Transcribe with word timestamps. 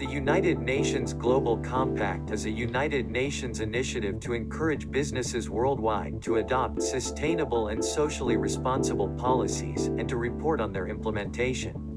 The 0.00 0.06
United 0.06 0.58
Nations 0.60 1.12
Global 1.12 1.58
Compact 1.58 2.30
is 2.30 2.46
a 2.46 2.50
United 2.50 3.10
Nations 3.10 3.60
initiative 3.60 4.18
to 4.20 4.32
encourage 4.32 4.90
businesses 4.90 5.50
worldwide 5.50 6.22
to 6.22 6.36
adopt 6.36 6.82
sustainable 6.82 7.68
and 7.68 7.84
socially 7.84 8.38
responsible 8.38 9.10
policies 9.10 9.88
and 9.88 10.08
to 10.08 10.16
report 10.16 10.60
on 10.60 10.72
their 10.72 10.88
implementation. 10.88 11.90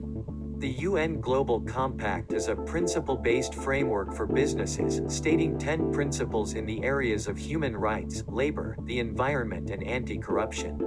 The 0.64 0.72
UN 0.80 1.20
Global 1.22 1.62
Compact 1.62 2.34
is 2.34 2.48
a 2.48 2.56
principle 2.56 3.18
based 3.18 3.56
framework 3.56 4.14
for 4.14 4.26
businesses, 4.26 5.02
stating 5.14 5.58
10 5.58 5.92
principles 5.92 6.54
in 6.54 6.66
the 6.66 6.84
areas 6.84 7.28
of 7.28 7.38
human 7.38 7.76
rights, 7.76 8.24
labor, 8.28 8.78
the 8.84 9.00
environment, 9.00 9.70
and 9.70 9.84
anti 9.84 10.18
corruption. 10.18 10.80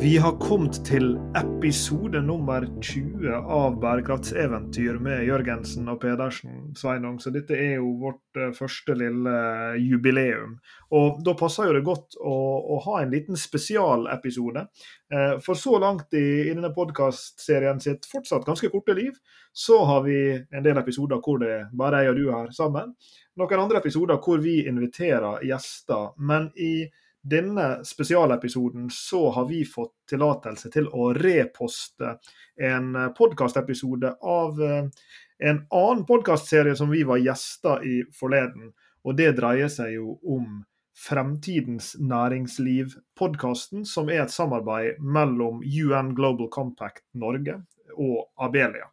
Vi 0.00 0.16
har 0.18 0.38
kommet 0.40 0.80
til 0.86 1.14
episode 1.38 2.20
nummer 2.22 2.64
20 2.82 3.30
av 3.34 3.76
Bærekraftseventyr 3.80 4.96
med 4.98 5.22
Jørgensen 5.28 5.86
og 5.88 6.00
Pedersen, 6.02 6.72
Sveinung. 6.76 7.20
Så 7.22 7.30
dette 7.32 7.54
er 7.54 7.76
jo 7.78 7.92
vårt 8.02 8.40
eh, 8.40 8.50
første 8.56 8.96
lille 8.98 9.34
jubileum. 9.78 10.56
Og 10.98 11.20
da 11.24 11.36
passer 11.38 11.70
jo 11.70 11.76
det 11.76 11.84
godt 11.86 12.18
å, 12.18 12.34
å 12.74 12.80
ha 12.88 12.96
en 13.00 13.14
liten 13.14 13.38
spesialepisode. 13.38 14.66
Eh, 15.14 15.36
for 15.46 15.58
så 15.58 15.78
langt 15.78 16.18
i, 16.18 16.24
i 16.48 16.50
denne 16.50 16.72
podkastserien 16.74 17.78
sitt 17.80 18.10
fortsatt 18.10 18.44
ganske 18.48 18.72
korte 18.74 18.98
liv, 18.98 19.14
så 19.54 19.78
har 19.86 20.02
vi 20.08 20.18
en 20.34 20.66
del 20.66 20.82
episoder 20.82 21.22
hvor 21.22 21.38
det 21.44 21.54
er 21.60 21.70
bare 21.72 22.02
jeg 22.02 22.16
og 22.16 22.18
du 22.18 22.26
her 22.34 22.52
sammen. 22.56 22.92
Noen 23.38 23.62
andre 23.62 23.80
episoder 23.80 24.18
hvor 24.18 24.42
vi 24.42 24.58
inviterer 24.66 25.46
gjester. 25.46 26.12
men 26.18 26.50
i 26.58 26.90
denne 27.24 27.84
spesialepisoden 27.84 28.90
så 28.92 29.30
har 29.32 29.48
vi 29.48 29.62
fått 29.64 29.94
tillatelse 30.10 30.68
til 30.74 30.90
å 30.92 31.08
reposte 31.16 32.18
en 32.60 32.90
podkastepisode 33.16 34.10
av 34.20 34.60
eh, 34.62 34.90
en 35.38 35.62
annen 35.70 36.04
podkastserie 36.06 36.76
som 36.76 36.92
vi 36.92 37.02
var 37.08 37.22
gjester 37.22 37.84
i 37.86 37.96
forleden. 38.14 38.70
Og 39.04 39.16
det 39.16 39.32
dreier 39.40 39.72
seg 39.72 39.96
jo 39.96 40.18
om 40.22 40.62
Fremtidens 40.94 41.96
næringsliv-podkasten, 41.98 43.82
som 43.84 44.08
er 44.12 44.22
et 44.22 44.32
samarbeid 44.32 45.00
mellom 45.02 45.58
UN 45.64 46.12
Global 46.14 46.46
Compact 46.54 47.02
Norge 47.18 47.56
og 47.98 48.28
Abelia. 48.38 48.86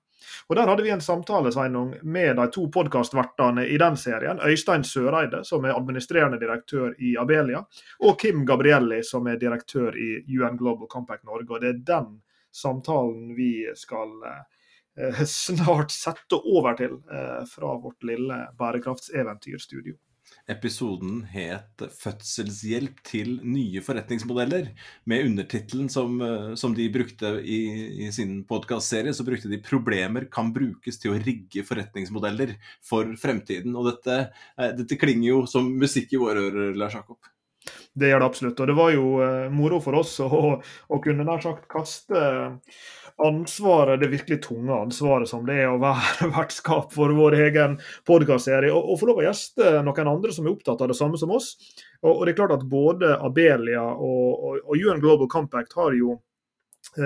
Og 0.47 0.55
Der 0.55 0.67
hadde 0.67 0.83
vi 0.83 0.89
en 0.94 1.02
samtale 1.02 1.52
Sveinung, 1.52 1.95
med 2.03 2.36
de 2.36 2.47
to 2.52 2.67
podkastvertene 2.73 3.66
i 3.67 3.77
den 3.77 3.97
serien. 3.97 4.39
Øystein 4.39 4.83
Søreide, 4.83 5.44
som 5.44 5.66
er 5.66 5.78
administrerende 5.78 6.39
direktør 6.39 6.94
i 7.00 7.16
Abelia, 7.17 7.63
og 8.00 8.19
Kim 8.19 8.45
Gabrielli, 8.45 9.03
som 9.03 9.28
er 9.28 9.39
direktør 9.41 9.97
i 9.97 10.23
UN 10.38 10.58
Global 10.58 10.88
Compact 10.88 11.23
Norge. 11.23 11.50
Og 11.50 11.61
Det 11.61 11.69
er 11.69 11.83
den 11.86 12.22
samtalen 12.52 13.36
vi 13.36 13.67
skal 13.75 14.11
eh, 14.28 15.23
snart 15.45 15.91
sette 15.91 16.38
over 16.38 16.78
til 16.80 17.00
eh, 17.11 17.41
fra 17.50 17.75
vårt 17.80 18.03
lille 18.03 18.45
bærekraftseventyrstudio. 18.59 19.95
Episoden 20.50 21.22
het 21.31 21.81
'Fødselshjelp 21.81 23.02
til 23.08 23.39
nye 23.44 23.81
forretningsmodeller'. 23.81 24.72
Med 25.05 25.25
undertittelen 25.25 25.89
som, 25.89 26.22
eh, 26.22 26.55
som, 26.55 26.73
de 26.73 26.89
brukte 26.89 27.39
i, 27.44 28.08
i 28.08 28.11
sin 28.11 28.44
podkastserie, 28.44 29.13
så 29.13 29.23
brukte 29.23 29.50
de 29.50 29.61
'Problemer 29.61 30.30
kan 30.31 30.53
brukes 30.53 31.00
til 31.00 31.13
å 31.13 31.22
rigge 31.23 31.63
forretningsmodeller 31.63 32.55
for 32.81 33.05
fremtiden'. 33.16 33.75
Og 33.78 33.91
dette, 33.91 34.31
eh, 34.58 34.72
dette 34.72 34.97
klinger 34.97 35.28
jo 35.28 35.45
som 35.45 35.72
musikk 35.78 36.13
i 36.13 36.17
våre 36.17 36.50
ører, 36.50 36.75
Lars 36.75 36.94
Jakob. 36.94 37.17
Det 37.94 38.09
gjør 38.09 38.19
det 38.23 38.25
absolutt. 38.25 38.59
Og 38.59 38.67
det 38.67 38.75
var 38.78 38.91
jo 38.91 39.06
uh, 39.22 39.50
moro 39.53 39.80
for 39.83 40.00
oss 40.00 40.16
å, 40.23 40.61
å 40.89 41.00
kunne 41.03 41.25
nær 41.28 41.41
sagt 41.44 41.67
kaste 41.69 42.22
ansvaret, 43.27 44.00
det 44.02 44.11
virkelig 44.11 44.41
tunge 44.45 44.73
ansvaret 44.73 45.30
som 45.30 45.45
det 45.47 45.59
er 45.64 45.69
å 45.72 45.80
være 45.81 46.30
vertskap 46.38 46.94
for 46.95 47.14
vår 47.17 47.38
egen 47.47 47.78
podkastserie, 48.08 48.72
og, 48.73 48.91
og 48.94 49.00
få 49.02 49.11
lov 49.11 49.22
å 49.22 49.28
gjeste 49.28 49.78
noen 49.86 50.11
andre 50.11 50.33
som 50.36 50.47
er 50.47 50.55
opptatt 50.55 50.81
av 50.81 50.91
det 50.91 50.97
samme 50.97 51.19
som 51.22 51.34
oss. 51.35 51.53
Og, 52.01 52.12
og 52.12 52.25
det 52.25 52.34
er 52.34 52.41
klart 52.41 52.57
at 52.57 52.68
Både 52.72 53.16
Abelia 53.22 53.84
og, 53.84 54.28
og, 54.31 54.59
og 54.66 54.75
UN 54.78 55.01
Global 55.03 55.29
Compact 55.31 55.75
har 55.78 55.96
jo 55.97 56.18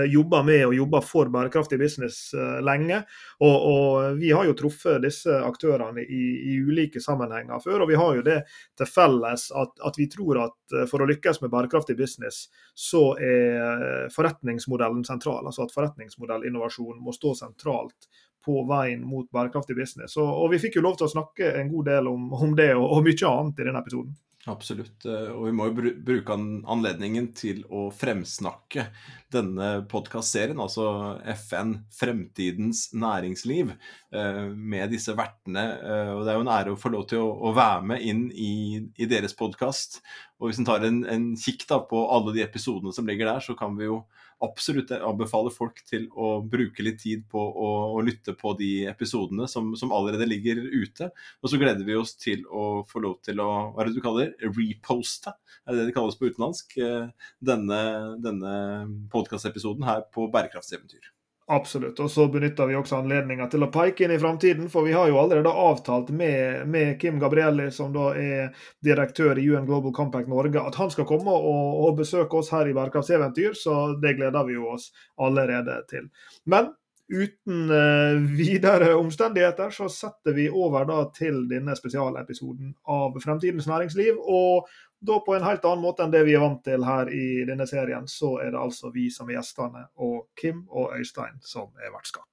jobba 0.10 0.42
med 0.44 0.64
og 0.66 0.76
jobba 0.76 1.02
for 1.06 1.30
bærekraftig 1.30 1.78
business 1.80 2.34
uh, 2.34 2.60
lenge. 2.66 3.02
Og, 3.40 3.56
og, 3.70 4.18
vi 4.20 4.32
har 4.34 4.48
jo 4.48 4.56
truffet 4.58 5.04
disse 5.04 5.34
aktørene 5.46 6.02
i, 6.02 6.24
i, 6.54 6.58
ulike 6.66 7.02
sammenhenger 7.04 7.62
før. 7.64 7.84
Og 7.86 7.92
vi 7.92 8.00
har 8.00 8.20
jo 8.20 8.26
det 8.26 8.40
til 8.78 8.90
felles 8.90 9.48
at, 9.54 9.74
at, 9.86 10.00
vi 10.00 10.10
tror 10.12 10.42
at 10.48 10.78
uh, 10.78 10.86
for 10.90 11.04
å 11.04 11.10
lykkes 11.10 11.42
med 11.44 11.54
bærekraftig 11.54 11.98
business, 12.00 12.48
så 12.74 13.08
er 13.22 14.10
forretningsmodellen 14.14 15.06
sentral. 15.08 15.46
Altså 15.46 15.66
at 15.66 15.76
forretningsmodellinnovasjon 15.76 17.02
må 17.04 17.14
stå 17.16 17.36
sentralt 17.46 18.10
på 18.46 18.62
veien 18.70 19.02
mot 19.06 19.26
bærekraftig 19.34 19.76
business. 19.78 20.18
Og, 20.22 20.30
og 20.30 20.52
vi 20.54 20.62
fikk 20.62 20.78
jo 20.78 20.86
lov 20.86 21.00
til 21.00 21.08
å 21.08 21.14
snakke 21.16 21.56
en 21.60 21.72
god 21.72 21.90
del 21.90 22.10
om, 22.12 22.30
om 22.34 22.54
det 22.58 22.72
og, 22.78 22.86
og 22.86 23.06
mye 23.06 23.32
annet 23.32 23.62
i 23.62 23.68
denne 23.70 23.82
episoden. 23.82 24.14
Absolutt. 24.46 25.06
Eh, 25.10 25.30
og 25.34 25.48
vi 25.48 25.54
må 25.58 25.66
jo 25.72 25.92
bruke 26.06 26.36
anledningen 26.70 27.32
til 27.34 27.64
å 27.74 27.88
fremsnakke 27.94 28.84
denne 29.34 29.70
podkastserien, 29.90 30.60
altså 30.62 30.86
FN 31.34 31.80
Fremtidens 31.94 32.92
næringsliv, 32.94 33.74
eh, 34.14 34.44
med 34.54 34.94
disse 34.94 35.16
vertene. 35.18 35.66
Eh, 35.82 36.12
og 36.14 36.22
det 36.26 36.34
er 36.34 36.38
jo 36.38 36.46
en 36.46 36.54
ære 36.60 36.76
å 36.76 36.80
få 36.80 36.94
lov 36.94 37.08
til 37.10 37.26
å 37.26 37.56
være 37.58 37.90
med 37.90 38.06
inn 38.06 38.28
i, 38.32 38.86
deres 39.10 39.34
podkast. 39.34 40.04
Og 40.38 40.52
hvis 40.52 40.62
en 40.62 40.70
tar 40.70 40.86
en 40.86 41.34
kikk 41.34 41.66
da 41.70 41.82
på 41.82 42.06
alle 42.14 42.36
de 42.38 42.46
episodene 42.46 42.94
som 42.94 43.10
ligger 43.10 43.26
der, 43.26 43.42
så 43.42 43.58
kan 43.58 43.74
vi 43.80 43.90
jo 43.90 44.04
absolutt 44.44 44.92
anbefale 44.96 45.52
folk 45.54 45.80
til 45.88 46.08
å 46.12 46.40
bruke 46.44 46.84
litt 46.84 47.00
tid 47.04 47.24
på 47.32 47.40
å, 47.40 47.70
å 47.96 48.04
lytte 48.04 48.36
på 48.38 48.54
de 48.60 48.72
episodene 48.92 49.48
som, 49.52 49.72
som, 49.80 49.94
allerede 49.96 50.28
ligger 50.28 50.60
ute. 50.60 51.10
Og 51.42 51.52
så 51.52 51.60
gleder 51.62 51.88
vi 51.88 51.98
oss 52.00 52.16
til 52.20 52.44
å 52.50 52.84
få 52.90 53.04
lov 53.06 53.20
til 53.26 53.42
å 53.44 53.50
hva 53.72 53.84
er 53.84 53.90
det 53.90 53.98
du 53.98 54.04
kaller 54.04 54.34
reposte, 54.44 55.34
er 55.66 55.74
det 55.74 55.82
det 55.82 55.90
det 55.90 55.98
kalles 55.98 56.18
på 56.20 56.30
utenlandsk, 56.30 56.78
eh, 56.84 57.30
denne, 57.40 57.82
denne 58.24 58.56
podkastepisoden 59.14 59.88
her 59.88 60.08
på 60.14 60.28
Bærekraftseventyr. 60.34 61.16
Absolutt. 61.48 62.00
Og 62.00 62.12
så 62.12 62.26
benytter 62.28 62.66
vi 62.66 62.76
også 62.76 62.98
anledninga 62.98 63.46
til 63.54 63.62
å 63.62 63.70
peke 63.74 64.08
inn 64.08 64.14
i 64.16 64.22
framtiden, 64.22 64.70
for 64.74 64.88
vi 64.88 64.96
har 64.98 65.12
jo 65.12 65.20
allerede 65.22 65.52
avtalt 65.52 66.10
med, 66.10 66.64
med, 66.74 66.96
Kim 67.02 67.20
Gabrielli, 67.22 67.68
som 67.72 67.92
da 67.94 68.08
er 68.18 68.56
direktør 68.86 69.38
i 69.38 69.46
UN 69.54 69.68
Global 69.68 69.94
Compact 69.94 70.32
Norge, 70.32 70.58
at 70.58 70.80
han 70.82 70.90
skal 70.94 71.06
komme 71.10 71.30
og, 71.30 71.68
og 71.86 72.00
besøke 72.00 72.42
oss 72.42 72.50
her 72.56 72.66
i 72.66 72.74
Bærekraftseventyr, 72.74 73.54
så 73.62 73.76
det 74.02 74.16
gleder 74.18 74.50
vi 74.50 74.58
oss 74.58 74.90
allerede 75.22 75.78
til. 75.92 76.10
Men 76.50 76.74
uten 77.12 77.70
uh, 77.72 78.18
videre 78.38 78.96
omstendigheter 78.96 79.70
så 79.70 79.90
setter 79.92 80.34
vi 80.34 80.48
over 80.50 80.88
da 80.90 81.04
til 81.14 81.44
denne 81.50 81.76
spesialepisoden 81.78 82.74
av 82.90 83.20
Fremtidens 83.24 83.68
næringsliv. 83.70 84.18
og 84.22 84.68
da 85.06 85.20
på 85.20 85.36
en 85.36 85.44
helt 85.46 85.66
annen 85.68 85.84
måte 85.84 86.02
enn 86.06 86.14
det 86.14 86.24
vi 86.26 86.34
er 86.34 86.42
vant 86.42 86.64
til 86.66 86.86
her 86.86 87.10
i 87.14 87.44
denne 87.46 87.68
serien, 87.70 88.08
så 88.10 88.40
er 88.42 88.56
det 88.56 88.62
altså 88.62 88.90
vi 88.96 89.10
som 89.14 89.30
er 89.30 89.38
gjestene, 89.38 89.86
og 90.02 90.26
Kim 90.40 90.64
og 90.72 90.96
Øystein 90.98 91.38
som 91.46 91.70
er 91.78 91.94
vertskap. 91.94 92.26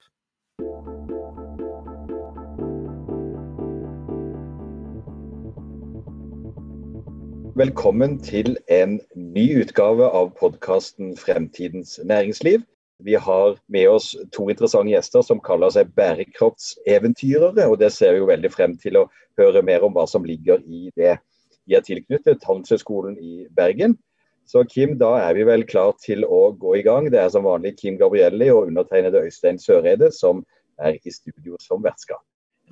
Velkommen 7.52 8.16
til 8.24 8.56
en 8.72 9.00
ny 9.12 9.44
utgave 9.60 10.06
av 10.08 10.32
podkasten 10.38 11.12
Fremtidens 11.20 11.98
næringsliv. 12.08 12.64
Vi 13.04 13.16
har 13.18 13.56
med 13.72 13.88
oss 13.90 14.12
to 14.34 14.48
interessante 14.50 14.92
gjester 14.92 15.24
som 15.26 15.40
kaller 15.42 15.72
seg 15.74 15.90
bærekraftseventyrere. 15.98 17.66
og 17.66 17.78
Det 17.80 17.92
ser 17.92 18.14
vi 18.14 18.22
jo 18.22 18.30
veldig 18.30 18.52
frem 18.52 18.76
til 18.78 19.00
å 19.00 19.08
høre 19.40 19.62
mer 19.66 19.84
om 19.86 19.94
hva 19.96 20.06
som 20.08 20.24
ligger 20.24 20.62
i 20.66 20.90
det. 20.96 21.18
Vi 21.66 21.76
er 21.78 21.84
tilknyttet 21.86 22.44
Handelshøyskolen 22.46 23.18
i 23.18 23.46
Bergen. 23.54 23.98
Så 24.46 24.64
Kim, 24.66 24.96
da 24.98 25.14
er 25.22 25.36
vi 25.38 25.46
vel 25.46 25.62
klar 25.68 25.94
til 26.02 26.26
å 26.26 26.50
gå 26.58 26.76
i 26.80 26.82
gang. 26.86 27.06
Det 27.10 27.20
er 27.20 27.30
som 27.30 27.46
vanlig 27.46 27.76
Kim 27.78 27.98
Gabrielli 28.00 28.50
og 28.50 28.66
undertegnede 28.66 29.22
Øystein 29.22 29.60
Søreide 29.62 30.10
som 30.14 30.42
er 30.82 30.98
i 30.98 31.14
studio 31.14 31.58
som 31.62 31.82
vertskap. 31.84 32.22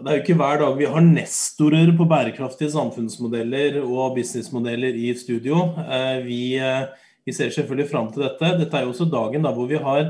Det 0.01 0.09
er 0.09 0.17
jo 0.17 0.23
ikke 0.23 0.39
hver 0.41 0.61
dag 0.63 0.77
vi 0.79 0.89
har 0.89 1.03
nestorer 1.05 1.91
på 1.97 2.07
bærekraftige 2.09 2.73
samfunnsmodeller 2.73 3.83
og 3.83 4.15
businessmodeller 4.17 4.97
i 4.97 5.11
studio. 5.19 5.61
Eh, 5.85 6.23
vi, 6.25 6.41
eh, 6.57 6.89
vi 7.27 7.35
ser 7.37 7.53
selvfølgelig 7.55 7.91
fram 7.91 8.11
til 8.13 8.25
dette. 8.27 8.55
Dette 8.61 8.79
er 8.79 8.87
jo 8.87 8.95
også 8.95 9.09
dagen 9.11 9.45
da 9.47 9.53
hvor 9.57 9.69
vi 9.71 9.81
har 9.81 10.03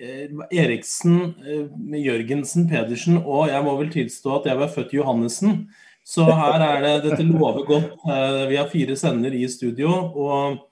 eh, 0.00 0.32
Eriksen, 0.50 1.34
Jørgensen, 1.96 2.68
Pedersen 2.70 3.20
og 3.22 3.48
jeg 3.52 3.64
må 3.66 3.76
vel 3.78 3.92
tilstå 3.94 4.40
at 4.40 4.50
jeg 4.50 4.60
var 4.60 4.74
født 4.74 4.96
Johannessen. 4.98 5.64
Så 6.06 6.24
her 6.24 6.62
er 6.64 6.80
det 6.82 6.94
Dette 7.04 7.26
lover 7.28 7.64
godt. 7.68 7.92
Eh, 8.08 8.44
vi 8.50 8.58
har 8.58 8.70
fire 8.72 8.96
sender 8.98 9.34
i 9.36 9.46
studio. 9.48 9.90
og 9.90 10.66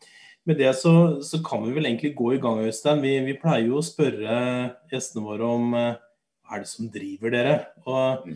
med 0.48 0.56
det 0.56 0.70
så, 0.80 1.20
så 1.20 1.42
kan 1.44 1.60
vi 1.66 1.74
vel 1.76 1.86
egentlig 1.90 2.14
gå 2.16 2.32
i 2.32 2.40
gang, 2.40 2.62
Øystein. 2.64 3.02
Vi, 3.04 3.18
vi 3.26 3.36
pleier 3.36 3.66
jo 3.68 3.82
å 3.82 3.84
spørre 3.84 4.36
gjestene 4.88 5.26
våre 5.26 5.44
om 5.44 5.74
eh, 5.76 5.98
hva 6.48 6.56
er 6.56 6.62
det 6.64 6.70
som 6.70 6.88
driver 6.88 7.34
dere. 7.34 7.56
Og 7.84 8.30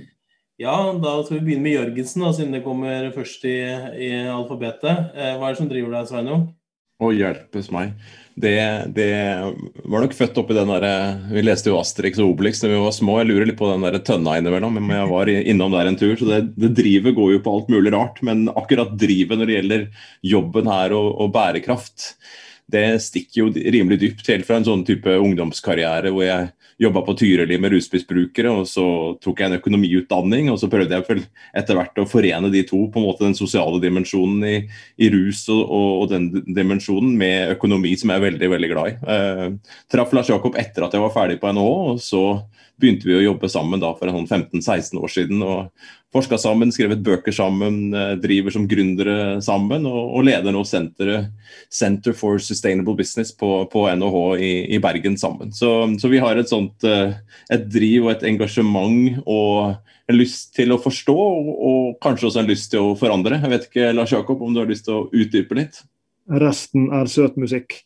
ja, 0.61 0.75
da 1.01 1.15
skal 1.25 1.39
vi 1.39 1.47
begynne 1.47 1.65
med 1.65 1.79
Jørgensen, 1.79 2.27
da, 2.27 2.35
siden 2.37 2.53
det 2.53 2.61
kommer 2.67 3.09
først 3.15 3.47
i, 3.49 3.57
i 3.97 4.11
alfabetet. 4.29 5.17
Eh, 5.17 5.39
hva 5.39 5.49
er 5.49 5.57
det 5.57 5.63
som 5.63 5.71
driver 5.73 5.97
deg, 5.97 6.11
Sveinung? 6.11 6.45
Å 7.03 7.11
hjelpes 7.15 7.71
meg. 7.75 7.97
Det, 8.33 8.55
det, 8.97 9.11
var 9.85 10.01
nok 10.01 10.15
født 10.17 10.39
oppi 10.41 10.55
den 10.57 10.71
derre 10.73 10.93
Vi 11.35 11.43
leste 11.45 11.69
jo 11.69 11.77
Asterix 11.77 12.17
og 12.23 12.31
Obelix 12.31 12.63
da 12.63 12.71
vi 12.71 12.79
var 12.81 12.95
små. 12.97 13.19
Jeg 13.21 13.29
lurer 13.29 13.51
litt 13.51 13.59
på 13.59 13.69
den 13.69 13.85
der 13.85 13.99
tønna 14.07 14.39
innimellom, 14.41 14.79
men 14.79 14.95
jeg 14.97 15.11
var 15.11 15.33
innom 15.33 15.75
der 15.75 15.91
en 15.91 15.99
tur. 16.01 16.15
Så 16.17 16.29
det, 16.31 16.41
det 16.57 16.73
drivet 16.79 17.17
går 17.19 17.35
jo 17.35 17.43
på 17.45 17.57
alt 17.59 17.69
mulig 17.73 17.93
rart. 17.93 18.23
Men 18.25 18.47
akkurat 18.55 18.95
drivet 18.97 19.41
når 19.41 19.51
det 19.51 19.59
gjelder 19.59 19.85
jobben 20.33 20.73
her 20.73 20.97
og, 20.97 21.11
og 21.21 21.35
bærekraft, 21.35 22.15
det 22.73 22.87
stikker 23.05 23.43
jo 23.43 23.51
rimelig 23.53 24.01
dypt. 24.03 24.29
Helt 24.33 24.49
fra 24.49 24.59
en 24.59 24.67
sånn 24.67 24.85
type 24.89 25.13
ungdomskarriere 25.21 26.13
hvor 26.13 26.27
jeg 26.27 26.51
jobba 26.83 27.03
på 27.07 27.15
Tyrili 27.19 27.59
med 27.61 27.75
rusmisbrukere, 27.75 28.51
og 28.51 28.67
så 28.67 28.85
tok 29.23 29.41
jeg 29.41 29.51
en 29.51 29.59
økonomiutdanning. 29.59 30.51
Og 30.53 30.59
så 30.61 30.71
prøvde 30.73 30.99
jeg 30.99 31.27
etter 31.59 31.79
hvert 31.79 32.01
å 32.01 32.09
forene 32.09 32.51
de 32.53 32.65
to, 32.69 32.81
på 32.91 33.01
en 33.01 33.07
måte 33.07 33.27
den 33.27 33.37
sosiale 33.39 33.81
dimensjonen 33.83 34.47
i, 34.49 34.57
i 35.03 35.11
rus 35.13 35.45
og, 35.53 35.63
og, 35.63 35.91
og, 36.01 36.09
den 36.13 36.57
dimensjonen 36.57 37.15
med 37.19 37.55
økonomi, 37.57 37.95
som 37.99 38.13
jeg 38.13 38.23
er 38.23 38.27
veldig 38.29 38.51
veldig 38.57 38.73
glad 38.73 38.91
i. 38.91 38.97
Eh, 39.15 39.79
traff 39.93 40.17
Lars 40.17 40.33
Jakob 40.33 40.59
etter 40.61 40.87
at 40.87 40.97
jeg 40.97 41.05
var 41.05 41.15
ferdig 41.15 41.39
på 41.43 41.53
NHO, 41.55 41.71
og 41.93 42.03
så 42.03 42.25
begynte 42.83 43.07
vi 43.09 43.17
å 43.17 43.25
jobbe 43.25 43.49
sammen 43.51 43.81
da 43.83 43.93
for 43.97 44.11
15-16 44.11 44.91
sånn 44.91 45.03
år 45.03 45.13
siden. 45.13 45.43
og 45.47 45.71
Forska 46.13 46.37
sammen, 46.37 46.69
skrevet 46.75 47.01
bøker 47.01 47.33
sammen, 47.33 47.95
eh, 47.97 48.15
driver 48.21 48.53
som 48.53 48.67
gründere 48.69 49.41
sammen 49.41 49.87
og, 49.89 50.11
og 50.19 50.27
leder 50.29 50.53
nå 50.53 50.61
senteret 50.69 51.31
Center 51.73 52.13
for 52.13 52.43
Sustainable 52.43 52.95
Business 52.99 53.33
på, 53.33 53.49
på 53.73 53.87
NHH 53.89 54.19
i, 54.37 54.53
i, 54.77 54.81
Bergen 54.83 55.17
sammen. 55.17 55.55
Så, 55.57 55.71
så, 56.03 56.11
vi 56.13 56.21
har 56.21 56.37
et 56.37 56.53
sånt 56.53 56.85
eh, 56.85 57.17
et 57.53 57.65
driv 57.73 58.11
og 58.11 58.13
et 58.13 58.27
engasjement 58.29 59.23
og 59.25 59.79
en 60.11 60.19
lyst 60.19 60.53
til 60.59 60.75
å 60.75 60.81
forstå, 60.83 61.17
og, 61.17 61.51
og 61.71 61.91
kanskje 62.05 62.29
også 62.29 62.43
en 62.43 62.53
lyst 62.53 62.75
til 62.75 62.91
å 62.91 62.97
forandre. 62.99 63.41
Jeg 63.41 63.55
vet 63.55 63.69
ikke, 63.71 63.93
Lars 63.97 64.13
Jakob, 64.13 64.43
om 64.45 64.53
du 64.53 64.61
har 64.61 64.69
lyst 64.69 64.85
til 64.91 64.99
å 64.99 65.07
utdype 65.09 65.57
litt? 65.57 65.81
Resten 66.43 66.91
er 66.93 67.09
søt 67.09 67.41
musikk. 67.41 67.81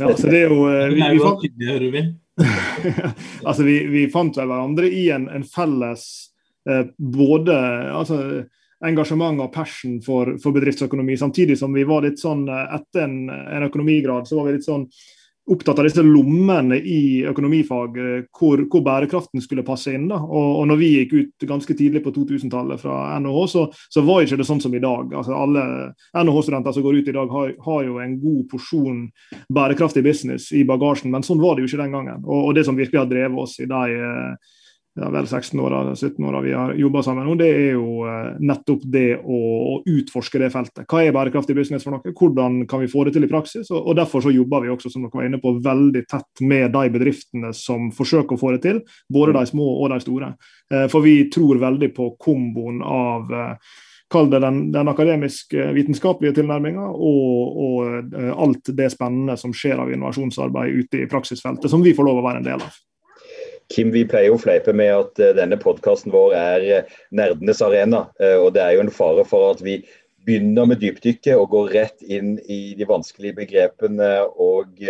Ja, 0.00 0.08
så 0.16 0.30
det 0.32 0.46
er 0.46 0.52
jo 0.52 0.64
Vi, 0.64 0.96
vi, 0.96 1.10
vi, 1.12 1.20
fant, 1.20 2.16
altså, 3.48 3.62
vi, 3.64 3.80
vi 3.90 4.06
fant 4.12 4.36
hverandre 4.36 4.90
i 4.92 5.08
en, 5.14 5.28
en 5.32 5.44
felles 5.48 6.06
Eh, 6.70 6.86
både 6.98 7.54
altså, 7.94 8.18
engasjement 8.86 9.38
og 9.44 9.52
passion 9.54 10.00
for, 10.02 10.34
for, 10.42 10.54
bedriftsøkonomi, 10.56 11.14
samtidig 11.18 11.58
som 11.58 11.74
vi 11.74 11.84
var 11.86 12.02
litt 12.02 12.18
sånn 12.18 12.42
eh, 12.50 12.64
etter 12.74 13.04
en, 13.06 13.20
en 13.30 13.66
økonomigrad 13.68 14.26
så 14.26 14.40
var 14.40 14.48
vi 14.48 14.56
litt 14.56 14.66
sånn 14.66 14.88
opptatt 15.50 15.78
av 15.78 15.86
disse 15.86 16.02
lommene 16.02 16.78
i 16.80 17.22
økonomifag, 17.28 17.98
eh, 18.02 18.24
hvor, 18.34 18.62
hvor 18.70 18.82
bærekraften 18.86 19.42
skulle 19.42 19.64
passe 19.66 19.94
inn. 19.94 20.08
da, 20.10 20.18
og, 20.18 20.48
og 20.60 20.66
når 20.70 20.80
vi 20.80 20.90
gikk 20.94 21.14
ut 21.14 21.46
ganske 21.48 21.76
tidlig 21.78 22.02
på 22.04 22.12
2000-tallet 22.16 22.82
fra 22.82 22.98
NHH, 23.20 23.38
så, 23.52 23.66
så, 23.90 24.04
var 24.06 24.24
ikke 24.24 24.40
det 24.40 24.48
sånn 24.48 24.62
som 24.62 24.74
i 24.74 24.82
dag. 24.82 25.14
altså 25.14 25.38
Alle 25.38 25.64
NHH-studenter 26.16 26.74
som 26.74 26.86
går 26.86 27.00
ut 27.00 27.10
i 27.12 27.16
dag, 27.16 27.32
har, 27.38 27.54
har, 27.68 27.80
jo 27.86 27.98
en 28.02 28.18
god 28.20 28.44
porsjon 28.50 29.02
bærekraftig 29.54 30.02
business 30.06 30.50
i 30.56 30.64
bagasjen, 30.66 31.12
men 31.14 31.26
sånn 31.26 31.42
var 31.42 31.56
det 31.56 31.64
jo 31.64 31.72
ikke 31.72 31.84
den 31.84 31.98
gangen. 31.98 32.22
Og, 32.26 32.50
og 32.50 32.54
det 32.58 32.66
som 32.66 32.78
virkelig 32.78 33.04
har 33.04 33.10
drevet 33.10 33.42
oss 33.46 33.58
i 33.62 33.70
de 33.70 34.00
ja, 34.96 35.10
vel 35.10 35.26
16 35.26 35.60
år, 35.60 35.94
17 35.94 36.24
åra 36.24 36.40
vi 36.40 36.52
har 36.52 36.74
jobba 36.74 37.02
sammen 37.04 37.26
nå, 37.28 37.34
det 37.36 37.48
er 37.52 37.74
jo 37.76 38.06
eh, 38.08 38.36
nettopp 38.40 38.84
det 38.92 39.18
å, 39.20 39.40
utforske 39.86 40.40
det 40.40 40.48
feltet. 40.54 40.86
Hva 40.88 41.02
er 41.04 41.14
bærekraftig 41.14 41.56
business 41.56 41.84
for 41.84 41.92
noe? 41.92 42.14
Hvordan 42.16 42.62
kan 42.68 42.80
vi 42.80 42.88
få 42.90 43.04
det 43.06 43.12
til 43.16 43.26
i 43.26 43.30
praksis? 43.30 43.68
Og, 43.74 43.92
Derfor 43.96 44.24
så 44.24 44.32
jobber 44.32 44.64
vi 44.64 44.72
også 44.72 44.90
som 44.92 45.04
dere 45.04 45.20
var 45.20 45.28
inne 45.28 45.40
på, 45.42 45.52
veldig 45.64 46.02
tett 46.08 46.42
med 46.48 46.72
de 46.72 46.92
bedriftene 46.94 47.52
som 47.56 47.90
forsøker 47.94 48.36
å 48.36 48.40
få 48.40 48.54
det 48.56 48.62
til, 48.64 48.80
både 49.12 49.36
de 49.36 49.44
små 49.52 49.68
og 49.82 49.92
de 49.92 50.00
store. 50.04 50.32
Eh, 50.72 50.86
for 50.92 51.04
vi 51.04 51.18
tror 51.32 51.60
veldig 51.60 51.92
på 51.96 52.14
komboen 52.22 52.80
av 52.84 53.36
eh, 53.36 53.76
Kall 54.06 54.28
det 54.30 54.38
den, 54.38 54.68
den 54.70 54.86
akademisk-vitenskapelige 54.86 56.36
tilnærminga 56.36 56.84
og, 56.94 57.56
og 57.58 58.12
alt 58.38 58.70
det 58.78 58.86
spennende 58.94 59.34
som 59.34 59.50
skjer 59.50 59.82
av 59.82 59.90
innovasjonsarbeid 59.90 60.78
ute 60.78 61.00
i 61.00 61.08
praksisfeltet, 61.10 61.66
som 61.66 61.82
vi 61.82 61.90
får 61.90 62.06
lov 62.06 62.20
å 62.20 62.28
være 62.28 62.38
en 62.38 62.46
del 62.46 62.62
av. 62.62 62.76
Kim, 63.72 63.90
vi 63.90 64.04
pleier 64.06 64.34
å 64.34 64.38
fleipe 64.38 64.72
med 64.76 64.92
at 64.94 65.20
uh, 65.22 65.32
denne 65.36 65.58
podkasten 65.58 66.14
vår 66.14 66.34
er 66.38 66.66
uh, 66.66 66.98
nerdenes 67.18 67.62
arena. 67.64 68.06
Uh, 68.22 68.38
og 68.44 68.52
det 68.54 68.62
er 68.62 68.76
jo 68.76 68.84
en 68.84 68.92
fare 68.94 69.24
for 69.26 69.54
at 69.54 69.62
vi 69.64 69.80
begynner 70.26 70.68
med 70.70 70.80
dypdykket 70.82 71.34
og 71.38 71.50
går 71.54 71.72
rett 71.74 72.02
inn 72.02 72.36
i 72.50 72.74
de 72.78 72.86
vanskelige 72.86 73.36
begrepene 73.36 74.08
og 74.42 74.80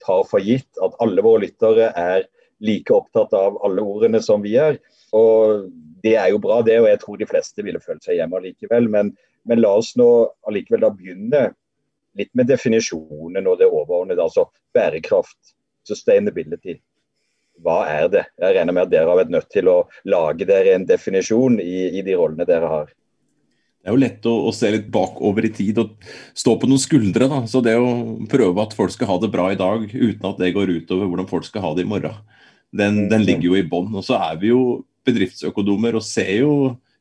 tar 0.00 0.22
for 0.30 0.40
gitt 0.40 0.80
at 0.80 0.94
alle 1.04 1.20
våre 1.20 1.42
lyttere 1.42 1.90
er 1.92 2.24
like 2.64 2.94
opptatt 2.96 3.34
av 3.36 3.58
alle 3.68 3.84
ordene 3.84 4.22
som 4.24 4.40
vi 4.40 4.54
er. 4.56 4.80
Og 5.12 5.68
Det 6.00 6.14
er 6.16 6.30
jo 6.32 6.40
bra, 6.40 6.62
det, 6.64 6.78
og 6.80 6.88
jeg 6.88 7.02
tror 7.02 7.20
de 7.20 7.28
fleste 7.28 7.64
ville 7.66 7.84
følt 7.84 8.06
seg 8.06 8.16
hjemme 8.16 8.40
allikevel. 8.40 8.88
Men, 8.88 9.12
men 9.44 9.60
la 9.60 9.74
oss 9.76 9.92
nå 10.00 10.08
allikevel 10.48 10.86
da 10.86 10.92
begynne 10.96 11.44
litt 12.16 12.32
med 12.32 12.48
definisjonen 12.48 13.44
og 13.44 13.60
det 13.60 13.68
overordnede. 13.68 14.24
Altså 14.24 14.48
bærekraft, 14.72 15.52
sustainability 15.84 16.78
hva 17.64 17.80
er 17.90 18.06
det? 18.12 18.24
Jeg 18.38 18.56
regner 18.56 18.74
med 18.76 18.86
at 18.86 18.92
dere 18.92 19.10
har 19.10 19.18
vært 19.18 19.34
nødt 19.34 19.50
til 19.52 19.70
å 19.70 19.78
lage 20.08 20.46
dere 20.48 20.76
en 20.76 20.86
definisjon 20.88 21.58
i, 21.62 21.98
i 21.98 22.04
de 22.06 22.16
rollene 22.18 22.46
dere 22.48 22.70
har. 22.70 22.90
Det 23.78 23.90
er 23.90 23.94
jo 23.94 24.02
lett 24.02 24.26
å, 24.28 24.34
å, 24.48 24.52
se 24.52 24.70
litt 24.74 24.88
bakover 24.92 25.46
i 25.46 25.52
tid 25.54 25.78
og 25.80 25.94
stå 26.36 26.56
på 26.58 26.68
noen 26.68 26.82
skuldre. 26.82 27.28
Da. 27.30 27.44
Så 27.48 27.62
det 27.64 27.76
å 27.78 28.18
prøve 28.30 28.64
at 28.64 28.74
folk 28.76 28.92
skal 28.94 29.12
ha 29.12 29.18
det 29.22 29.30
bra 29.32 29.46
i 29.52 29.58
dag, 29.58 29.86
uten 29.86 30.28
at 30.28 30.42
det 30.42 30.52
går 30.56 30.74
utover 30.80 31.08
hvordan 31.08 31.30
folk 31.30 31.46
skal 31.46 31.64
ha 31.64 31.70
det 31.78 31.86
i 31.86 31.88
morgen, 31.88 32.18
den, 32.74 33.06
den 33.08 33.24
ligger 33.24 33.52
jo 33.52 33.56
i 33.56 33.66
bånn. 33.66 33.88
Og 33.96 34.04
så 34.04 34.18
er 34.18 34.36
vi 34.42 34.50
jo 34.50 34.82
bedriftsøkonomer 35.08 35.96
og 35.96 36.04
ser 36.04 36.34
jo 36.42 36.52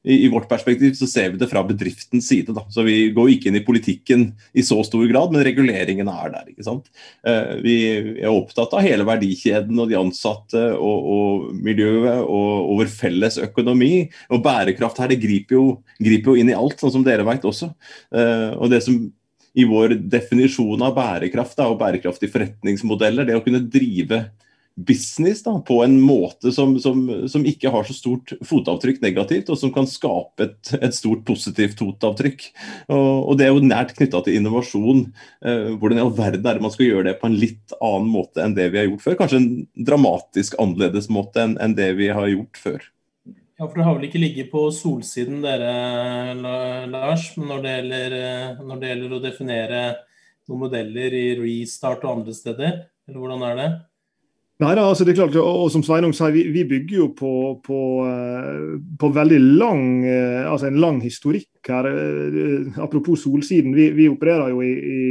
i, 0.05 0.25
i, 0.25 0.29
vårt 0.29 0.47
perspektiv 0.49 0.93
så 0.95 1.07
ser 1.09 1.31
vi 1.33 1.39
det 1.41 1.49
fra 1.51 1.63
bedriftens 1.67 2.27
side. 2.29 2.53
Da. 2.55 2.63
Så 2.71 2.85
Vi 2.87 3.09
går 3.15 3.31
ikke 3.33 3.49
inn 3.49 3.59
i 3.59 3.65
politikken 3.65 4.27
i 4.53 4.63
så 4.65 4.79
stor 4.85 5.03
grad, 5.09 5.33
men 5.33 5.43
reguleringene 5.45 6.13
er 6.23 6.33
der. 6.35 6.47
ikke 6.53 6.67
sant? 6.67 6.87
Eh, 7.27 7.57
vi 7.63 7.75
er 8.21 8.31
opptatt 8.31 8.75
av 8.77 8.85
hele 8.85 9.07
verdikjeden 9.07 9.79
og 9.79 9.91
de 9.91 9.99
ansatte 9.99 10.63
og, 10.77 11.11
og 11.17 11.51
miljøet 11.65 12.23
og, 12.23 12.51
og, 12.61 12.73
vår 12.81 12.93
felles 12.93 13.39
økonomi. 13.49 14.07
Og 14.31 14.43
bærekraft 14.45 15.03
her 15.03 15.11
det 15.11 15.21
griper 15.23 15.59
jo, 15.59 15.67
griper 15.99 16.33
jo 16.33 16.41
inn 16.43 16.53
i 16.53 16.57
alt, 16.57 16.79
sånn 16.79 16.99
som 16.99 17.05
dere 17.07 17.27
vet 17.27 17.47
også. 17.47 17.73
Eh, 18.15 18.51
og 18.55 18.71
det 18.71 18.83
som 18.85 19.01
i 19.57 19.65
vår 19.65 19.95
definisjon 20.05 20.83
av 20.85 20.93
bærekraft 20.95 21.57
da, 21.57 21.71
og 21.71 21.79
bærekraftige 21.81 22.31
forretningsmodeller, 22.31 23.25
det 23.25 23.39
å 23.39 23.43
kunne 23.43 23.65
drive 23.65 24.27
business 24.77 25.41
da, 25.43 25.55
på 25.65 25.79
en 25.83 25.95
måte 26.01 26.51
som, 26.53 26.75
som, 26.79 26.99
som, 27.29 27.45
ikke 27.49 27.71
har 27.73 27.87
så 27.87 27.95
stort 27.97 28.33
fotavtrykk 28.45 29.01
negativt, 29.01 29.49
og 29.49 29.57
som 29.57 29.71
kan 29.73 29.89
skape 29.89 30.45
et, 30.45 30.73
et 30.77 30.93
stort 30.95 31.23
positivt 31.25 31.81
fotavtrykk. 31.81 32.45
Og, 32.93 33.07
og, 33.23 33.31
Det 33.39 33.47
er 33.47 33.55
jo 33.55 33.63
nært 33.65 33.95
knytta 33.97 34.21
til 34.25 34.37
innovasjon. 34.37 35.07
Eh, 35.41 35.71
hvordan 35.73 35.97
i 35.97 36.03
all 36.05 36.13
verden 36.17 36.45
er 36.45 36.59
det 36.59 36.65
man 36.67 36.75
skal 36.75 36.91
gjøre 36.91 37.07
det 37.09 37.15
på 37.21 37.31
en 37.31 37.39
litt 37.41 37.73
annen 37.79 38.11
måte 38.13 38.43
enn 38.43 38.53
det 38.57 38.69
vi 38.73 38.81
har 38.81 38.91
gjort 38.91 39.07
før? 39.07 39.17
Kanskje 39.23 39.41
en 39.41 39.49
dramatisk 39.89 40.59
annerledes 40.61 41.09
måte 41.13 41.41
enn, 41.41 41.57
enn 41.63 41.75
det 41.77 41.89
vi 41.97 42.11
har 42.13 42.29
gjort 42.29 42.61
før. 42.61 42.87
Ja, 43.57 43.65
for 43.65 43.73
Det 43.73 43.85
har 43.87 43.95
vel 43.97 44.05
ikke 44.11 44.21
ligget 44.21 44.51
på 44.53 44.67
solsiden 44.69 45.41
dere, 45.41 46.37
Lars, 46.93 47.31
når 47.41 47.63
det 47.65 47.75
gjelder, 47.79 48.19
eh, 48.21 48.61
når 48.61 48.81
det 48.83 48.93
gjelder 48.93 49.17
å 49.17 49.23
definere 49.25 49.83
noen 50.47 50.67
modeller 50.67 51.17
i 51.17 51.27
Restart 51.41 52.05
og 52.05 52.19
andre 52.19 52.37
steder? 52.37 52.83
Eller 53.07 53.23
hvordan 53.23 53.45
er 53.47 53.57
det? 53.57 53.69
Nei, 54.57 54.71
da, 54.73 54.87
altså 54.89 55.05
det 55.05 55.11
er 55.13 55.19
klart, 55.19 55.35
og, 55.37 55.67
som 55.69 55.83
Sveinung 55.85 56.15
sier, 56.17 56.31
vi, 56.33 56.47
vi, 56.49 56.63
bygger 56.65 56.95
jo 56.97 57.07
på, 57.13 57.31
på, 57.61 57.81
eh, 58.09 58.71
på 58.97 59.09
veldig 59.13 59.37
lang, 59.59 59.83
eh, 60.01 60.47
altså 60.49 60.71
en 60.71 60.79
lang 60.81 60.97
historikk 61.03 61.69
her. 61.69 61.85
Eh, 61.91 62.79
apropos 62.81 63.21
Solsiden, 63.21 63.75
vi, 63.77 63.91
vi 63.93 64.07
opererer 64.09 64.49
jo 64.55 64.63
i, 64.65 64.71
i, 64.73 65.03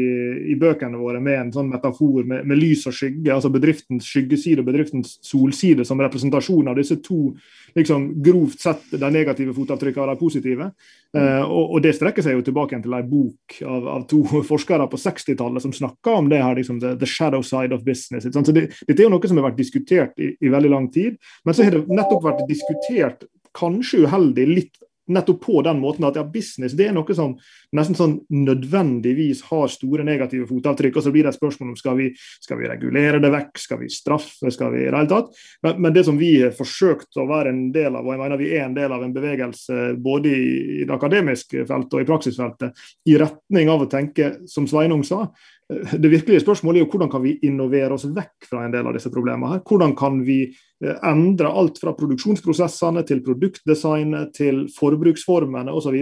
i, 0.50 0.56
bøkene 0.58 0.98
våre 0.98 1.20
med 1.22 1.38
en 1.44 1.52
sånn 1.54 1.70
metafor 1.70 2.26
med, 2.26 2.42
med, 2.42 2.58
lys 2.58 2.88
og 2.90 2.98
skygge. 2.98 3.30
altså 3.36 3.52
Bedriftens 3.54 4.10
skyggeside 4.10 4.64
og 4.64 4.66
bedriftens 4.72 5.14
solside 5.22 5.86
som 5.86 6.02
representasjon 6.02 6.72
av 6.72 6.82
disse 6.82 6.98
to 7.06 7.28
liksom 7.76 8.22
grovt 8.22 8.60
sett 8.60 8.90
de 8.90 9.10
negative 9.12 9.54
fotavtrykkene 9.56 10.06
av 10.06 10.14
de 10.14 10.20
positive. 10.20 10.70
Uh, 11.16 11.42
og, 11.44 11.76
og, 11.76 11.78
Det 11.84 11.94
strekker 11.96 12.24
seg 12.24 12.38
jo 12.38 12.44
tilbake 12.46 12.78
til 12.82 12.96
en 12.96 13.08
bok 13.10 13.58
av, 13.64 13.88
av 13.94 14.06
to 14.10 14.22
forskere 14.48 14.88
på 14.92 15.00
60-tallet 15.00 15.64
som 15.64 15.74
snakker 15.76 16.20
om 16.22 16.30
det 16.32 16.42
her, 16.42 16.56
liksom, 16.58 16.80
the, 16.82 16.94
the 17.00 17.08
shadow 17.08 17.44
side 17.44 17.76
of 17.76 17.84
business. 17.84 18.28
Så 18.32 18.52
det, 18.52 18.68
Dette 18.88 18.98
er 18.98 19.06
jo 19.06 19.12
noe 19.12 19.28
som 19.28 19.40
har 19.40 19.50
vært 19.50 19.60
diskutert 19.60 20.16
i, 20.18 20.32
i 20.40 20.52
veldig 20.52 20.72
lang 20.72 20.90
tid, 20.92 21.20
men 21.44 21.56
så 21.56 21.66
har 21.66 21.76
det 21.76 21.86
nettopp 21.88 22.24
vært 22.26 22.44
diskutert 22.48 23.28
kanskje 23.56 24.04
uheldig 24.04 24.46
litt 24.50 24.82
nettopp 25.12 25.40
på 25.44 25.62
den 25.62 25.80
måten 25.80 26.06
at 26.08 26.16
ja, 26.18 26.24
business 26.26 26.74
det 26.76 26.88
er 26.88 26.94
noe 26.96 27.16
som 27.16 27.36
nesten 27.76 27.96
sånn 27.98 28.16
nødvendigvis 28.32 29.44
har 29.50 29.68
store 29.70 30.04
negative 30.06 30.48
fotavtrykk. 30.48 30.98
og 30.98 31.06
Så 31.06 31.12
blir 31.14 31.26
det 31.26 31.34
et 31.34 31.38
spørsmål 31.38 31.72
om 31.72 31.78
skal 31.78 31.98
vi 31.98 32.08
skal 32.16 32.60
vi 32.60 32.70
regulere 32.70 33.20
det 33.22 33.30
vekk, 33.32 33.52
skal 33.60 33.80
vi 33.82 33.90
straffe, 33.92 34.50
skal 34.54 34.72
vi 34.74 34.84
i 34.84 34.88
det 34.88 34.94
hele 34.94 35.10
tatt. 35.10 35.32
Men, 35.66 35.80
men, 35.82 35.94
det 35.96 36.06
som 36.08 36.18
vi 36.20 36.32
har 36.42 36.54
forsøkt 36.56 37.20
å 37.20 37.26
være 37.30 37.52
en 37.54 37.66
del 37.74 37.92
av, 37.94 38.04
og 38.04 38.14
jeg 38.14 38.22
mener 38.22 38.40
vi 38.40 38.52
er 38.54 38.66
en 38.66 38.76
del 38.76 38.92
av 38.92 39.04
en 39.04 39.14
bevegelse 39.14 39.90
både 40.02 40.32
i 40.32 40.84
det 40.84 40.94
akademiske 40.94 41.66
feltet 41.68 41.98
og 41.98 42.02
i 42.02 42.08
praksisfeltet, 42.08 42.86
i 43.08 43.18
retning 43.20 43.72
av 43.72 43.86
å 43.86 43.90
tenke, 43.90 44.32
som 44.50 44.68
Sveinung 44.68 45.04
sa, 45.06 45.26
det 45.74 46.10
virkelige 46.12 46.44
spørsmålet 46.44 46.78
er 46.78 46.84
jo 46.84 46.90
hvordan 46.92 47.10
kan 47.10 47.24
vi 47.24 47.32
innovere 47.46 47.96
oss 47.96 48.06
vekk 48.06 48.46
fra 48.46 48.62
en 48.62 48.74
del 48.74 48.86
av 48.86 48.94
disse 48.94 49.10
problemene. 49.10 49.56
her? 49.56 49.62
Hvordan 49.66 49.96
kan 49.98 50.20
vi 50.26 50.44
eh, 50.46 50.98
endre 51.02 51.50
alt 51.50 51.80
fra 51.82 51.94
produksjonsprosessene 51.96 53.02
til 53.06 53.22
produktdesignet 53.26 54.34
til 54.36 54.66
forbruksformene 54.76 55.74
osv. 55.74 55.98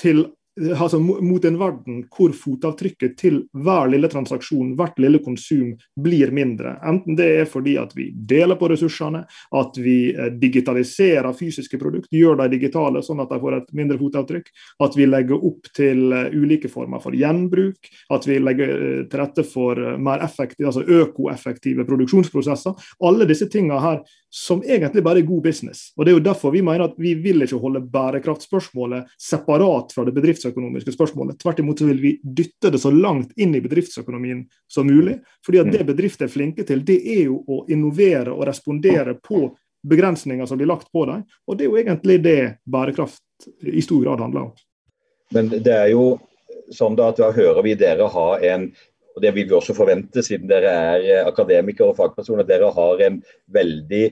til 0.00 0.24
altså 0.58 0.98
mot 0.98 1.44
en 1.44 1.58
verden 1.58 2.00
hvor 2.10 2.32
fotavtrykket 2.36 3.16
til 3.18 3.38
hver 3.64 3.90
lille 3.92 4.08
transaksjon, 4.10 4.74
hvert 4.78 4.98
lille 5.00 5.20
konsum, 5.24 5.72
blir 6.00 6.32
mindre. 6.34 6.76
Enten 6.86 7.16
det 7.18 7.28
er 7.42 7.48
fordi 7.48 7.76
at 7.80 7.94
vi 7.96 8.10
deler 8.12 8.58
på 8.60 8.68
ressursene, 8.72 9.22
at 9.56 9.80
vi 9.80 10.12
eh, 10.12 10.32
digitaliserer 10.40 11.30
fysiske 11.36 11.78
produkter, 11.80 12.16
gjør 12.16 12.40
de 12.42 12.50
digitale 12.56 13.02
sånn 13.06 13.22
at 13.22 13.32
de 13.32 13.40
får 13.42 13.58
et 13.60 13.72
mindre 13.78 13.98
fotavtrykk, 14.00 14.50
at 14.86 14.98
vi 14.98 15.08
legger 15.08 15.46
opp 15.50 15.70
til 15.76 16.16
eh, 16.16 16.34
ulike 16.34 16.70
former 16.72 17.02
for 17.02 17.16
gjenbruk, 17.16 17.92
at 18.10 18.28
vi 18.28 18.40
legger 18.42 18.74
eh, 18.74 19.04
til 19.10 19.22
rette 19.22 19.46
for 19.46 19.78
mer 20.02 20.24
effektive, 20.26 20.68
altså 20.70 20.84
økoeffektive 20.84 21.86
produksjonsprosesser. 21.88 22.90
Alle 23.06 23.28
disse 23.30 23.48
tingene 23.50 23.80
her 23.80 24.02
som 24.30 24.62
egentlig 24.62 25.02
bare 25.02 25.18
er 25.18 25.26
god 25.26 25.42
business. 25.42 25.92
Og 25.96 26.04
Det 26.04 26.12
er 26.12 26.18
jo 26.18 26.22
derfor 26.22 26.52
vi 26.54 26.62
mener 26.62 26.84
at 26.84 26.94
vi 26.98 27.14
vil 27.18 27.42
ikke 27.42 27.58
holde 27.58 27.82
bærekraftspørsmålet 27.90 29.10
separat 29.18 29.90
fra 29.94 30.04
det 30.06 30.14
bedriftsøkonomiske 30.14 30.94
spørsmålet. 30.94 31.38
Tvert 31.42 31.58
imot 31.58 31.82
så 31.82 31.88
vil 31.88 31.98
vi 32.02 32.12
dytte 32.22 32.70
det 32.70 32.78
så 32.78 32.92
langt 32.94 33.32
inn 33.36 33.56
i 33.58 33.62
bedriftsøkonomien 33.64 34.44
som 34.70 34.86
mulig. 34.86 35.18
fordi 35.46 35.58
at 35.58 35.72
det 35.72 35.82
mm. 35.82 35.86
bedrifter 35.86 36.24
er 36.24 36.32
flinke 36.32 36.64
til, 36.64 36.84
det 36.84 37.00
er 37.02 37.24
jo 37.24 37.42
å 37.48 37.64
innovere 37.68 38.30
og 38.30 38.46
respondere 38.46 39.14
på 39.14 39.50
begrensninger 39.82 40.46
som 40.46 40.58
blir 40.58 40.70
lagt 40.70 40.92
på 40.92 41.06
dem. 41.06 41.24
Og 41.46 41.56
det 41.56 41.64
er 41.64 41.70
jo 41.70 41.76
egentlig 41.76 42.22
det 42.22 42.40
bærekraft 42.64 43.22
i 43.66 43.82
stor 43.82 44.02
grad 44.04 44.20
handler 44.20 44.40
om. 44.40 44.52
Men 45.34 45.48
det 45.50 45.74
er 45.74 45.88
jo 45.90 46.20
sånn 46.74 46.96
da 46.98 47.10
at 47.10 47.18
da 47.18 47.30
hører 47.34 47.62
vi 47.66 47.74
dere 47.78 48.06
ha 48.12 48.28
en 48.46 48.70
og 49.20 49.26
det 49.26 49.34
vil 49.36 49.48
vi 49.50 49.52
også 49.58 49.76
forvente, 49.76 50.22
siden 50.24 50.48
dere 50.48 50.72
er 50.72 51.02
eh, 51.04 51.26
akademikere 51.28 51.92
og 51.92 51.98
fagpersoner. 51.98 52.46
Dere 52.48 52.72
har 52.72 53.02
en 53.04 53.18
veldig 53.52 54.06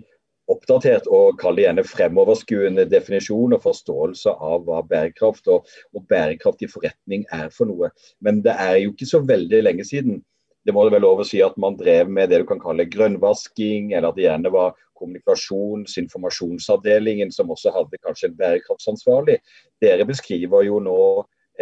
oppdatert 0.52 1.08
og 1.12 1.38
kall 1.40 1.56
det 1.56 1.64
gjerne 1.64 1.84
fremoverskuende 1.84 2.84
definisjon 2.88 3.56
og 3.56 3.62
forståelse 3.64 4.32
av 4.32 4.66
hva 4.66 4.82
bærekraft 4.88 5.48
og, 5.52 5.68
og 5.96 6.04
bærekraftig 6.08 6.68
forretning 6.72 7.24
er 7.32 7.48
for 7.52 7.68
noe. 7.68 7.88
Men 8.24 8.42
det 8.44 8.52
er 8.52 8.82
jo 8.82 8.92
ikke 8.92 9.08
så 9.08 9.22
veldig 9.24 9.62
lenge 9.64 9.88
siden. 9.88 10.20
Det 10.64 10.74
må 10.76 10.84
det 10.84 10.92
vel 10.98 11.04
lov 11.06 11.22
å 11.24 11.28
si 11.28 11.40
at 11.44 11.56
man 11.60 11.78
drev 11.80 12.12
med 12.12 12.28
det 12.28 12.42
du 12.42 12.46
kan 12.50 12.60
kalle 12.60 12.88
grønnvasking, 12.92 13.94
eller 13.94 14.10
at 14.10 14.20
det 14.20 14.26
gjerne 14.26 14.52
var 14.52 14.76
kommunikasjons- 14.98 15.96
informasjonsavdelingen 16.02 17.32
som 17.32 17.48
også 17.54 17.72
hadde 17.72 18.00
kanskje 18.04 18.28
en 18.28 18.38
bærekraftsansvarlig. 18.40 19.38
Dere 19.80 20.04
beskriver 20.08 20.68
jo 20.68 20.82
nå 20.84 21.00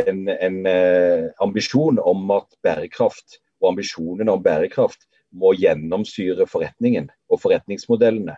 en, 0.04 0.28
en 0.28 0.66
eh, 0.66 1.28
ambisjon 1.44 1.98
om 2.02 2.30
at 2.36 2.48
bærekraft 2.64 3.38
og 3.62 3.72
ambisjonen 3.72 4.28
om 4.28 4.42
bærekraft 4.42 5.06
må 5.36 5.52
gjennomsyre 5.58 6.46
forretningen 6.48 7.08
og 7.32 7.40
forretningsmodellene. 7.42 8.36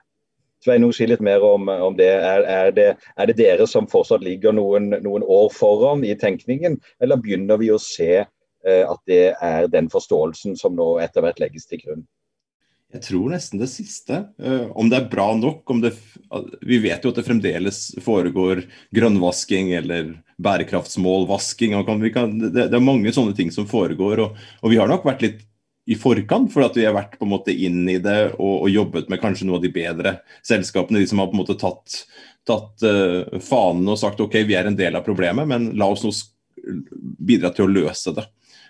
Sveinung, 0.64 0.90
si 0.94 1.06
litt 1.06 1.22
mer 1.22 1.44
om, 1.46 1.68
om 1.70 1.94
det. 1.98 2.08
Er, 2.10 2.42
er 2.42 2.72
det. 2.74 2.88
er, 3.14 3.30
det. 3.30 3.36
dere 3.38 3.66
som 3.70 3.86
fortsatt 3.90 4.24
ligger 4.26 4.54
noen, 4.56 4.90
noen, 5.04 5.22
år 5.22 5.52
foran 5.54 6.02
i 6.06 6.16
tenkningen, 6.18 6.80
eller 7.02 7.20
begynner 7.22 7.60
vi 7.60 7.70
å 7.70 7.78
se 7.82 8.24
eh, 8.24 8.82
at 8.82 9.02
det 9.06 9.36
er 9.38 9.70
den 9.70 9.90
forståelsen 9.92 10.58
som 10.58 10.74
nå 10.78 10.96
etter 11.04 11.22
hvert 11.22 11.38
legges 11.42 11.68
til 11.70 11.84
grunn? 11.84 12.06
Jeg 12.88 13.04
tror 13.04 13.32
nesten 13.34 13.60
det 13.60 13.68
siste. 13.68 14.22
Uh, 14.40 14.70
om 14.78 14.88
det 14.88 14.96
er 14.96 15.10
bra 15.12 15.28
nok 15.36 15.68
det, 15.82 15.92
Vi 16.64 16.78
vet 16.80 17.04
jo 17.04 17.12
at 17.12 17.18
det 17.20 17.26
fremdeles 17.26 17.82
foregår 18.04 18.62
grønnvasking 18.96 19.74
eller 19.76 20.14
bærekraftsmålvasking. 20.40 21.76
Kan, 22.14 22.38
det, 22.48 22.70
er 22.70 22.80
mange 22.84 23.12
sånne 23.12 23.36
ting 23.36 23.52
som 23.52 23.68
foregår. 23.68 24.24
Og, 24.24 24.40
og, 24.62 24.70
vi 24.72 24.80
har 24.80 24.88
nok 24.88 25.04
vært 25.04 25.26
litt 25.26 25.44
i 25.88 25.96
forkant, 25.96 26.50
for 26.52 26.64
at 26.64 26.76
vi 26.76 26.84
har 26.84 26.96
vært 26.96 27.18
på 27.20 27.24
en 27.24 27.32
måte 27.32 27.52
inn 27.52 27.84
i 27.88 27.98
det 28.00 28.34
og, 28.38 28.64
og 28.64 28.72
jobbet 28.72 29.12
med 29.12 29.20
kanskje 29.20 29.48
noe 29.48 29.60
av 29.60 29.64
de 29.64 29.72
bedre 29.72 30.16
selskapene. 30.44 31.00
De 31.00 31.08
som 31.08 31.20
har 31.20 31.28
på 31.28 31.36
en 31.36 31.42
måte 31.42 31.60
tatt, 31.60 32.02
tatt 32.48 32.88
uh, 32.88 33.36
fanen 33.44 33.88
og 33.88 34.00
sagt 34.00 34.24
ok, 34.24 34.40
vi 34.48 34.56
er 34.56 34.68
en 34.68 34.80
del 34.80 34.96
av 34.96 35.04
problemet, 35.04 35.48
men 35.48 35.74
la 35.76 35.92
oss 35.92 36.08
nå 36.08 36.14
bidra 37.20 37.52
til 37.52 37.68
å 37.68 37.72
løse 37.72 38.16
det. 38.16 38.24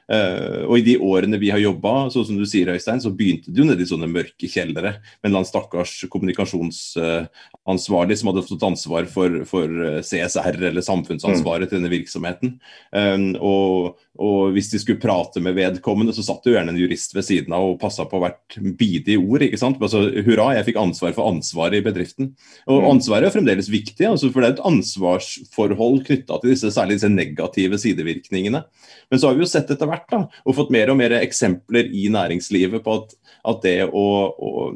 Uh, 0.09 0.65
og 0.65 0.79
i 0.79 0.85
de 0.87 0.95
årene 1.05 1.37
vi 1.41 1.51
har 1.53 1.61
jobba, 1.61 2.09
sånn 2.13 2.25
som 2.31 2.37
du 2.41 2.47
sier, 2.49 2.71
Øystein, 2.73 3.01
så 3.05 3.13
begynte 3.13 3.53
det 3.53 3.61
jo 3.61 3.67
nede 3.69 3.85
i 3.85 3.91
sånne 3.91 4.09
mørke 4.09 4.49
kjellere 4.49 4.95
med 5.21 5.35
en 5.35 5.45
stakkars 5.45 5.93
kommunikasjonsansvarlig 6.09 8.17
som 8.17 8.31
hadde 8.31 8.47
fått 8.47 8.65
ansvar 8.71 9.11
for, 9.13 9.43
for, 9.51 9.69
eh, 9.85 10.01
CSR 10.01 10.57
eller 10.71 10.87
samfunnsansvaret 10.87 11.69
til 11.69 11.83
denne 11.83 11.93
virksomheten. 11.93 12.57
Um, 12.89 13.37
og, 13.37 14.01
og, 14.19 14.53
hvis 14.55 14.71
de 14.73 14.81
skulle 14.83 15.01
prate 15.01 15.41
med 15.43 15.55
vedkommende, 15.55 16.13
så 16.15 16.25
satt 16.27 16.43
det 16.43 16.51
jo 16.51 16.57
gjerne 16.57 16.73
en 16.75 16.81
jurist 16.81 17.15
ved 17.15 17.27
siden 17.27 17.55
av 17.55 17.69
og 17.69 17.79
passa 17.79 18.07
på 18.09 18.19
hvert 18.23 18.57
bidige 18.79 19.21
ord. 19.21 19.45
ikke 19.47 19.61
sant? 19.61 19.79
Altså, 19.83 20.03
Hurra, 20.27 20.51
jeg 20.57 20.67
fikk 20.69 20.81
ansvar 20.83 21.15
for 21.15 21.31
ansvaret 21.31 21.79
i 21.79 21.85
bedriften. 21.87 22.33
Og 22.67 22.83
mm. 22.83 22.89
ansvaret 22.91 23.29
er 23.29 23.37
fremdeles 23.37 23.71
viktig, 23.71 24.09
altså, 24.09 24.33
for 24.35 24.43
det 24.43 24.51
er 24.51 24.57
et 24.57 24.67
ansvarsforhold 24.73 26.03
knytta 26.09 26.41
til 26.43 26.55
disse, 26.55 26.73
særlig 26.75 26.99
disse 26.99 27.13
negative 27.13 27.79
sidevirkningene. 27.79 28.65
Men 29.09 29.23
så 29.23 29.31
har 29.31 29.39
vi 29.39 29.47
jo 29.47 29.51
sett 29.51 29.71
etter 29.71 29.91
hvert 29.91 30.09
da, 30.11 30.25
og 30.45 30.59
fått 30.59 30.75
mer 30.75 30.91
og 30.91 30.99
mer 30.99 31.15
eksempler 31.21 31.87
i 31.95 32.09
næringslivet 32.13 32.83
på 32.85 32.99
at, 32.99 33.15
at 33.55 33.63
det 33.63 33.79
å, 33.87 34.07
å, 34.35 34.51
å, 34.51 34.69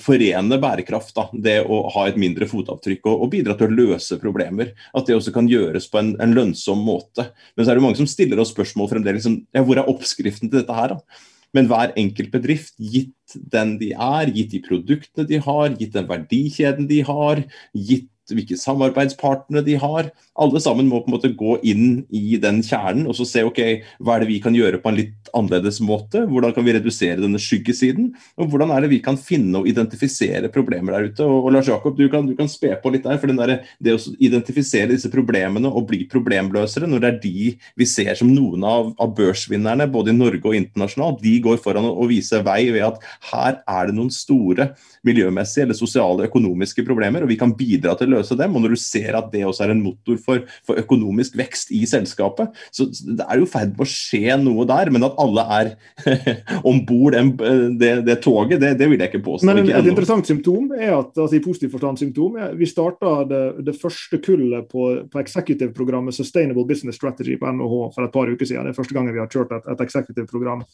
forene 0.00 0.58
bærekraft, 0.62 1.14
da, 1.16 1.26
det 1.46 1.58
å 1.66 1.82
ha 1.94 2.06
et 2.08 2.18
mindre 2.20 2.48
fotavtrykk 2.50 3.08
og, 3.10 3.26
og, 3.26 3.28
bidra 3.34 3.56
til 3.58 3.68
å 3.68 3.76
løse 3.82 4.18
problemer, 4.22 4.72
at 4.94 5.06
det 5.08 5.18
også 5.18 5.34
kan 5.34 5.50
gjøres 5.50 5.88
på 5.90 6.00
en, 6.00 6.14
en, 6.22 6.34
lønnsom 6.36 6.82
måte. 6.86 7.28
Men 7.54 7.66
så 7.66 7.72
er 7.72 7.78
det 7.78 7.84
mange 7.86 8.00
som 8.00 8.10
stiller 8.10 8.40
oss 8.42 8.54
spørsmål 8.54 8.90
fremdeles 8.92 9.22
liksom, 9.22 9.40
ja, 9.54 9.64
hvor 9.66 9.80
er 9.80 9.90
oppskriften 9.90 10.50
til 10.50 10.60
dette 10.62 10.78
her? 10.78 10.96
da? 10.96 11.22
Men 11.54 11.68
hver 11.70 11.92
enkelt 12.00 12.32
bedrift, 12.32 12.74
gitt 12.82 13.36
den 13.52 13.76
de 13.78 13.92
er, 13.94 14.32
gitt 14.34 14.50
de 14.56 14.60
produktene 14.64 15.26
de 15.28 15.38
har, 15.44 15.70
gitt 15.78 15.94
den 15.94 16.08
verdikjeden 16.10 16.88
de 16.90 16.98
har, 17.06 17.44
gitt 17.78 18.08
hvilke 18.32 18.56
samarbeidspartnere 18.56 19.64
de 19.66 19.76
har. 19.80 20.08
Alle 20.40 20.60
sammen 20.62 20.88
må 20.88 21.02
på 21.02 21.10
en 21.10 21.16
måte 21.16 21.32
gå 21.36 21.58
inn 21.66 22.04
i 22.14 22.38
den 22.40 22.62
kjernen 22.64 23.08
og 23.10 23.18
så 23.18 23.26
se 23.28 23.44
ok, 23.44 23.60
hva 24.00 24.16
er 24.16 24.24
det 24.24 24.30
vi 24.30 24.40
kan 24.42 24.56
gjøre 24.56 24.80
på 24.82 24.90
en 24.90 24.98
litt 24.98 25.30
annerledes 25.36 25.80
måte. 25.84 26.24
Hvordan 26.30 26.54
kan 26.56 26.64
vi 26.66 26.74
redusere 26.76 27.20
denne 27.20 27.40
skyggesiden? 27.42 28.12
Og 28.40 28.48
hvordan 28.52 28.72
er 28.74 28.84
det 28.84 28.92
vi 28.94 29.02
kan 29.04 29.18
finne 29.20 29.60
og 29.60 29.68
identifisere 29.68 30.50
problemer 30.54 30.96
der 30.96 31.10
ute. 31.10 31.26
Og, 31.26 31.48
og 31.48 31.54
Lars 31.54 31.68
Jakob, 31.68 31.98
du 31.98 32.06
kan, 32.12 32.26
du 32.28 32.34
kan 32.38 32.50
spe 32.50 32.72
på 32.80 32.94
litt 32.94 33.04
der. 33.04 33.20
for 33.20 33.30
der, 33.30 33.56
Det 33.78 33.96
å 33.96 34.00
identifisere 34.18 34.94
disse 34.94 35.12
problemene 35.12 35.68
og 35.68 35.88
bli 35.90 36.04
problemløsere, 36.10 36.88
når 36.88 37.04
det 37.04 37.10
er 37.10 37.20
de 37.24 37.54
vi 37.76 37.88
ser 37.88 38.14
som 38.18 38.30
noen 38.32 38.64
av, 38.64 38.94
av 39.00 39.14
børsvinnerne, 39.16 39.90
både 39.92 40.14
i 40.14 40.16
Norge 40.16 40.44
og 40.48 40.56
internasjonalt, 40.58 41.22
de 41.22 41.36
går 41.44 41.60
foran 41.62 41.88
og, 41.90 42.00
og 42.04 42.12
viser 42.12 42.44
vei 42.46 42.62
ved 42.74 42.86
at 42.88 43.00
her 43.32 43.60
er 43.60 43.88
det 43.90 43.96
noen 43.96 44.12
store 44.14 44.72
miljømessige 45.06 45.66
eller 45.66 45.78
sosiale 45.78 46.28
økonomiske 46.28 46.84
problemer, 46.86 47.24
og 47.24 47.30
vi 47.30 47.38
kan 47.40 47.54
bidra 47.56 47.94
til 47.98 48.10
å 48.10 48.18
løse 48.18 48.36
dem. 48.38 48.54
Og 48.54 48.64
når 48.64 48.74
du 48.74 48.80
ser 48.80 49.18
at 49.18 49.30
det 49.32 49.44
også 49.46 49.66
er 49.66 49.74
en 49.74 49.82
motor 49.84 50.18
for, 50.24 50.44
for 50.66 50.80
økonomisk 50.80 51.36
vekst 51.38 51.72
i 51.74 51.84
selskapet, 51.88 52.54
så 52.74 52.88
det 52.88 53.26
er 53.26 53.40
jo 53.40 53.48
i 53.48 53.50
ferd 53.50 53.74
med 53.74 53.84
å 53.84 53.90
skje 53.90 54.38
noe 54.40 54.66
der. 54.68 54.92
Men 54.94 55.06
at 55.08 55.18
alle 55.20 55.46
er 55.58 55.72
om 56.70 56.80
bord 56.86 57.14
det, 57.14 57.92
det, 58.06 58.18
toget, 58.24 58.60
det, 58.62 58.74
det, 58.80 58.88
vil 58.90 59.00
jeg 59.00 59.12
ikke 59.12 59.24
påstå. 59.26 59.48
Men 59.48 59.62
ikke 59.62 59.78
et 59.82 59.92
interessant 59.92 60.28
symptom 60.28 60.72
er 60.76 60.96
at 60.96 61.12
altså 61.14 61.38
i 61.38 61.44
positiv 61.44 61.74
forstand 61.74 62.00
symptom, 62.00 62.38
er, 62.40 62.56
vi 62.58 62.68
starta 62.70 63.16
det, 63.28 63.44
det, 63.66 63.76
første 63.80 64.20
kullet 64.24 64.68
på, 64.70 64.90
på 65.10 65.20
executive-programmet 65.20 66.16
Sustainable 66.16 66.66
Business 66.68 66.98
Strategy 67.00 67.36
på 67.40 67.50
NHH 67.50 67.78
for 67.94 68.06
et 68.06 68.14
par 68.14 68.30
uker 68.30 68.48
siden. 68.48 68.66
Det 68.66 68.74
er 68.74 68.78
første 68.78 68.96
gangen 68.96 69.14
vi 69.14 69.22
har 69.22 69.30
kjørt 69.30 69.52
et, 69.56 69.72
et 69.74 69.84
executive-program 69.84 70.64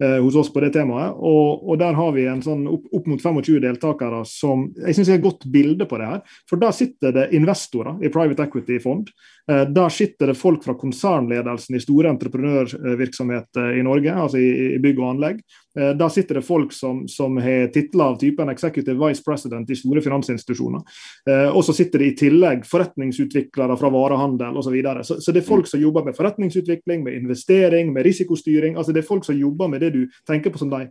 hos 0.00 0.34
oss 0.40 0.48
på 0.50 0.62
det 0.64 0.72
temaet. 0.74 1.14
Og, 1.14 1.62
og, 1.62 1.76
der 1.78 1.94
har 1.94 2.14
vi 2.16 2.24
en 2.26 2.40
sånn 2.42 2.64
opp, 2.70 2.88
opp 2.96 3.10
mot 3.10 3.22
25 3.22 3.60
deltakere 3.62 4.22
som 4.26 4.64
jeg 4.80 4.96
synes 4.96 5.12
er 5.12 5.20
et 5.20 5.26
godt 5.26 5.46
bilde 5.52 5.86
på 5.86 6.00
det 6.00 6.08
her. 6.08 6.38
For 6.50 6.58
der 6.62 6.74
sitter 6.74 7.14
det 7.14 7.28
investorer 7.36 8.02
i 8.02 8.10
private 8.10 8.48
equity-fond. 8.48 9.12
Eh, 9.50 9.68
der 9.68 9.88
sitter 9.88 10.26
det 10.26 10.34
folk 10.34 10.64
fra 10.64 10.74
konsernledelsen 10.78 11.76
i 11.76 11.80
store 11.82 12.10
entreprenørvirksomheter 12.14 13.78
i 13.78 13.82
Norge, 13.82 14.14
altså 14.14 14.38
i, 14.38 14.78
bygg 14.82 15.00
og 15.02 15.08
anlegg. 15.08 15.40
Eh, 15.78 15.90
der 15.98 16.12
sitter 16.14 16.38
det 16.38 16.44
folk 16.46 16.72
som, 16.72 17.02
som 17.10 17.40
har 17.42 17.72
titler 17.74 18.12
av 18.12 18.20
typen 18.20 18.52
executive 18.52 18.98
vice 19.00 19.24
president 19.26 19.70
i 19.70 19.78
store 19.78 20.02
finansinstitusjoner. 20.04 20.84
Eh, 21.26 21.48
og 21.50 21.64
så 21.66 21.74
sitter 21.74 22.04
det 22.04 22.12
i 22.12 22.16
tillegg 22.22 22.66
forretningsutviklere 22.70 23.78
fra 23.80 23.90
varehandel 23.90 24.54
osv. 24.54 24.70
Så, 24.72 24.74
videre. 24.76 25.04
så 25.04 25.18
Så 25.20 25.32
det 25.34 25.42
er 25.42 25.48
folk 25.50 25.66
som 25.68 25.82
jobber 25.82 26.06
med 26.06 26.16
forretningsutvikling, 26.16 27.02
med 27.04 27.18
investering, 27.18 27.92
med 27.92 28.06
risikostyring. 28.06 28.76
altså 28.76 28.92
Det 28.92 29.02
er 29.02 29.10
folk 29.10 29.24
som 29.24 29.36
jobber 29.36 29.68
med 29.68 29.82
det 29.82 29.90
du 29.92 30.06
tenker 30.26 30.50
på 30.50 30.58
som 30.58 30.70
de 30.70 30.86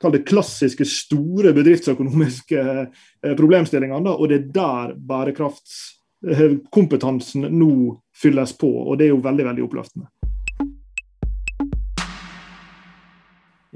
kall 0.00 0.12
det 0.12 0.26
klassiske, 0.28 0.84
store 0.84 1.52
bedriftsøkonomiske 1.56 2.62
problemstillingene. 3.36 4.12
Og 4.12 4.28
det 4.28 4.38
er 4.38 4.48
der 4.52 4.96
bærekrafts 4.96 5.95
Eh, 5.95 5.95
kompetansen 6.72 7.48
nå 7.52 7.70
fylles 8.16 8.54
på, 8.58 8.70
og 8.70 8.98
det 8.98 9.08
er 9.08 9.14
jo 9.14 9.22
veldig, 9.24 9.48
veldig 9.50 9.66
oppløftende. 9.66 10.08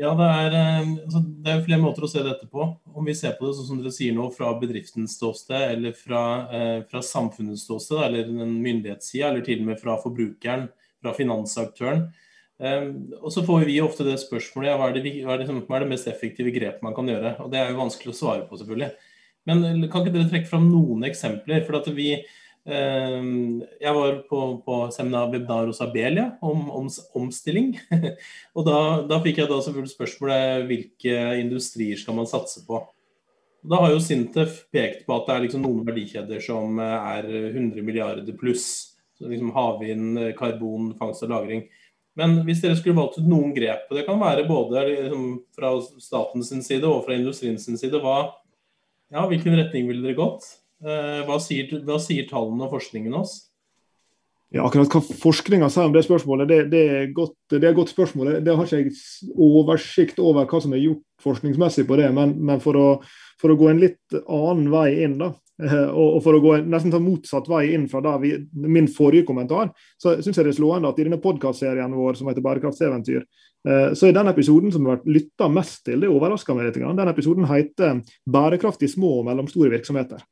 Ja, 0.01 0.15
det 0.17 0.27
er, 0.27 0.55
eh, 0.57 0.93
altså, 1.05 1.21
det 1.45 1.51
er 1.53 1.65
flere 1.67 1.83
måter 1.83 2.07
å 2.07 2.09
se 2.09 2.23
dette 2.25 2.47
på. 2.49 2.65
Om 2.97 3.05
vi 3.05 3.15
ser 3.19 3.35
på 3.37 3.45
det 3.45 3.57
sånn 3.59 3.67
som 3.69 3.81
dere 3.83 3.93
sier 3.93 4.15
nå, 4.17 4.31
fra 4.33 4.55
bedriftens 4.57 5.19
ståsted, 5.19 5.75
eller 5.75 5.93
fra, 5.93 6.23
eh, 6.49 6.83
fra 6.89 7.03
samfunnets 7.05 7.67
ståsted, 7.67 8.01
eller 8.07 8.31
den 8.31 8.55
myndighetssida, 8.65 9.29
eller 9.29 9.45
til 9.45 9.61
og 9.61 9.67
med 9.67 9.81
fra 9.83 9.99
forbrukeren, 10.01 10.71
fra 11.03 11.13
finansaktøren. 11.13 12.07
Eh, 12.61 12.89
og 13.21 13.29
så 13.33 13.45
får 13.45 13.67
vi 13.67 13.81
ofte 13.81 14.05
det 14.05 14.17
spørsmålet 14.21 14.71
ja, 14.71 14.79
hva, 14.79 14.89
er 14.89 14.97
det, 14.97 15.13
hva, 15.25 15.35
er 15.37 15.45
det, 15.45 15.53
hva 15.69 15.77
er 15.77 15.85
det 15.85 15.93
mest 15.93 16.09
effektive 16.09 16.53
grepet 16.53 16.83
man 16.83 16.97
kan 16.97 17.09
gjøre? 17.09 17.37
Og 17.45 17.51
Det 17.51 17.61
er 17.61 17.71
jo 17.71 17.81
vanskelig 17.83 18.15
å 18.15 18.21
svare 18.23 18.49
på, 18.49 18.57
selvfølgelig. 18.57 18.91
Men 19.49 19.89
kan 19.89 20.05
ikke 20.05 20.15
dere 20.15 20.29
trekke 20.31 20.51
fram 20.51 20.69
noen 20.71 21.07
eksempler? 21.09 21.65
For 21.67 21.81
at 21.81 21.89
vi, 21.97 22.13
Jeg 22.71 23.95
var 23.97 24.21
på, 24.29 24.41
på 24.67 24.79
seminar 24.93 25.31
webinar 25.33 25.71
hos 25.71 25.81
Abelia 25.81 26.27
om, 26.45 26.69
om 26.71 26.89
omstilling. 27.17 27.73
og 28.57 28.67
da, 28.69 28.79
da, 29.09 29.21
fikk 29.25 29.41
jeg 29.41 29.51
da 29.51 29.61
selvfølgelig 29.65 29.95
spørsmålet 29.95 30.67
hvilke 30.69 31.19
industrier 31.41 32.01
skal 32.01 32.19
man 32.21 32.29
satse 32.31 32.65
på. 32.69 32.83
Da 33.61 33.81
har 33.83 33.93
jo 33.93 34.01
Sintef 34.01 34.63
pekt 34.73 35.05
på 35.07 35.17
at 35.17 35.27
det 35.27 35.35
er 35.35 35.45
liksom 35.45 35.65
noen 35.65 35.85
verdikjeder 35.89 36.41
som 36.45 36.79
er 36.81 37.27
100 37.29 37.85
milliarder 37.85 38.37
pluss. 38.41 38.97
Liksom 39.21 39.51
Havvind, 39.53 40.21
karbon, 40.39 40.95
fangst 41.01 41.27
og 41.27 41.33
lagring. 41.35 41.67
Men 42.19 42.41
hvis 42.47 42.61
dere 42.63 42.77
skulle 42.79 42.99
valgt 42.99 43.21
ut 43.21 43.29
noen 43.29 43.53
grep, 43.55 43.87
og 43.89 43.97
det 43.97 44.05
kan 44.07 44.21
være 44.21 44.47
både 44.49 44.83
liksom, 44.89 45.27
fra 45.57 45.75
statens 46.03 46.51
side 46.67 46.89
og 46.89 47.05
fra 47.07 47.17
industriens 47.17 47.69
side, 47.69 48.01
hva, 48.03 48.33
ja, 49.11 49.27
hvilken 49.31 49.57
retning 49.59 49.89
ville 49.91 50.05
dere 50.05 50.19
gått? 50.19 50.47
Eh, 50.81 51.23
hva 51.29 51.37
sier, 51.43 51.71
hva 51.85 51.99
sier, 52.01 52.29
tallene 52.31 52.67
og 52.67 52.77
forskningen 52.77 53.17
oss? 53.21 53.37
Ja, 54.51 54.65
akkurat 54.65 54.91
Hva 54.91 55.03
forskninga 55.23 55.69
sier 55.71 55.87
om 55.87 55.93
det 55.95 56.03
spørsmålet, 56.07 56.49
det, 56.51 56.61
det, 56.73 56.81
er 56.91 57.13
godt, 57.15 57.37
det, 57.53 57.61
er 57.61 57.71
et 57.71 57.79
godt 57.79 57.93
spørsmål. 57.93 58.33
Det 58.43 58.57
har 58.57 58.67
ikke 58.67 58.81
jeg 58.81 59.35
oversikt 59.39 60.19
over 60.23 60.49
hva 60.51 60.63
som 60.63 60.75
er 60.75 60.83
gjort 60.83 61.05
forskningsmessig 61.23 61.85
på 61.87 62.01
det. 62.01 62.09
Men, 62.17 62.35
men 62.39 62.63
for, 62.65 62.79
å, 62.79 62.89
for, 63.39 63.53
å, 63.53 63.59
gå 63.61 63.71
en 63.71 63.83
litt 63.83 64.19
annen 64.25 64.73
vei 64.73 64.89
inn, 65.05 65.21
da, 65.21 65.31
eh, 65.63 65.87
og, 65.87 66.17
og 66.17 66.25
for 66.25 66.39
å 66.39 66.43
gå 66.43 66.57
nesten 66.65 66.95
ta 66.95 67.03
motsatt 67.03 67.51
vei 67.51 67.69
inn 67.77 67.87
fra 67.93 68.17
vi, 68.23 68.33
min 68.67 68.91
forrige 68.91 69.29
kommentar, 69.29 69.71
så 70.01 70.17
syns 70.19 70.41
jeg 70.41 70.49
det 70.49 70.57
er 70.57 70.59
slående 70.59 70.91
at 70.91 70.99
i 70.99 71.07
denne 71.07 71.23
podkastserien 71.23 71.95
vår 71.95 72.19
som 72.19 72.33
heter 72.33 72.47
Bærekraftseventyr, 72.47 73.23
så 73.61 74.07
er 74.09 74.15
den 74.17 74.31
episoden 74.31 74.73
som 74.73 74.87
har 74.87 74.97
vært 74.97 75.11
lytta 75.13 75.49
mest 75.53 75.83
til, 75.85 76.01
det 76.01 76.09
overrasker 76.09 76.57
meg 76.57 76.71
litt. 76.71 76.79
Den 76.81 77.11
episoden 77.13 77.45
heter 77.45 78.01
'Bærekraft 78.25 78.83
i 78.83 78.89
små 78.89 79.19
og 79.21 79.27
mellomstore 79.29 79.69
virksomheter'. 79.75 80.23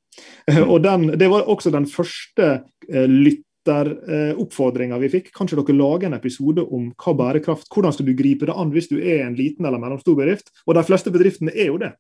Eh, 0.51 0.63
og 0.63 0.83
den, 0.83 1.19
Det 1.19 1.31
var 1.31 1.49
også 1.49 1.71
den 1.71 1.87
første 1.87 2.63
eh, 2.89 3.07
lytteroppfordringa 3.09 4.99
vi 5.03 5.13
fikk. 5.13 5.33
Kanskje 5.37 5.59
dere 5.61 5.77
lager 5.77 6.09
en 6.09 6.19
episode 6.19 6.65
om 6.65 6.93
hva 6.97 7.15
bærekraft, 7.17 7.69
hvordan 7.73 7.95
skal 7.95 8.09
du 8.09 8.17
gripe 8.17 8.47
det 8.47 8.57
an 8.57 8.73
hvis 8.73 8.91
du 8.91 8.99
er 8.99 9.27
en 9.27 9.37
liten 9.39 9.67
eller 9.67 9.81
mellomstor 9.83 10.17
bedrift? 10.19 10.53
Og 10.67 10.75
de 10.79 10.87
fleste 10.87 11.13
bedriftene 11.15 11.55
er 11.55 11.73
jo 11.73 11.79
det. 11.83 11.93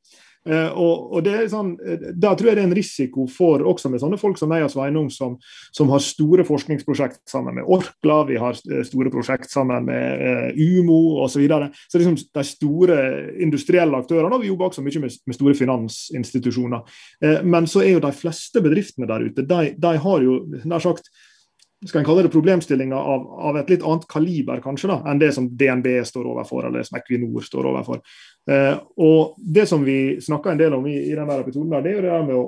Uh, 0.48 0.70
og, 0.80 1.12
og, 1.18 1.28
sånn, 1.52 1.74
Der 2.16 2.36
tror 2.38 2.48
jeg 2.48 2.56
det 2.56 2.62
er 2.62 2.68
en 2.70 2.76
risiko 2.76 3.26
for, 3.30 3.62
også 3.68 3.90
med 3.92 4.02
sånne 4.02 4.18
folk 4.20 4.40
som 4.40 4.50
meg 4.52 4.64
og 4.64 4.72
Sveinung, 4.72 5.10
som, 5.12 5.36
som 5.76 5.92
har 5.92 6.02
store 6.04 6.46
forskningsprosjekt 6.48 7.20
sammen 7.28 7.58
med 7.58 7.68
Orkla, 7.68 8.22
vi 8.28 8.38
har 8.40 8.56
eh, 8.56 8.84
store 8.86 9.12
prosjekt 9.12 9.50
sammen 9.52 9.86
med 9.88 10.56
Umo 10.56 11.18
osv. 11.24 11.38
Så, 11.38 11.42
videre. 11.44 11.68
så 11.86 12.00
liksom 12.00 12.16
de 12.34 12.42
store 12.42 12.96
industrielle 13.44 14.00
aktørene, 14.00 14.34
og 14.34 14.42
vi 14.42 14.48
jobber 14.48 14.72
også 14.72 14.82
mye 14.82 15.04
med, 15.04 15.14
med 15.28 15.36
store 15.36 15.54
finansinstitusjoner. 15.54 16.96
Men 17.46 17.68
så 17.70 17.84
er 17.84 17.92
jo 17.92 18.02
de 18.02 18.10
fleste 18.16 18.62
bedriftene 18.64 19.06
der 19.06 19.28
ute, 19.28 19.44
de, 19.46 19.68
de 19.78 19.92
har 20.02 20.24
jo 20.24 20.40
nær 20.66 20.82
sagt 20.82 21.12
skal 21.86 22.00
en 22.00 22.06
kalle 22.08 22.24
det 22.26 22.32
problemstillinger 22.34 22.96
av, 22.96 23.26
av, 23.48 23.56
et 23.60 23.70
litt 23.70 23.84
annet 23.86 24.06
kaliber 24.10 24.62
kanskje 24.64 24.90
da, 24.90 24.98
enn 25.06 25.20
det 25.20 25.30
som 25.36 25.46
DNB 25.46 25.86
står 26.06 26.26
overfor, 26.26 26.66
eller 26.66 26.82
det 26.82 26.88
som 26.88 26.98
Equinor 26.98 27.44
står 27.46 27.68
overfor. 27.70 28.00
Eh, 28.50 28.74
og 28.98 29.36
Det 29.38 29.66
som 29.70 29.84
vi 29.86 30.18
snakka 30.22 30.52
en 30.52 30.62
del 30.62 30.74
om 30.74 30.86
i, 30.90 30.96
i 31.06 31.14
denne 31.14 31.38
episoden, 31.38 31.70
der, 31.76 31.84
det 31.84 31.92
er 31.92 31.98
jo 32.00 32.06
det 32.06 32.14
der 32.16 32.26
med 32.26 32.40
å, 32.40 32.44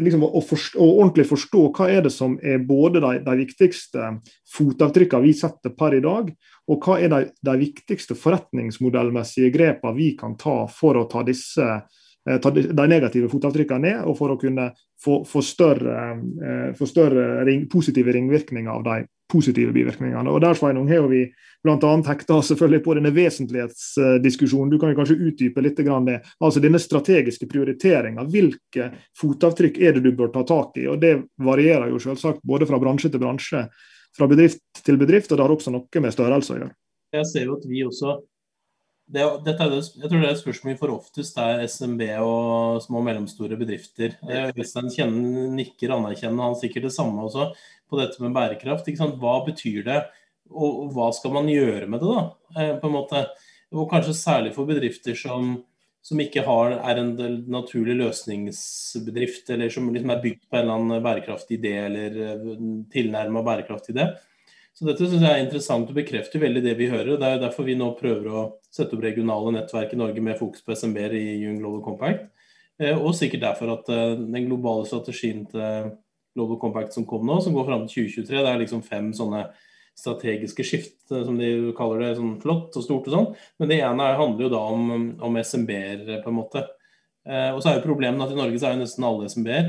liksom, 0.00 0.24
å, 0.24 0.42
forstå, 0.48 0.80
å, 0.80 0.88
ordentlig 1.02 1.28
forstå 1.28 1.66
hva 1.76 1.90
er 1.92 2.08
det 2.08 2.14
som 2.14 2.38
er 2.40 2.64
både 2.64 3.04
de, 3.04 3.12
de 3.26 3.36
viktigste 3.42 4.14
fotavtrykkene 4.56 5.28
vi 5.28 5.36
setter 5.36 5.76
per 5.76 5.98
i 5.98 6.02
dag, 6.04 6.32
og 6.68 6.84
hva 6.88 6.98
er 7.04 7.12
de, 7.12 7.22
de 7.44 7.60
viktigste 7.60 8.16
forretningsmodellmessige 8.16 9.52
grepene 9.52 9.96
vi 9.98 10.14
kan 10.16 10.40
ta 10.40 10.62
for 10.72 10.96
å 10.96 11.08
ta 11.10 11.24
disse 11.26 11.68
Eh, 11.68 12.07
ta 12.42 12.50
de 12.52 12.86
negative 12.90 13.30
fotavtrykkene 13.32 13.84
ned, 13.84 14.00
og 14.04 14.16
for 14.18 14.34
å 14.34 14.38
kunne 14.40 14.70
få, 15.00 15.22
få 15.28 15.42
større, 15.44 15.98
eh, 16.44 16.72
få 16.78 16.88
større 16.88 17.44
ring, 17.48 17.66
positive 17.72 18.12
ringvirkninger 18.12 18.72
av 18.72 18.84
de 18.84 19.06
positive 19.32 19.72
bivirkningene. 19.72 20.30
Og 20.30 20.40
Der 20.40 20.56
Sveinung, 20.56 20.88
har 20.88 21.08
vi 21.08 21.26
bl.a. 21.64 21.90
hekta 22.06 22.38
selvfølgelig 22.42 22.82
på 22.84 22.94
denne 22.96 23.12
vesentlighetsdiskusjonen. 23.12 24.70
Du 24.70 24.78
kan 24.78 24.92
jo 24.92 24.98
kanskje 24.98 25.18
utdype 25.28 25.64
litt 25.64 25.76
det. 25.76 26.16
Altså 26.40 26.62
Denne 26.64 26.80
strategiske 26.80 27.48
prioriteringa. 27.50 28.24
Hvilke 28.24 28.90
fotavtrykk 29.20 29.78
er 29.78 29.98
det 29.98 30.04
du 30.06 30.12
bør 30.16 30.32
ta 30.32 30.44
tak 30.48 30.78
i? 30.78 30.86
og 30.88 31.00
Det 31.00 31.14
varierer 31.36 31.90
jo 31.92 31.98
selvsagt 31.98 32.40
både 32.42 32.66
fra 32.66 32.78
bransje 32.78 33.10
til 33.10 33.20
bransje, 33.20 33.68
fra 34.16 34.26
bedrift 34.26 34.82
til 34.84 34.96
bedrift, 34.96 35.32
og 35.32 35.38
det 35.38 35.44
har 35.44 35.52
også 35.52 35.74
noe 35.74 36.00
med 36.00 36.14
størrelse 36.14 36.54
å 36.54 36.60
gjøre. 36.62 36.74
Jeg 37.12 37.26
ser 37.28 37.48
jo 37.48 37.56
at 37.56 37.68
vi 37.68 37.84
også 37.84 38.18
det, 39.08 39.24
dette 39.46 39.64
er 39.64 39.72
det, 39.72 39.80
jeg 39.96 40.10
tror 40.10 40.20
det 40.20 40.28
er 40.28 40.34
et 40.34 40.40
spørsmål 40.42 40.74
vi 40.74 40.80
får 40.82 40.92
oftest, 40.92 41.38
er 41.40 41.62
SMB 41.64 42.02
og 42.20 42.80
små 42.84 43.00
og 43.00 43.06
mellomstore 43.06 43.56
bedrifter. 43.60 44.18
Øystein 44.28 44.90
kjenner, 44.92 45.46
nikker 45.56 45.94
anerkjennende, 45.96 46.50
han 46.50 46.58
sikkert 46.60 46.90
det 46.90 46.94
samme 46.96 47.24
også 47.24 47.48
på 47.88 48.00
dette 48.00 48.20
med 48.20 48.36
bærekraft. 48.36 48.90
Hva 49.22 49.38
betyr 49.46 49.86
det, 49.86 50.02
og, 50.52 50.90
hva 50.92 51.08
skal 51.16 51.34
man 51.38 51.48
gjøre 51.48 51.88
med 51.88 52.04
det? 52.04 52.12
da, 52.12 52.26
eh, 52.60 52.74
på 52.80 52.90
en 52.90 52.96
måte? 52.98 53.24
Og 53.72 53.88
kanskje 53.90 54.16
særlig 54.16 54.54
for 54.56 54.68
bedrifter 54.68 55.16
som, 55.16 55.58
som 56.04 56.20
ikke 56.24 56.44
har, 56.46 56.76
er 56.78 57.00
en 57.00 57.14
naturlig 57.52 57.98
løsningsbedrift, 57.98 59.48
eller 59.52 59.72
som 59.72 59.90
liksom 59.92 60.12
er 60.14 60.22
bygd 60.24 60.46
på 60.48 60.56
en 60.56 60.64
eller 60.64 60.78
annen 60.78 61.04
bærekraftig 61.04 61.60
idé 61.60 61.74
eller 61.86 62.20
eh, 62.26 62.48
tilnærma 62.92 63.44
bærekraftig 63.44 63.96
idé. 63.96 64.10
Så 64.78 64.86
dette 64.86 65.08
synes 65.08 65.24
jeg 65.24 65.34
er 65.34 65.40
interessant 65.42 65.88
og 65.90 65.96
bekrefter 65.96 66.38
veldig 66.38 66.60
det 66.62 66.76
vi 66.78 66.86
hører. 66.86 67.16
Det 67.18 67.26
er 67.26 67.32
jo 67.34 67.42
derfor 67.42 67.66
vi 67.66 67.74
nå 67.74 67.88
prøver 67.98 68.28
å 68.30 68.42
sette 68.70 68.94
opp 68.94 69.02
regionale 69.02 69.50
nettverk 69.56 69.94
i 69.94 69.98
Norge 69.98 70.22
med 70.22 70.38
fokus 70.38 70.62
på 70.62 70.76
SMB-er 70.78 71.16
i 71.18 71.22
Young 71.40 71.56
Global 71.58 71.80
Compact. 71.82 72.28
Eh, 72.78 72.94
og 72.94 73.16
sikkert 73.18 73.42
derfor 73.42 73.72
at 73.74 73.90
eh, 73.90 74.12
den 74.20 74.46
globale 74.46 74.86
strategien 74.86 75.42
til 75.50 75.90
Global 76.38 76.60
Compact 76.62 76.94
som 76.94 77.08
kom 77.10 77.26
nå, 77.26 77.40
som 77.42 77.56
går 77.58 77.66
fram 77.66 77.88
til 77.88 78.06
2023, 78.06 78.38
det 78.38 78.52
er 78.52 78.62
liksom 78.62 78.84
fem 78.86 79.10
sånne 79.18 79.48
strategiske 79.98 80.68
skift, 80.70 81.00
eh, 81.10 81.26
som 81.26 81.42
de 81.42 81.50
kaller 81.78 82.04
det, 82.04 82.14
sånn 82.20 82.36
flott 82.38 82.78
og 82.78 82.86
stort 82.86 83.10
og 83.10 83.16
sånn. 83.16 83.28
Men 83.58 83.74
det 83.74 83.80
ene 83.82 84.12
handler 84.22 84.46
jo 84.46 84.54
da 84.54 84.62
om, 84.76 84.92
om 85.26 85.42
SMB-er, 85.42 86.20
på 86.22 86.30
en 86.30 86.38
måte. 86.38 86.62
Og 87.28 87.58
så 87.60 87.70
er 87.70 87.78
jo 87.78 87.84
problemet 87.84 88.24
at 88.24 88.32
i 88.32 88.38
Norge 88.38 88.56
så 88.60 88.70
er 88.70 88.76
jo 88.76 88.82
nesten 88.82 89.04
alle 89.04 89.28
SMB-er, 89.28 89.66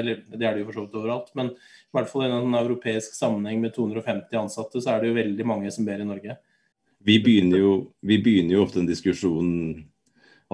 eller 0.00 0.18
det 0.28 0.44
er 0.44 0.52
det 0.52 0.62
jo 0.62 0.66
for 0.68 0.76
så 0.76 0.82
vidt 0.84 0.98
overalt. 1.00 1.30
men 1.38 1.54
i 1.90 1.96
hvert 1.96 2.10
fall 2.10 2.22
i 2.22 2.30
en 2.30 2.54
europeisk 2.54 3.16
sammenheng 3.16 3.62
med 3.64 3.72
250 3.74 4.36
ansatte, 4.38 4.82
så 4.82 4.92
er 4.92 5.00
det 5.02 5.10
jo 5.10 5.16
veldig 5.16 5.46
mange 5.48 5.70
SMB-er 5.74 6.04
i 6.04 6.06
Norge. 6.06 6.36
Vi 7.02 7.16
begynner 7.24 7.58
jo, 7.58 7.72
vi 8.04 8.20
begynner 8.22 8.54
jo 8.54 8.66
ofte 8.66 8.78
en 8.82 8.86
diskusjon 8.86 9.50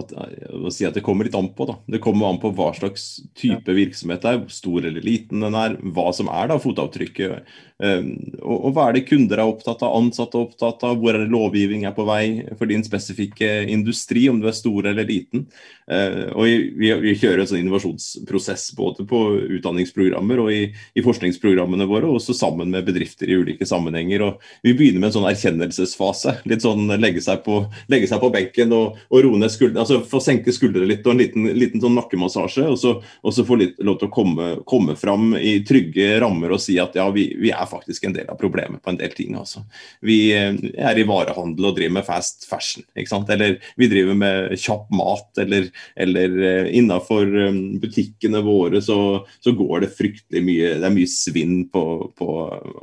at, 0.00 0.12
å 0.52 0.70
si 0.72 0.84
at 0.88 0.96
det 0.96 1.02
kommer 1.04 1.26
litt 1.26 1.36
an 1.36 1.50
på. 1.56 1.66
da. 1.68 1.76
Det 1.92 2.00
kommer 2.04 2.30
an 2.30 2.40
på 2.40 2.52
hva 2.56 2.70
slags 2.76 3.04
type 3.36 3.76
virksomhet 3.76 4.24
det 4.24 4.32
er, 4.32 4.40
hvor 4.42 4.54
stor 4.54 4.88
eller 4.88 5.04
liten 5.04 5.44
den 5.44 5.56
er, 5.56 5.76
hva 5.96 6.10
som 6.16 6.30
er 6.32 6.50
da 6.52 6.58
fotavtrykket. 6.62 7.52
Um, 7.76 8.14
og, 8.40 8.54
og, 8.56 8.70
hva 8.72 8.86
er 8.88 8.96
det 8.96 9.02
kunder 9.04 9.36
er 9.42 9.50
opptatt 9.50 9.82
av, 9.84 9.92
ansatte 9.98 10.38
er 10.38 10.46
opptatt 10.46 10.84
av, 10.88 10.94
hvor 10.96 11.12
er 11.12 11.26
det 11.26 11.32
lovgivning 11.32 11.82
er 11.84 11.92
på 11.92 12.06
vei 12.08 12.46
for 12.56 12.70
din 12.70 12.84
spesifikke 12.86 13.50
industri, 13.68 14.22
om 14.32 14.38
du 14.40 14.48
er 14.48 14.56
stor 14.56 14.88
eller 14.88 15.04
liten. 15.08 15.44
Uh, 15.86 16.32
og 16.32 16.48
vi, 16.48 16.88
vi, 17.02 17.12
kjører 17.20 17.44
en 17.44 17.50
sånn 17.50 17.60
innovasjonsprosess 17.60 18.70
både 18.78 19.04
på 19.06 19.20
utdanningsprogrammer 19.58 20.40
og 20.42 20.48
i, 20.54 20.62
i, 20.96 21.04
forskningsprogrammene 21.04 21.88
våre, 21.90 22.08
og 22.08 22.18
også 22.22 22.34
sammen 22.38 22.72
med 22.72 22.88
bedrifter 22.88 23.28
i 23.28 23.36
ulike 23.36 23.68
sammenhenger. 23.68 24.24
og 24.24 24.48
Vi 24.64 24.72
begynner 24.72 25.04
med 25.04 25.10
en 25.10 25.18
sånn 25.18 25.28
erkjennelsesfase. 25.28 26.38
Litt 26.48 26.64
sånn 26.64 26.88
legge 26.96 27.20
seg 27.22 27.44
på, 27.44 27.60
legge 27.92 28.08
seg 28.08 28.24
på 28.24 28.32
benken 28.32 28.72
og, 28.76 28.96
og 29.12 29.26
roe 29.26 29.42
ned 29.42 29.52
skuldrene. 29.52 29.84
Altså 29.84 30.00
få 30.08 30.22
senke 30.24 30.54
skuldrene 30.54 30.88
litt 30.94 31.04
og 31.04 31.12
en 31.12 31.22
liten, 31.22 31.50
liten 31.60 31.84
sånn 31.84 31.98
nakkemassasje. 32.00 32.66
Og 32.72 32.80
så, 32.80 32.96
og 33.20 33.36
så 33.36 33.44
få 33.46 33.60
litt, 33.60 33.76
lov 33.84 34.00
til 34.00 34.08
å 34.08 34.16
komme, 34.16 34.50
komme 34.64 34.96
fram 34.96 35.36
i 35.36 35.58
trygge 35.66 36.16
rammer 36.24 36.56
og 36.56 36.62
si 36.62 36.80
at 36.80 36.96
ja, 36.96 37.06
vi, 37.12 37.28
vi 37.36 37.52
er 37.52 37.65
er 37.66 37.70
faktisk 37.70 38.06
en 38.06 38.14
del 38.16 38.30
av 38.32 38.38
problemet 38.40 38.82
på 38.82 38.92
en 38.92 39.00
del 39.00 39.12
ting. 39.16 39.36
Også. 39.36 39.64
Vi 40.06 40.18
eh, 40.36 40.54
er 40.78 40.98
i 40.98 41.06
varehandel 41.08 41.68
og 41.68 41.76
driver 41.76 41.98
med 41.98 42.06
fast 42.06 42.46
fashion. 42.48 42.86
Eller 42.96 43.58
vi 43.76 43.90
driver 43.90 44.16
med 44.18 44.54
kjapp 44.60 44.88
mat. 44.94 45.28
Eller, 45.42 45.68
eller 45.98 46.36
uh, 46.40 46.70
innafor 46.76 47.26
um, 47.26 47.58
butikkene 47.82 48.40
våre 48.44 48.80
så, 48.84 48.98
så, 49.42 49.52
går 49.56 49.84
det 49.84 49.92
fryktelig 49.96 50.42
mye 50.44 50.70
Det 50.80 50.86
er 50.88 50.94
mye 50.94 51.10
svinn 51.10 51.56
på, 51.72 51.82
på, 52.16 52.30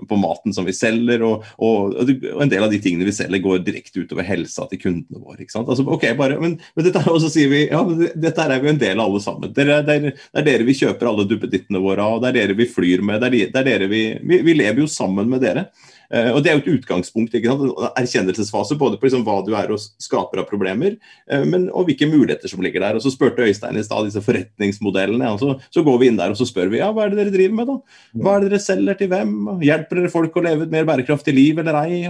på 0.10 0.20
maten 0.20 0.56
som 0.56 0.68
vi 0.68 0.76
selger. 0.76 1.24
Og, 1.26 1.48
og, 1.58 1.98
og, 2.04 2.14
en 2.44 2.52
del 2.52 2.66
av 2.66 2.74
de 2.74 2.82
tingene 2.84 3.08
vi 3.08 3.16
selger, 3.16 3.42
går 3.44 3.64
direkte 3.66 4.04
utover 4.04 4.28
helsa 4.28 4.68
til 4.70 4.82
kundene 4.84 5.22
våre. 5.22 5.42
Altså, 5.44 5.86
okay, 5.90 6.16
bare, 6.18 6.38
men, 6.42 6.58
men 6.76 6.88
dette, 6.88 7.02
Og 7.12 7.22
så 7.24 7.32
sier 7.32 7.50
vi 7.52 7.66
ja, 7.66 7.82
dette 8.16 8.46
er 8.46 8.62
vi 8.64 8.72
en 8.72 8.82
del 8.82 9.00
av 9.00 9.10
alle 9.10 9.22
sammen. 9.24 9.54
Det 9.54 9.66
er, 9.66 9.84
det 9.86 9.98
er, 9.98 10.10
det 10.14 10.42
er 10.42 10.48
dere 10.48 10.68
vi 10.68 10.76
kjøper 10.78 11.10
alle 11.10 11.28
duppedittene 11.30 11.82
våre 11.84 12.06
av, 12.06 12.22
det 12.24 12.32
er 12.32 12.40
dere 12.40 12.58
vi 12.58 12.68
flyr 12.70 13.04
med, 13.06 13.22
det 13.22 13.30
er, 13.30 13.52
det 13.54 13.62
er 13.62 13.68
dere 13.68 13.90
vi, 13.92 14.04
vi, 14.24 14.40
vi 14.46 14.56
lever 14.58 14.73
lever 14.74 14.88
jo 14.88 14.92
sammen 14.92 15.30
med 15.32 15.44
dere. 15.44 15.68
Eh, 16.14 16.30
og 16.30 16.44
Det 16.44 16.52
er 16.52 16.58
jo 16.60 16.64
et 16.64 16.74
utgangspunkt, 16.78 17.34
ikke 17.34 17.50
sant? 17.50 17.64
en 17.64 18.04
erkjennelsesfase 18.04 18.78
både 18.78 19.00
på 19.00 19.08
liksom 19.08 19.24
hva 19.26 19.40
du 19.46 19.54
er 19.58 19.72
og 19.74 19.82
skaper 20.02 20.44
av 20.44 20.50
problemer, 20.50 20.98
eh, 21.30 21.44
men 21.44 21.70
og 21.74 21.88
hvilke 21.88 22.10
muligheter 22.10 22.52
som 22.52 22.62
ligger 22.62 22.86
der. 22.86 22.96
Og 22.96 23.02
Så 23.02 23.14
spurte 23.14 23.42
Øystein 23.42 23.80
i 23.80 23.84
stad 23.84 24.06
disse 24.06 24.22
forretningsmodellene. 24.22 25.26
Altså, 25.26 25.58
så, 25.74 25.84
går 25.84 26.00
vi 26.00 26.08
inn 26.12 26.20
der 26.20 26.32
og 26.32 26.38
så 26.38 26.46
spør 26.48 26.70
vi 26.70 26.80
ja, 26.80 26.92
hva 26.94 27.06
er 27.06 27.14
det 27.14 27.20
dere 27.20 27.34
driver 27.34 27.56
med. 27.58 27.68
da? 27.68 27.78
Hva 28.22 28.36
er 28.36 28.44
det 28.44 28.52
dere 28.54 28.64
selger 28.64 29.00
til 29.00 29.10
hvem? 29.10 29.34
Hjelper 29.64 30.00
dere 30.00 30.14
folk 30.14 30.38
å 30.38 30.46
leve 30.46 30.68
et 30.68 30.72
mer 30.72 30.86
bærekraftig 30.86 31.34
liv 31.34 31.60
eller 31.60 31.80
ei? 31.82 32.04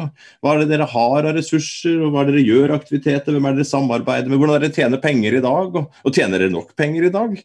Hva 0.44 0.54
er 0.54 0.64
det 0.64 0.70
dere 0.74 0.90
har 0.90 1.30
av 1.30 1.38
ressurser, 1.38 2.02
og 2.04 2.12
hva 2.12 2.24
er 2.24 2.30
det 2.30 2.36
dere 2.38 2.50
gjør 2.52 2.76
aktiviteter? 2.76 3.32
Hvem 3.32 3.48
er 3.48 3.56
det 3.56 3.64
dere 3.64 3.72
samarbeider 3.72 4.30
med? 4.30 4.38
Hvordan 4.42 4.58
er 4.58 4.66
det 4.66 4.70
dere 4.74 4.80
tjener 4.82 5.04
penger 5.04 5.40
i 5.40 5.44
dag? 5.48 5.80
Og, 5.80 6.04
og 6.04 6.14
tjener 6.14 6.44
dere 6.44 6.54
nok 6.54 6.76
penger 6.76 7.08
i 7.08 7.14
dag? 7.14 7.40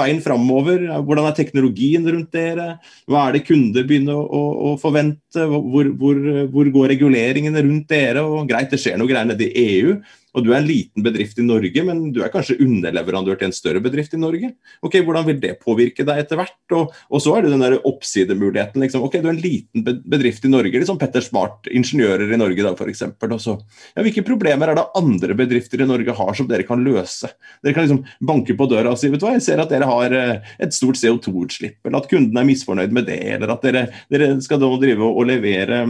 Veien 0.00 0.24
framover, 0.24 0.88
hvordan 1.04 1.28
er 1.28 1.36
teknologien 1.36 2.08
rundt 2.08 2.32
dere? 2.32 2.68
Hva 3.06 3.28
er 3.28 3.36
det 3.36 3.46
kunder 3.46 3.86
begynner 3.86 4.16
å, 4.16 4.24
å, 4.24 4.72
å 4.72 4.74
forvente? 4.80 5.44
Hvor, 5.66 5.88
hvor, 5.98 6.20
hvor, 6.52 6.70
går 6.74 6.92
reguleringene 6.94 7.62
rundt 7.64 7.88
dere? 7.90 8.22
Og 8.22 8.46
greit, 8.48 8.70
det 8.70 8.80
skjer 8.82 9.00
noe 9.00 9.10
greier 9.10 9.28
nede 9.28 9.48
i 9.48 9.66
EU, 9.80 9.96
og 10.36 10.44
du 10.44 10.50
er 10.52 10.58
en 10.60 10.68
liten 10.68 11.04
bedrift 11.04 11.38
i 11.40 11.44
Norge, 11.46 11.82
men 11.86 12.10
du 12.12 12.20
er 12.20 12.32
kanskje 12.32 12.58
underleverandør 12.60 13.38
til 13.40 13.48
en 13.48 13.56
større 13.56 13.80
bedrift 13.84 14.12
i 14.12 14.20
Norge. 14.20 14.52
Ok, 14.84 14.98
Hvordan 15.06 15.24
vil 15.30 15.38
det 15.40 15.54
påvirke 15.62 16.04
deg 16.04 16.20
etter 16.20 16.36
hvert? 16.36 16.58
Og, 16.76 16.92
og 17.08 17.22
så 17.24 17.36
er 17.36 17.46
det 17.46 17.52
den 17.54 17.64
der 17.64 17.78
oppsidemuligheten. 17.88 18.82
Liksom. 18.84 19.04
Ok, 19.06 19.16
du 19.22 19.30
er 19.30 19.32
en 19.32 19.40
liten 19.40 19.84
bedrift 20.04 20.44
i 20.44 20.50
Norge, 20.52 20.74
liksom 20.76 20.98
Petter 21.00 21.24
Smart, 21.24 21.70
ingeniører 21.72 22.34
i 22.34 22.40
Norge 22.40 22.66
da 22.66 22.74
f.eks. 22.76 23.04
Ja, 23.06 24.04
hvilke 24.04 24.24
problemer 24.26 24.72
er 24.72 24.78
det 24.78 24.86
andre 24.98 25.38
bedrifter 25.38 25.80
i 25.80 25.88
Norge 25.88 26.16
har 26.20 26.36
som 26.36 26.50
dere 26.50 26.66
kan 26.68 26.84
løse? 26.84 27.32
Dere 27.64 27.76
kan 27.76 27.86
liksom 27.86 28.02
banke 28.28 28.56
på 28.58 28.68
døra 28.68 28.92
og 28.92 29.00
si 29.00 29.08
vet 29.12 29.22
du 29.22 29.26
hva, 29.28 29.34
jeg 29.38 29.46
ser 29.46 29.62
at 29.62 29.72
dere 29.72 29.88
har 29.88 30.12
eh, 30.16 30.52
et 30.62 30.76
stort 30.76 31.00
CO2-utslipp, 31.00 31.78
eller 31.86 32.02
at 32.02 32.10
kunden 32.12 32.36
er 32.36 32.48
misfornøyd 32.48 32.92
med 32.92 33.08
det, 33.08 33.22
eller 33.38 33.54
at 33.56 33.64
dere, 33.64 33.86
dere 34.12 34.34
skal 34.44 34.60
da 34.60 34.70
drive 34.82 35.08
og 35.08 35.24
levere 35.30 35.80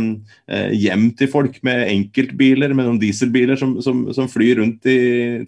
eh, 0.47 0.71
hjem 0.79 1.09
til 1.19 1.31
folk 1.33 1.59
med 1.67 1.87
enkeltbiler, 1.91 2.75
med 2.77 2.87
noen 2.87 3.03
dieselbiler 3.03 3.59
som, 3.59 3.77
som, 3.83 4.07
som 4.15 4.31
fly 4.37 4.53
rundt 4.61 4.87
i 4.91 4.99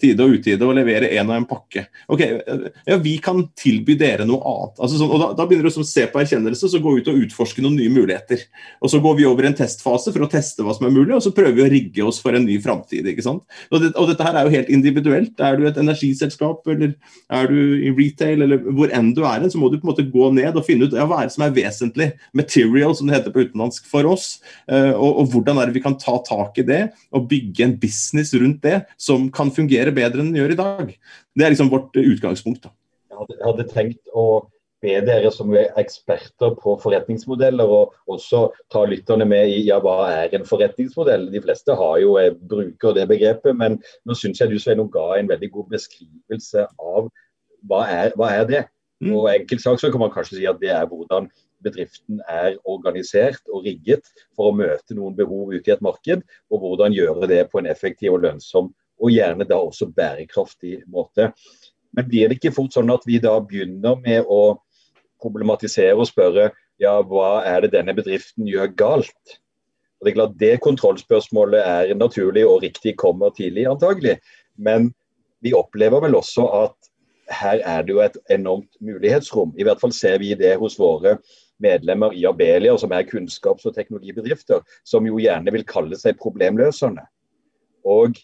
tide 0.01 0.25
og 0.25 0.39
utide 0.39 0.67
og 0.67 0.77
levere 0.79 1.11
en 1.19 1.31
og 1.31 1.37
en 1.37 1.47
pakke. 1.49 1.85
Ok, 2.09 2.25
ja, 2.25 2.99
Vi 3.03 3.17
kan 3.23 3.45
tilby 3.59 3.97
dere 4.01 4.27
noe 4.29 4.41
annet. 4.41 4.79
Altså 4.81 5.01
sånn, 5.01 5.13
og 5.13 5.23
da, 5.23 5.31
da, 5.39 5.47
begynner 5.49 5.69
du 5.69 5.83
å 5.83 5.87
se 5.87 6.07
på 6.11 6.23
erkjennelse, 6.23 6.71
så 6.73 6.81
gå 6.83 6.95
ut 6.99 7.11
og 7.11 7.23
utforske 7.27 7.65
noen 7.65 7.77
nye 7.79 7.93
muligheter. 7.93 8.45
Og 8.83 8.93
Så 8.93 9.03
går 9.05 9.19
vi 9.21 9.29
over 9.29 9.47
i 9.47 9.51
en 9.51 9.59
testfase 9.59 10.13
for 10.15 10.25
å 10.25 10.31
teste 10.33 10.65
hva 10.65 10.77
som 10.77 10.89
er 10.89 10.95
mulig, 10.95 11.15
og 11.17 11.23
så 11.25 11.35
prøver 11.37 11.57
vi 11.59 11.67
å 11.67 11.73
rigge 11.73 12.07
oss 12.09 12.21
for 12.25 12.37
en 12.37 12.47
ny 12.49 12.59
framtid. 12.63 13.07
Det, 13.09 13.93
dette 13.93 14.27
her 14.27 14.39
er 14.39 14.49
jo 14.49 14.55
helt 14.57 14.73
individuelt. 14.73 15.35
Er 15.45 15.59
du 15.59 15.67
et 15.69 15.81
energiselskap, 15.81 16.65
eller 16.73 16.95
er 17.29 17.51
du 17.51 17.59
i 17.85 17.93
retail, 17.95 18.45
eller 18.47 18.63
hvor 18.69 18.93
enn 18.95 19.13
du 19.17 19.25
er, 19.29 19.47
så 19.49 19.61
må 19.61 19.71
du 19.71 19.79
på 19.79 19.87
en 19.87 19.93
måte 19.93 20.07
gå 20.09 20.31
ned 20.37 20.57
og 20.57 20.67
finne 20.67 20.89
ut 20.89 20.97
ja, 20.97 21.07
hva 21.09 21.23
er 21.23 21.29
det 21.29 21.37
som 21.37 21.47
er 21.47 21.55
vesentlig 21.57 22.11
material, 22.37 22.97
som 22.97 23.09
det 23.09 23.19
heter 23.19 23.35
på 23.35 23.47
utenlandsk, 23.47 23.87
for 23.89 24.09
oss. 24.09 24.39
Eh, 24.71 24.93
og, 24.93 25.23
og 25.23 25.33
hvordan 25.33 25.61
er 25.61 25.69
det 25.69 25.79
vi 25.79 25.85
kan 25.85 25.97
ta 26.01 26.19
tak 26.27 26.59
i 26.61 26.67
det 26.67 26.83
og 27.15 27.29
bygge 27.31 27.67
en 27.67 27.77
business 27.81 28.35
rundt 28.39 28.63
det 28.65 28.78
som 29.01 29.29
kan 29.35 29.53
fungere 29.55 29.95
bedre 29.95 30.23
enn 30.23 30.33
den 30.33 30.43
gjør 30.43 30.55
i 30.55 30.61
dag. 30.61 30.95
Det 31.35 31.47
er 31.47 31.55
liksom 31.55 31.73
vårt 31.73 31.97
utgangspunkt. 31.99 32.69
Da. 32.69 32.75
Jeg 33.11 33.45
hadde 33.45 33.67
tenkt 33.73 34.15
å 34.15 34.29
be 34.83 34.95
dere 35.03 35.31
som 35.35 35.51
er 35.59 35.73
eksperter 35.81 36.55
på 36.61 36.77
forretningsmodeller, 36.83 37.67
og 37.67 37.97
også 38.11 38.45
ta 38.73 38.85
lytterne 38.87 39.27
med 39.29 39.51
i 39.51 39.65
ja, 39.67 39.81
hva 39.83 40.07
er 40.13 40.37
en 40.39 40.47
forretningsmodell. 40.47 41.29
De 41.33 41.43
fleste 41.43 41.75
har 41.79 41.99
jo, 42.03 42.15
eh, 42.21 42.31
bruker 42.31 42.95
det 42.95 43.09
begrepet, 43.11 43.57
men 43.59 43.81
nå 44.07 44.17
syns 44.19 44.41
jeg 44.41 44.53
du 44.53 44.59
Sveinung, 44.63 44.91
ga 44.95 45.19
en 45.19 45.31
veldig 45.31 45.51
god 45.57 45.73
beskrivelse 45.75 46.67
av 46.79 47.11
hva 47.67 47.85
er, 47.91 48.15
hva 48.15 48.31
er 48.37 48.47
det. 48.47 48.65
Mm. 49.03 49.13
Og 49.15 49.29
enkelt 49.31 49.63
sagt 49.63 49.83
så 49.83 49.91
kan 49.95 50.03
man 50.03 50.15
kanskje 50.15 50.41
si 50.41 50.47
at 50.51 50.59
det 50.63 50.71
er 50.75 50.87
hvordan 50.87 51.29
bedriften 51.65 52.21
er 52.29 52.57
organisert 52.69 53.43
og 53.53 53.65
rigget 53.67 54.07
for 54.37 54.51
å 54.51 54.57
møte 54.57 54.97
noen 54.97 55.17
behov 55.19 55.53
ute 55.55 55.71
i 55.71 55.75
et 55.75 55.85
marked, 55.85 56.23
og 56.51 56.63
hvordan 56.63 56.95
gjøre 56.97 57.31
det 57.31 57.45
på 57.53 57.63
en 57.63 57.71
effektiv 57.71 58.17
og 58.17 58.25
lønnsom 58.27 58.71
og 58.99 59.15
gjerne 59.15 59.47
da 59.47 59.59
også 59.63 59.91
bærekraftig 59.95 60.83
måte. 60.91 61.33
Men 61.95 62.09
blir 62.09 62.29
det 62.29 62.39
ikke 62.39 62.55
fort 62.55 62.75
sånn 62.75 62.91
at 62.93 63.07
vi 63.09 63.21
da 63.23 63.37
begynner 63.41 63.99
med 64.03 64.27
å 64.27 64.59
problematisere 65.23 65.97
og 65.99 66.09
spørre 66.11 66.51
ja, 66.79 66.99
hva 67.03 67.43
er 67.47 67.65
det 67.65 67.73
denne 67.75 67.95
bedriften 67.97 68.47
gjør 68.47 68.71
galt? 68.79 69.39
Og 69.99 70.07
Det 70.07 70.13
er 70.13 70.19
klart 70.19 70.37
det 70.39 70.53
kontrollspørsmålet 70.63 71.65
er 71.65 71.95
naturlig 71.99 72.45
og 72.47 72.63
riktig 72.63 72.95
kommer 73.01 73.35
tidlig, 73.35 73.67
antagelig. 73.67 74.19
Men 74.55 74.93
vi 75.43 75.55
opplever 75.59 76.05
vel 76.05 76.15
også 76.19 76.47
at 76.61 76.93
her 77.35 77.61
er 77.67 77.83
det 77.83 77.93
jo 77.93 78.01
et 78.03 78.17
enormt 78.31 78.71
mulighetsrom. 78.81 79.53
I 79.59 79.67
hvert 79.67 79.81
fall 79.83 79.93
ser 79.93 80.19
vi 80.23 80.33
det 80.39 80.55
hos 80.61 80.79
våre 80.79 81.19
medlemmer 81.63 82.15
i 82.15 82.25
Abelia, 82.29 82.77
som 82.79 82.93
er 82.93 83.07
kunnskaps- 83.09 83.67
og 83.69 83.75
teknologibedrifter, 83.77 84.65
som 84.85 85.07
jo 85.07 85.21
gjerne 85.23 85.53
vil 85.55 85.67
kalle 85.69 85.99
seg 85.99 86.19
problemløserne. 86.21 87.05
Og 87.89 88.19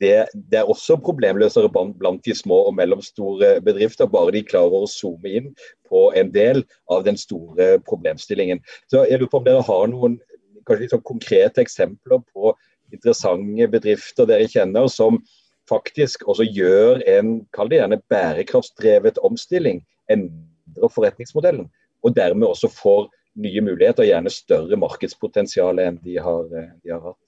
det, 0.00 0.26
det, 0.34 0.60
er 0.60 0.68
også 0.68 0.98
problemløsere 1.00 1.70
blant 1.72 2.24
de 2.24 2.34
små 2.36 2.58
og 2.68 2.74
mellomstore 2.76 3.56
bedrifter, 3.64 4.08
bare 4.10 4.34
de 4.34 4.44
klarer 4.44 4.84
å 4.84 4.90
zoome 4.90 5.32
inn 5.38 5.52
på 5.88 6.10
en 6.18 6.32
del 6.34 6.62
av 6.92 7.06
den 7.06 7.16
store 7.16 7.76
problemstillingen. 7.86 8.60
Så 8.90 9.06
jeg 9.06 9.22
lurer 9.22 9.32
på 9.32 9.40
om 9.40 9.46
dere 9.46 9.64
har 9.64 9.88
noen 9.92 10.18
kanskje 10.66 10.90
sånn 10.92 11.06
konkrete 11.06 11.62
eksempler 11.62 12.20
på 12.34 12.52
interessante 12.92 13.68
bedrifter 13.70 14.28
dere 14.28 14.48
kjenner 14.50 14.90
som 14.92 15.22
faktisk 15.70 16.26
også 16.28 16.44
gjør 16.46 17.00
en 17.10 17.40
kall 17.56 17.70
det 17.70 17.80
gjerne 17.80 18.02
bærekraftsdrevet 18.12 19.18
omstilling, 19.26 19.80
endrer 20.12 20.92
forretningsmodellen 20.92 21.70
og 22.06 22.16
dermed 22.16 22.46
også 22.48 22.70
får 22.70 23.08
nye 23.42 23.62
muligheter, 23.64 24.06
gjerne 24.08 24.32
større 24.32 24.78
markedspotensial 24.80 25.82
enn 25.82 25.98
de 26.04 26.20
har, 26.22 26.44
eh, 26.56 26.70
de 26.84 26.94
har 26.94 27.02
hatt. 27.10 27.22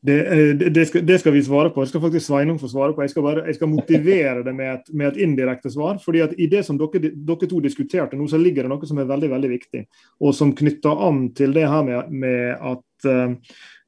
Det, 0.00 0.18
eh, 0.26 0.70
det, 0.70 0.86
skal, 0.86 1.02
det, 1.06 1.18
skal, 1.20 1.34
vi 1.34 1.42
svare 1.42 1.72
på. 1.74 1.82
Jeg 1.82 1.90
skal 1.90 2.02
faktisk 2.04 2.26
Sveinung 2.28 2.58
få 2.60 2.70
svare 2.70 2.94
på. 2.94 3.02
Jeg 3.02 3.10
skal, 3.10 3.24
bare, 3.26 3.46
jeg 3.46 3.58
skal 3.58 3.70
motivere 3.72 4.44
det 4.46 4.54
med 4.54 4.70
et, 4.76 4.92
med 4.94 5.08
et, 5.10 5.18
indirekte 5.26 5.72
svar. 5.74 5.98
fordi 6.04 6.22
at 6.22 6.36
I 6.38 6.46
det 6.46 6.64
som 6.66 6.78
dere, 6.78 7.10
dere, 7.10 7.48
to 7.50 7.58
diskuterte 7.60 8.16
nå, 8.16 8.28
så 8.30 8.38
ligger 8.38 8.64
det 8.64 8.72
noe 8.72 8.86
som 8.86 9.00
er 9.02 9.10
veldig 9.10 9.32
veldig 9.34 9.50
viktig. 9.50 9.82
Og 10.22 10.34
som 10.34 10.54
knytter 10.54 11.02
an 11.08 11.26
til 11.34 11.52
det 11.56 11.66
her 11.68 11.82
med, 11.82 12.14
med 12.14 12.54
at 12.54 13.10
uh, 13.10 13.34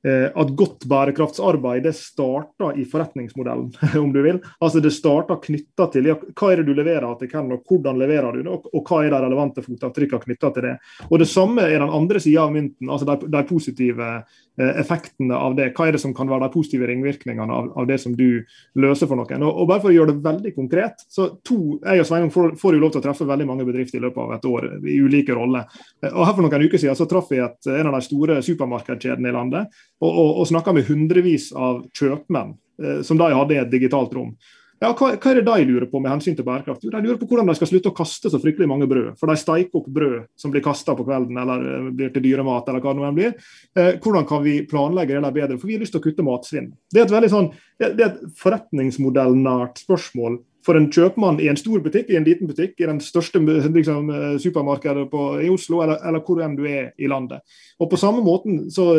at 0.01 0.53
godt 0.57 0.87
bærekraftsarbeid 0.89 1.83
det 1.85 1.93
starter 1.93 2.79
i 2.81 2.87
forretningsmodellen, 2.89 3.69
om 4.03 4.13
du 4.15 4.23
vil. 4.25 4.39
Altså 4.61 4.81
Det 4.81 4.93
starter 4.97 5.41
knytta 5.43 5.91
til 5.93 6.09
ja, 6.09 6.15
hva 6.17 6.53
er 6.53 6.63
det 6.63 6.69
du 6.71 6.73
leverer 6.79 7.05
til 7.21 7.29
hvem, 7.29 7.53
og 7.53 7.67
hvordan 7.69 8.01
leverer 8.01 8.33
du 8.33 8.41
det, 8.41 8.55
og, 8.55 8.71
og 8.73 8.85
hva 8.89 9.03
er 9.05 9.13
de 9.13 9.21
relevante 9.27 9.65
fotavtrykkene 9.67 10.25
knytta 10.25 10.53
til 10.57 10.69
det. 10.71 10.77
Og 11.11 11.19
Det 11.21 11.29
samme 11.29 11.67
er 11.69 11.79
den 11.83 11.97
andre 12.01 12.23
sida 12.23 12.47
av 12.47 12.55
mynten, 12.55 12.89
altså 12.89 13.11
de, 13.11 13.29
de 13.29 13.45
positive 13.51 14.09
eh, 14.09 14.41
effektene 14.81 15.37
av 15.37 15.55
det. 15.59 15.71
Hva 15.77 15.89
er 15.89 15.97
det 15.97 16.03
som 16.03 16.13
kan 16.17 16.29
være 16.31 16.47
de 16.47 16.55
positive 16.55 16.89
ringvirkningene 16.91 17.55
av, 17.55 17.71
av 17.79 17.89
det 17.89 17.99
som 18.03 18.15
du 18.17 18.43
løser 18.81 19.11
for 19.11 19.21
noen. 19.21 19.45
Og, 19.47 19.51
og, 19.51 19.69
Bare 19.71 19.83
for 19.83 19.93
å 19.93 19.95
gjøre 19.95 20.15
det 20.15 20.25
veldig 20.25 20.55
konkret, 20.57 21.05
så 21.09 21.29
to, 21.47 21.79
Jeg 21.85 22.05
og 22.05 22.09
Sveinung 22.09 22.33
får, 22.35 22.55
får, 22.61 22.77
jo 22.77 22.85
lov 22.85 22.95
til 22.95 23.03
å 23.03 23.05
treffe 23.09 23.29
veldig 23.29 23.49
mange 23.49 23.67
bedrifter 23.69 24.01
i 24.01 24.05
løpet 24.05 24.23
av 24.25 24.37
et 24.37 24.49
år 24.51 24.69
i 24.85 25.01
ulike 25.01 25.37
roller. 25.37 25.69
Eh, 26.03 26.13
og 26.13 26.27
her 26.27 26.35
For 26.37 26.47
noen 26.47 26.67
uker 26.67 26.83
siden 26.83 26.99
så 26.99 27.09
traff 27.11 27.31
vi 27.33 27.43
et, 27.43 27.61
en 27.71 27.91
av 27.91 27.99
de 27.99 28.05
store 28.07 28.41
supermarkedskjedene 28.47 29.31
i 29.31 29.37
landet 29.37 29.83
og, 30.01 30.11
og, 30.11 30.41
og 30.43 30.49
snakka 30.51 30.75
med 30.77 30.89
hundrevis 30.91 31.51
av 31.57 31.85
kjøpmenn 31.97 32.57
eh, 32.83 33.05
som 33.07 33.21
de 33.21 33.31
hadde 33.35 33.57
i 33.57 33.63
et 33.63 33.73
digitalt 33.73 34.15
rom. 34.17 34.35
Ja, 34.81 34.95
hva, 34.97 35.11
hva, 35.13 35.31
er 35.35 35.43
det 35.43 35.45
de 35.45 35.65
lurer 35.69 35.85
på 35.91 36.01
med 36.01 36.09
hensyn 36.09 36.37
til 36.37 36.47
bærekraft? 36.47 36.87
Jo, 36.87 36.91
De 36.95 37.03
lurer 37.05 37.19
på 37.21 37.27
hvordan 37.29 37.51
de 37.51 37.55
skal 37.59 37.69
slutte 37.69 37.91
å 37.91 37.97
kaste 37.97 38.31
så 38.33 38.39
fryktelig 38.41 38.69
mange 38.69 38.87
brød. 38.89 39.11
For 39.21 39.29
de 39.29 39.37
steiker 39.37 39.77
opp 39.77 39.91
brød 39.93 40.23
som 40.41 40.55
blir 40.55 40.65
kasta 40.65 40.95
på 40.97 41.05
kvelden 41.05 41.37
eller 41.43 41.67
eh, 41.69 41.91
blir 41.99 42.15
til 42.15 42.25
dyremat. 42.25 42.69
eller 42.69 42.81
hva 42.81 42.95
det 42.95 43.03
nå 43.03 43.11
blir. 43.19 43.35
Eh, 43.77 43.91
hvordan 44.01 44.25
kan 44.31 44.41
vi 44.47 44.63
planlegge 44.71 45.21
det 45.21 45.33
bedre? 45.37 45.59
For 45.61 45.69
vi 45.69 45.77
har 45.77 45.85
lyst 45.85 45.93
til 45.93 46.01
å 46.01 46.07
kutte 46.07 46.25
matsvinn. 46.25 46.71
Det 46.89 47.03
er 47.03 47.11
et 47.11 47.13
veldig 47.13 47.31
sånn, 47.35 47.51
det 47.77 47.91
er 47.91 48.07
et 48.07 48.25
forretningsmodellnært 48.41 49.85
spørsmål 49.85 50.41
for 50.65 50.77
en 50.77 50.89
kjøpmann 50.93 51.43
i 51.45 51.49
en 51.53 51.61
stor 51.61 51.85
butikk, 51.85 52.09
i 52.13 52.17
en 52.17 52.25
liten 52.25 52.49
butikk, 52.49 52.75
i 52.81 52.89
den 52.89 53.05
største 53.05 53.41
liksom, 53.45 54.11
eh, 54.17 54.35
supermarkedet 54.41 55.07
på, 55.13 55.29
i 55.45 55.53
Oslo, 55.53 55.85
eller, 55.85 56.01
eller, 56.09 56.25
hvor 56.25 56.41
enn 56.41 56.57
du 56.57 56.65
er 56.65 56.95
i 56.97 57.09
landet. 57.09 57.45
Og 57.77 57.93
På 57.93 58.01
samme 58.01 58.25
måten 58.25 58.71
så 58.73 58.95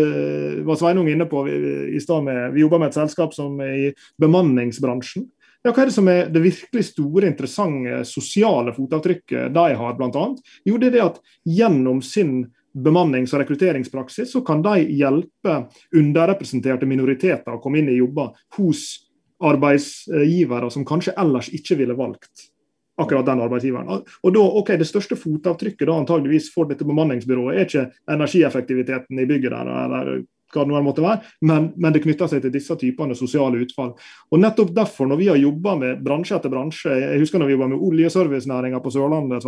var 0.61 0.77
Sveinung 0.77 1.09
inne 1.09 1.25
på 1.25 1.47
i 1.49 2.01
stad 2.01 2.21
med 2.29 2.53
Vi 2.53 2.61
jobber 2.61 2.85
med 2.85 2.93
et 2.93 3.01
selskap 3.01 3.33
som 3.33 3.57
er 3.65 3.77
i 3.89 3.93
bemanningsbransjen. 4.21 5.25
Ja, 5.61 5.69
hva 5.69 5.83
er 5.83 5.91
det 5.91 5.93
som 5.93 6.07
er 6.09 6.29
det 6.33 6.41
virkelig 6.41 6.87
store, 6.87 7.29
interessante 7.29 8.01
sosiale 8.09 8.73
fotavtrykket 8.73 9.53
de 9.53 9.75
har, 9.77 9.93
bl.a.? 9.99 10.23
Jo, 10.65 10.79
det 10.81 10.89
er 10.89 10.95
det 10.95 11.03
at 11.05 11.19
gjennom 11.45 12.01
sin 12.01 12.47
bemannings- 12.73 13.33
og 13.35 13.43
rekrutteringspraksis 13.43 14.31
så 14.33 14.41
kan 14.47 14.63
de 14.65 14.87
hjelpe 14.89 15.57
underrepresenterte 15.97 16.87
minoriteter 16.89 17.53
å 17.53 17.61
komme 17.61 17.81
inn 17.81 17.91
i 17.91 17.99
jobber 17.99 18.33
hos 18.57 18.87
arbeidsgivere 19.41 20.69
som 20.73 20.85
kanskje 20.87 21.13
ellers 21.19 21.51
ikke 21.53 21.77
ville 21.79 21.97
valgt 21.97 22.47
akkurat 23.01 23.25
den 23.25 23.41
arbeidsgiveren. 23.41 24.03
Og 24.23 24.33
da, 24.33 24.41
ok, 24.61 24.75
Det 24.77 24.87
største 24.87 25.17
fotavtrykket 25.17 25.87
da 25.87 25.97
antageligvis 25.97 26.51
for 26.53 26.69
dette 26.69 26.85
bemanningsbyrået 26.85 27.55
er 27.57 27.65
ikke 27.65 27.87
energieffektiviteten 28.13 29.19
i 29.19 29.25
bygget 29.29 29.51
der, 29.51 29.71
eller 29.85 30.11
hva 30.53 30.65
det 30.65 30.73
nå 30.73 30.81
måtte 30.85 31.03
være, 31.05 31.31
men, 31.47 31.69
men, 31.75 31.93
det 31.95 32.03
knytter 32.03 32.29
seg 32.31 32.43
til 32.43 32.53
disse 32.53 32.75
typene 32.79 33.17
sosiale 33.17 33.61
utfall. 33.63 33.93
Og 34.31 34.41
nettopp 34.41 34.73
derfor, 34.75 35.09
når 35.09 35.21
vi 35.21 35.29
har 35.31 35.39
jobba 35.41 35.75
med 35.79 36.03
bransje 36.05 36.37
etter 36.37 36.53
bransje, 36.53 36.97
jeg 37.03 37.21
husker 37.23 37.41
når 37.41 37.51
vi 37.51 37.55
jobba 37.57 37.71
med 37.73 37.85
oljeservicenæringa 37.87 38.81
på 38.83 38.93
Sørlandet, 38.93 39.47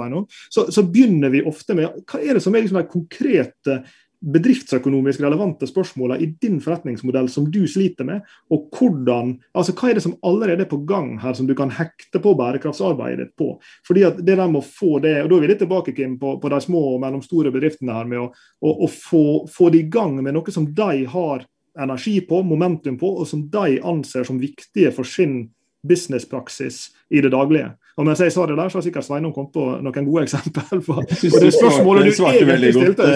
så, 0.49 0.65
så, 0.71 0.85
begynner 0.93 1.31
vi 1.33 1.43
ofte 1.47 1.75
med 1.77 2.03
hva 2.09 2.19
er 2.21 2.37
det 2.37 2.43
som 2.43 2.55
er 2.55 2.65
liksom 2.65 2.81
de 2.81 2.89
konkrete 2.91 3.77
bedriftsøkonomisk 4.23 5.21
relevante 5.23 5.67
spørsmålene 5.67 6.23
i 6.23 6.29
din 6.41 6.59
forretningsmodell 6.63 7.27
som 7.31 7.49
du 7.51 7.63
sliter 7.67 8.07
med, 8.07 8.23
og 8.53 8.69
hvordan, 8.71 9.35
altså 9.57 9.75
hva 9.75 9.89
er 9.89 9.99
det 9.99 10.05
som 10.05 10.15
allerede 10.25 10.63
er 10.63 10.71
på 10.71 10.79
gang 10.87 11.17
her 11.23 11.35
som 11.37 11.49
du 11.49 11.55
kan 11.57 11.73
hekte 11.75 12.21
på 12.23 12.35
bærekraftsarbeidet 12.39 13.19
ditt 13.19 13.33
på. 13.39 13.49
Fordi 13.87 14.05
at 14.07 14.21
det 14.21 14.37
der 14.39 14.47
med 14.47 14.61
å 14.61 14.67
få 14.67 14.99
det, 15.03 15.17
og 15.23 15.31
Da 15.33 15.37
er 15.37 15.45
vi 15.45 15.51
litt 15.51 15.63
tilbake 15.63 15.95
Kim, 15.97 16.17
på, 16.19 16.37
på 16.39 16.51
de 16.53 16.61
små 16.63 16.83
og 16.93 17.01
mellomstore 17.03 17.51
bedriftene 17.51 17.95
her 17.95 18.07
med 18.09 18.21
å, 18.21 18.29
å, 18.61 18.75
å 18.85 18.87
få, 18.91 19.25
få 19.51 19.71
det 19.73 19.83
i 19.83 19.89
gang 19.91 20.15
med 20.21 20.37
noe 20.37 20.53
som 20.53 20.69
de 20.71 21.05
har 21.09 21.45
energi 21.79 22.19
på, 22.21 22.43
momentum 22.45 22.99
på, 23.01 23.09
og 23.19 23.27
som 23.27 23.47
de 23.49 23.79
anser 23.81 24.27
som 24.27 24.39
viktige 24.39 24.93
for 24.93 25.07
sin 25.09 25.49
businesspraksis 25.83 26.91
i 27.11 27.21
det 27.23 27.33
daglige. 27.33 27.73
Og 27.93 28.07
mens 28.07 28.21
jeg 28.23 28.33
sa 28.33 28.45
det 28.49 28.55
der, 28.57 28.71
så 28.71 28.79
har 28.79 28.85
sikkert 28.87 29.05
Sveinung 29.05 29.33
kommet 29.35 29.53
på 29.53 29.63
noen 29.85 30.07
gode 30.07 30.23
eksempel. 30.25 30.79
på 30.85 30.95
og 30.97 31.09
det 31.13 31.51
spørsmålet 31.53 32.07
du, 32.09 32.23
egentlig 32.25 32.71
stilte. 32.73 33.09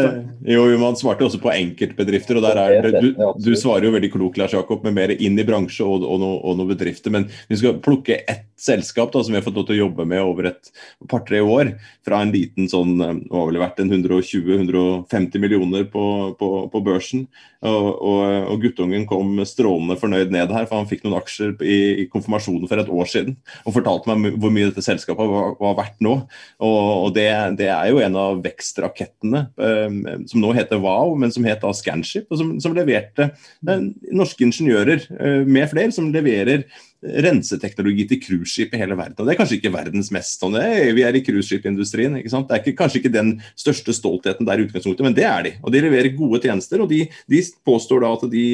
Jo, 0.46 0.66
man 0.78 0.98
svarte 1.00 1.26
også 1.26 1.40
på 1.42 1.50
enkeltbedrifter. 1.54 2.38
og 2.38 2.46
der 2.46 2.62
er, 2.62 2.90
du, 3.02 3.10
du 3.42 3.56
svarer 3.58 3.88
jo 3.88 3.96
veldig 3.96 4.12
klokt, 4.14 4.38
Lars 4.38 4.54
Jakob, 4.54 4.86
med 4.86 4.94
mer 5.00 5.16
inn 5.16 5.40
i 5.40 5.48
bransje 5.48 5.86
og, 5.86 6.06
og, 6.06 6.22
no, 6.22 6.32
noen 6.60 6.70
bedrifter. 6.76 7.14
Men 7.14 7.26
vi 7.50 7.58
skal 7.58 7.82
plukke 7.82 8.22
ett 8.22 8.46
selskap 8.58 9.12
da, 9.14 9.22
som 9.24 9.34
vi 9.34 9.40
har 9.40 9.46
fått 9.46 9.58
lov 9.58 9.68
til 9.68 9.78
å 9.78 9.84
jobbe 9.86 10.06
med 10.10 10.22
over 10.22 10.52
et 10.52 10.72
par-tre 11.10 11.42
år. 11.42 11.74
Fra 12.06 12.22
en 12.22 12.34
liten 12.34 12.70
sånn, 12.70 12.96
det 13.02 13.12
nå 13.18 13.34
har 13.34 13.50
vel 13.50 13.62
vært 13.62 13.82
en 13.82 13.94
120-150 13.94 15.42
millioner 15.42 15.90
på, 15.90 16.06
på, 16.38 16.54
på 16.74 16.86
børsen. 16.86 17.26
Og, 17.66 17.88
og, 18.06 18.24
og, 18.52 18.62
guttungen 18.62 19.08
kom 19.10 19.40
strålende 19.50 19.98
fornøyd 19.98 20.34
ned 20.34 20.54
her, 20.54 20.68
for 20.70 20.78
han 20.78 20.90
fikk 20.90 21.06
noen 21.06 21.18
aksjer 21.18 21.56
i, 21.66 21.78
i 22.04 22.08
konfirmasjonen 22.12 22.70
for 22.70 22.82
et 22.82 22.92
år 22.94 23.10
siden. 23.10 23.38
Og 23.66 23.74
fortalte 23.78 24.14
meg 24.14 24.38
hvor 24.38 24.54
mye 24.54 24.67
dette 24.68 24.84
selskapet 24.86 25.30
var, 25.32 25.56
var 25.62 25.78
verdt 25.80 26.04
nå. 26.06 26.16
Og, 26.64 26.80
og 27.08 27.14
det, 27.16 27.28
det, 27.60 27.70
er 27.74 27.92
jo 27.92 28.02
en 28.04 28.20
av 28.20 28.42
vekstrakettene 28.46 29.46
um, 29.56 30.02
som 30.30 30.44
nå 30.44 30.54
heter 30.58 30.82
Wow, 30.84 31.16
men 31.20 31.34
som 31.34 31.48
het 31.48 31.64
da 31.64 31.74
Scanship, 31.76 32.28
og 32.32 32.42
som, 32.42 32.54
som 32.64 32.76
leverte 32.78 33.32
uh, 33.34 33.80
norske 34.12 34.46
ingeniører 34.48 35.08
uh, 35.18 35.42
med 35.48 35.72
flere 35.74 35.96
som 35.96 36.12
leverer 36.14 36.68
renseteknologi 37.02 38.08
til 38.10 38.20
cruiseskip 38.24 38.74
i 38.74 38.80
hele 38.82 38.98
verden. 38.98 39.16
Og 39.20 39.28
Det 39.28 39.34
er 39.34 39.40
kanskje 39.40 39.58
ikke 39.60 39.74
verdens 39.74 40.10
mest 40.14 40.42
sånn 40.42 40.56
Vi 40.58 41.04
er 41.06 41.16
i 41.16 41.22
cruiseskipindustrien. 41.22 42.16
Det 42.18 42.26
er 42.26 42.62
ikke, 42.62 42.78
kanskje 42.80 43.02
ikke 43.02 43.14
den 43.14 43.36
største 43.56 43.94
stoltheten 43.94 44.48
der 44.48 44.58
i 44.58 44.66
utgangspunktet, 44.66 45.06
men 45.06 45.16
det 45.18 45.26
er 45.28 45.44
de. 45.46 45.52
Og 45.62 45.74
de 45.74 45.82
leverer 45.84 46.16
gode 46.18 46.42
tjenester. 46.42 46.82
Og 46.82 46.90
de, 46.90 47.04
de 47.30 47.42
påstår 47.68 48.02
da 48.02 48.14
at 48.18 48.26
de, 48.32 48.46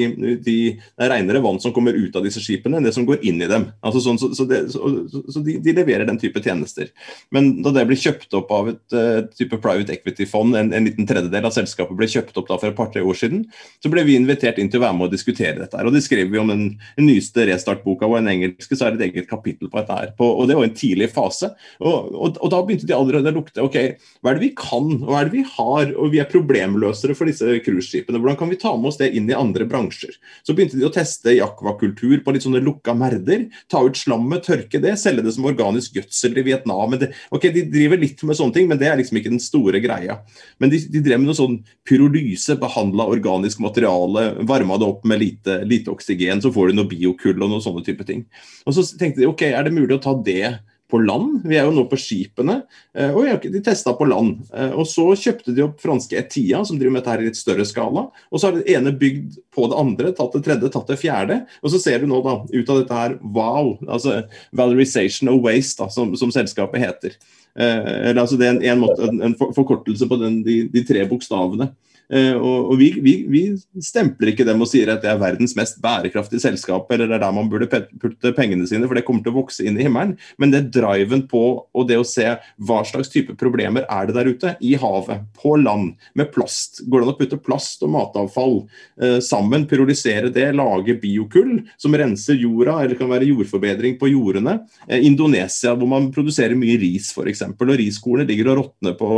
de, 0.43 0.57
det 0.75 1.05
er 1.05 1.13
renere 1.13 1.43
vann 1.43 1.61
som 1.63 1.73
kommer 1.75 1.95
ut 1.95 2.15
av 2.19 2.25
disse 2.25 2.43
skipene, 2.43 2.79
enn 2.79 2.87
det 2.87 2.95
som 2.95 3.07
går 3.07 3.23
inn 3.23 3.39
i 3.43 3.49
dem. 3.49 3.69
Altså 3.83 4.03
sånn, 4.03 4.19
så, 4.19 4.33
så, 4.35 4.47
det, 4.49 4.65
så, 4.73 4.91
så 5.31 5.43
de, 5.45 5.57
de, 5.63 5.75
leverer 5.77 6.07
den 6.09 6.19
type 6.21 6.43
tjenester. 6.43 6.91
Men 7.33 7.63
da 7.63 7.73
det 7.75 7.87
ble 7.87 7.99
kjøpt 7.99 8.35
opp 8.39 8.51
av 8.53 8.73
et 8.73 8.97
uh, 8.97 9.23
type 9.37 9.59
private 9.63 9.95
equity-fond, 9.95 10.57
en, 10.59 10.73
en, 10.75 10.89
liten 10.89 11.07
tredjedel 11.07 11.47
av 11.47 11.55
selskapet 11.55 11.97
ble 11.97 12.09
kjøpt 12.11 12.37
opp 12.41 12.51
da 12.51 12.59
for 12.59 12.71
et 12.71 12.77
par-tre 12.77 13.03
år 13.05 13.17
siden, 13.17 13.45
så 13.79 13.91
ble 13.93 14.03
vi 14.07 14.17
invitert 14.19 14.59
inn 14.59 14.71
til 14.71 14.81
å 14.81 14.85
være 14.87 14.99
med 14.99 15.07
og 15.07 15.15
diskutere 15.15 15.61
dette. 15.61 15.79
her, 15.79 15.87
og 15.87 15.95
Det 15.95 16.03
skrev 16.03 16.31
vi 16.33 16.41
om 16.41 16.51
den, 16.51 16.65
den 16.99 17.07
nyeste 17.07 17.47
restartboka 17.47 18.09
en 18.17 18.32
engelske 18.33 18.77
så 18.77 18.87
er 18.87 18.95
det 18.95 19.01
et 19.01 19.13
eget 19.13 19.29
kapittel 19.29 19.69
på 19.69 19.79
dette. 19.79 19.93
her, 19.93 20.13
på, 20.17 20.25
og 20.25 20.47
Det 20.47 20.57
var 20.57 20.67
en 20.67 20.75
tidlig 20.77 21.09
fase. 21.13 21.51
Og, 21.79 22.11
og, 22.13 22.37
og, 22.39 22.49
Da 22.53 22.61
begynte 22.61 22.87
de 22.89 22.95
allerede 22.95 23.31
å 23.31 23.37
lukte. 23.37 23.63
ok, 23.63 23.77
Hva 24.21 24.31
er 24.31 24.39
det 24.39 24.45
vi 24.45 24.53
kan, 24.57 24.89
hva 25.03 25.21
er 25.21 25.29
det 25.29 25.37
vi 25.37 25.45
har? 25.55 25.93
og 25.95 26.11
Vi 26.13 26.19
er 26.19 26.29
problemløsere 26.31 27.15
for 27.15 27.29
disse 27.29 27.45
cruiseskipene. 27.65 28.19
Hvordan 28.19 28.39
kan 28.39 28.51
vi 28.51 28.59
ta 28.61 28.75
med 28.77 28.91
oss 28.91 28.99
det 29.01 29.13
inn 29.13 29.29
i 29.29 29.37
andre 29.37 29.67
bransjer? 29.69 30.15
Så 30.43 30.55
begynte 30.55 30.79
de 30.79 30.87
å 30.87 30.93
teste 30.93 31.33
i 31.33 31.41
akvakultur 31.43 32.19
på 32.23 32.33
litt 32.33 32.45
sånne 32.45 32.63
lukka 32.63 32.95
merder. 32.97 33.47
Ta 33.71 33.83
ut 33.85 33.97
slammet, 33.97 34.45
tørke 34.45 34.81
det, 34.81 34.97
selge 35.01 35.25
det 35.25 35.35
som 35.35 35.47
organisk 35.49 35.97
gjødsel 35.99 36.37
i 36.39 36.47
Vietnam. 36.49 36.97
Det, 36.99 37.13
ok, 37.33 37.49
De 37.53 37.65
driver 37.69 38.01
litt 38.01 38.23
med 38.23 38.37
sånne 38.37 38.53
ting, 38.57 38.69
men 38.69 38.79
det 38.81 38.89
er 38.89 38.99
liksom 38.99 39.19
ikke 39.19 39.33
den 39.33 39.43
store 39.43 39.81
greia. 39.83 40.19
Men 40.59 40.73
de, 40.73 40.79
de 40.89 41.01
drev 41.03 41.21
med 41.21 41.31
noe 41.31 41.37
sånn 41.37 41.59
pyrolyse, 41.87 42.57
behandla 42.61 43.07
organisk 43.11 43.61
materiale, 43.63 44.29
varma 44.47 44.77
det 44.79 44.89
opp 44.89 45.05
med 45.09 45.21
lite, 45.21 45.59
lite 45.67 45.91
oksygen, 45.93 46.41
så 46.43 46.51
får 46.53 46.71
du 46.71 46.79
noe 46.79 46.89
biokull 46.89 47.37
og 47.39 47.49
noen 47.49 47.63
sånne 47.63 47.83
type 47.85 48.05
ting. 48.07 48.22
Og 48.67 48.75
så 48.75 48.85
tenkte 48.97 49.23
de 49.23 49.29
ok, 49.29 49.47
er 49.49 49.65
det 49.65 49.75
mulig 49.75 49.97
å 49.97 50.03
ta 50.03 50.13
det 50.25 50.55
på 50.93 50.99
land? 51.01 51.41
Vi 51.49 51.57
er 51.57 51.65
jo 51.65 51.73
nå 51.73 51.87
på 51.89 51.97
skipene. 51.97 52.59
Eh, 52.93 53.15
og 53.17 53.45
de 53.49 53.61
testa 53.65 53.95
på 53.97 54.05
land. 54.05 54.43
Eh, 54.53 54.75
og 54.77 54.85
så 54.89 55.07
kjøpte 55.17 55.55
de 55.55 55.65
opp 55.65 55.81
franske 55.81 56.17
Etia, 56.19 56.61
som 56.67 56.77
driver 56.77 56.93
med 56.93 57.01
dette 57.01 57.13
her 57.15 57.23
i 57.23 57.29
litt 57.31 57.39
større 57.39 57.65
skala. 57.65 58.05
Og 58.29 58.39
så 58.39 58.49
har 58.49 58.59
det 58.59 58.75
ene 58.75 58.93
bygd 58.93 59.39
på 59.55 59.65
det 59.71 59.79
andre, 59.79 60.13
tatt 60.13 60.37
det 60.37 60.43
tredje, 60.45 60.73
tatt 60.73 60.91
det 60.91 60.99
fjerde. 61.01 61.39
Og 61.63 61.73
så 61.73 61.81
ser 61.81 62.03
du 62.03 62.09
nå 62.11 62.21
da 62.25 62.35
ut 62.45 62.73
av 62.73 62.83
dette 62.83 62.99
her 62.99 63.17
wow, 63.23 63.73
altså 63.87 64.21
valorization 64.53 65.31
of 65.33 65.41
waste, 65.45 65.79
da, 65.81 65.89
som, 65.93 66.13
som 66.19 66.33
selskapet 66.35 66.85
heter. 66.85 67.17
Eh, 67.57 68.11
altså 68.13 68.37
Det 68.37 68.49
er 68.49 68.55
en, 68.55 68.63
en, 68.75 68.83
måte, 68.85 69.09
en 69.09 69.37
forkortelse 69.39 70.09
på 70.09 70.21
den, 70.21 70.43
de, 70.45 70.63
de 70.73 70.85
tre 70.85 71.07
bokstavene. 71.09 71.71
Eh, 72.13 72.35
og, 72.37 72.75
vi, 72.77 72.91
vi, 73.01 73.13
vi, 73.29 73.41
stempler 73.81 74.33
ikke 74.33 74.45
dem 74.45 74.61
og 74.61 74.69
sier 74.69 74.91
at 74.93 75.01
det 75.01 75.09
er 75.09 75.21
verdens 75.21 75.55
mest 75.57 75.79
bærekraftige 75.81 76.43
selskap, 76.43 76.91
eller 76.93 77.09
det 77.09 77.17
er 77.17 77.23
der 77.25 77.35
man 77.35 77.49
burde 77.49 77.69
putte 77.71 78.33
pengene 78.37 78.67
sine, 78.69 78.85
for 78.89 78.97
det 78.97 79.05
kommer 79.07 79.25
til 79.25 79.33
å 79.33 79.39
vokse 79.39 79.65
inn 79.65 79.79
i 79.79 79.87
himmelen. 79.87 80.15
Men 80.37 80.53
det 80.53 80.59
er 80.61 80.71
driven 80.77 81.25
på 81.29 81.43
og 81.63 81.87
det 81.89 81.97
å 81.97 82.05
se 82.07 82.27
hva 82.61 82.81
slags 82.87 83.09
type 83.13 83.33
problemer 83.39 83.87
er 83.89 84.09
det 84.09 84.17
der 84.17 84.29
ute, 84.29 84.55
i 84.61 84.75
havet, 84.79 85.25
på 85.39 85.55
land, 85.61 85.95
med 86.17 86.29
plast. 86.35 86.83
Går 86.85 87.01
det 87.01 87.07
an 87.07 87.13
å 87.15 87.17
putte 87.17 87.41
plast 87.41 87.81
og 87.85 87.93
matavfall 87.95 88.59
eh, 89.01 89.17
sammen, 89.23 89.65
pyrolisere 89.69 90.29
det, 90.33 90.51
lage 90.57 90.97
biokull 91.01 91.63
som 91.81 91.97
renser 91.97 92.37
jorda, 92.37 92.77
eller 92.83 92.99
kan 92.99 93.11
være 93.11 93.31
jordforbedring 93.31 93.97
på 94.01 94.11
jordene? 94.13 94.59
Eh, 94.87 95.01
Indonesia, 95.07 95.73
hvor 95.73 95.89
man 95.89 96.11
produserer 96.13 96.57
mye 96.59 96.77
ris, 96.81 97.09
f.eks., 97.15 97.45
og 97.53 97.75
riskornet 97.79 98.29
ligger 98.29 98.51
og 98.51 98.59
råtner 98.59 98.97
på, 98.99 99.09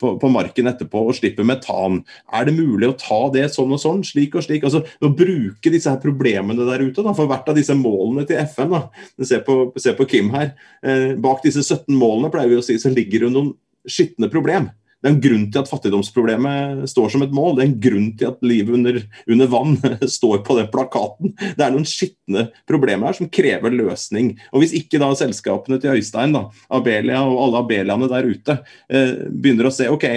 på, 0.00 0.14
på, 0.20 0.30
marken 0.32 0.70
etterpå 0.70 1.02
og 1.08 1.16
slipper 1.18 1.46
metan. 1.48 2.00
Er 2.34 2.48
det 2.48 2.56
mulig 2.56 2.90
å 2.90 2.96
ta 2.98 3.20
det 3.34 3.46
sånn 3.54 3.74
og 3.74 3.82
sånn, 3.82 4.04
slik 4.06 4.36
og 4.38 4.46
slik? 4.46 4.66
Altså, 4.68 4.84
Å 4.84 5.12
bruke 5.14 5.72
disse 5.72 5.90
her 5.90 6.02
problemene 6.02 6.66
der 6.68 6.84
ute 6.86 7.04
da, 7.04 7.14
for 7.16 7.30
hvert 7.30 7.48
av 7.50 7.58
disse 7.58 7.76
målene 7.78 8.26
til 8.28 8.40
FN. 8.44 8.74
da, 8.74 8.82
Se 9.24 9.40
på, 9.44 9.60
se 9.80 9.94
på 9.98 10.08
Kim 10.08 10.32
her. 10.34 10.52
Eh, 10.82 11.14
bak 11.20 11.42
disse 11.44 11.64
17 11.64 11.94
målene 11.98 12.32
pleier 12.34 12.52
vi 12.52 12.60
å 12.60 12.64
si, 12.64 12.78
så 12.80 12.92
ligger 12.92 13.26
det 13.26 13.34
noen 13.34 13.54
skitne 13.88 14.30
problem. 14.32 14.70
Det 14.98 15.06
er 15.06 15.14
en 15.14 15.20
grunn 15.22 15.44
til 15.54 15.60
at 15.60 15.68
fattigdomsproblemet 15.70 16.88
står 16.90 17.12
som 17.14 17.22
et 17.22 17.34
mål. 17.34 17.52
Det 17.54 17.62
er 17.62 17.68
en 17.68 17.76
grunn 17.84 18.08
til 18.18 18.30
at 18.32 18.40
livet 18.42 18.74
under, 18.74 18.96
under 19.30 19.50
vann 19.52 19.76
står 20.18 20.42
på 20.46 20.56
den 20.58 20.70
plakaten. 20.72 21.36
Det 21.38 21.62
er 21.62 21.74
noen 21.74 21.86
skitne 21.86 22.48
problemer 22.68 23.10
her 23.10 23.18
som 23.20 23.30
krever 23.30 23.74
løsning. 23.74 24.32
Og 24.50 24.64
Hvis 24.64 24.74
ikke 24.80 24.98
da 25.02 25.12
selskapene 25.18 25.78
til 25.78 25.94
Øystein, 25.94 26.34
da, 26.34 26.48
Abelia 26.74 27.22
og 27.22 27.38
alle 27.44 27.62
Abeliaene 27.62 28.10
der 28.10 28.26
ute 28.26 28.58
eh, 28.90 29.14
begynner 29.30 29.70
å 29.70 29.74
se 29.74 29.86
ok, 29.92 30.08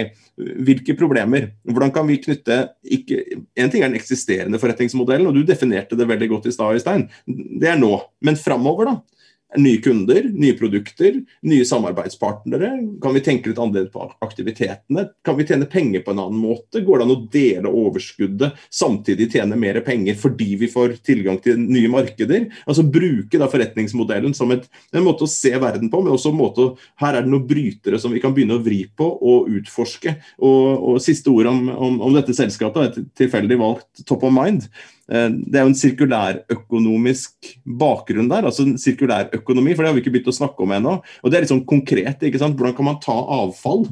hvilke 0.66 0.96
problemer, 0.98 1.50
hvordan 1.68 1.92
kan 1.94 2.08
vi 2.08 2.18
knytte 2.22 2.58
ikke, 2.82 3.20
En 3.54 3.70
ting 3.70 3.84
er 3.84 3.90
den 3.92 4.00
eksisterende 4.00 4.58
forretningsmodellen, 4.58 5.28
og 5.28 5.36
du 5.36 5.46
definerte 5.46 5.98
det 5.98 6.08
veldig 6.08 6.28
godt 6.32 6.50
i 6.50 6.54
stad, 6.54 6.74
Øystein. 6.74 7.06
Det 7.26 7.70
er 7.70 7.78
nå. 7.78 7.94
Men 8.24 8.40
framover, 8.40 8.90
da? 8.90 9.21
Nye 9.58 9.76
kunder, 9.82 10.24
nye 10.34 10.52
produkter, 10.58 11.18
nye 11.42 11.64
samarbeidspartnere? 11.64 12.70
Kan 13.02 13.14
vi 13.14 13.22
tenke 13.24 13.50
litt 13.50 13.60
annerledes 13.60 13.92
på 13.92 14.06
aktivitetene? 14.24 15.06
Kan 15.24 15.36
vi 15.38 15.46
tjene 15.48 15.68
penger 15.70 16.04
på 16.04 16.14
en 16.14 16.22
annen 16.22 16.40
måte? 16.40 16.82
Går 16.84 17.00
det 17.00 17.06
an 17.06 17.14
å 17.14 17.18
dele 17.32 17.72
overskuddet, 17.82 18.58
samtidig 18.72 19.30
tjene 19.32 19.58
mer 19.58 19.80
penger 19.84 20.16
fordi 20.18 20.54
vi 20.60 20.70
får 20.72 20.96
tilgang 21.04 21.40
til 21.44 21.60
nye 21.60 21.90
markeder? 21.92 22.48
Altså 22.66 22.86
Bruke 22.92 23.40
da 23.40 23.50
forretningsmodellen 23.52 24.36
som 24.36 24.52
et, 24.54 24.68
en 24.92 25.06
måte 25.06 25.26
å 25.26 25.30
se 25.30 25.52
verden 25.56 25.90
på, 25.92 26.02
men 26.02 26.16
også 26.16 26.32
en 26.32 26.40
måte 26.40 26.64
å, 26.64 26.72
her 27.02 27.18
er 27.18 27.26
det 27.26 27.32
noen 27.32 27.46
brytere 27.48 28.00
som 28.00 28.14
vi 28.14 28.22
kan 28.22 28.34
begynne 28.36 28.58
å 28.58 28.64
vri 28.64 28.84
på 28.88 29.08
og 29.08 29.52
utforske. 29.60 30.16
Og, 30.40 30.88
og 30.92 31.02
Siste 31.02 31.32
ord 31.32 31.50
om, 31.50 31.66
om, 31.72 32.00
om 32.08 32.16
dette 32.16 32.34
selskapet 32.36 32.82
er 33.00 33.06
tilfeldig 33.18 33.58
valgt 33.60 34.04
top 34.08 34.24
of 34.26 34.34
mind. 34.34 34.68
Eh, 35.12 35.28
det 35.28 35.60
er 35.60 35.66
jo 35.66 35.72
en 35.72 35.80
sirkulærøkonomisk 35.82 37.50
bakgrunn 37.78 38.30
der. 38.32 38.48
altså 38.48 38.64
en 38.64 38.78
sirkulærøkonomi, 38.80 39.74
for 39.74 39.82
Det 39.82 39.90
har 39.90 39.96
vi 39.96 40.04
ikke 40.04 40.14
begynt 40.16 40.32
å 40.32 40.40
snakke 40.40 40.64
om 40.64 40.72
ennå. 40.72 41.02
og 41.22 41.30
Det 41.30 41.36
er 41.36 41.44
litt 41.44 41.52
sånn 41.52 41.66
konkret. 41.66 42.22
ikke 42.22 42.38
sant? 42.38 42.56
Hvordan 42.56 42.76
kan 42.76 42.84
man 42.84 43.00
ta 43.00 43.12
avfall 43.12 43.86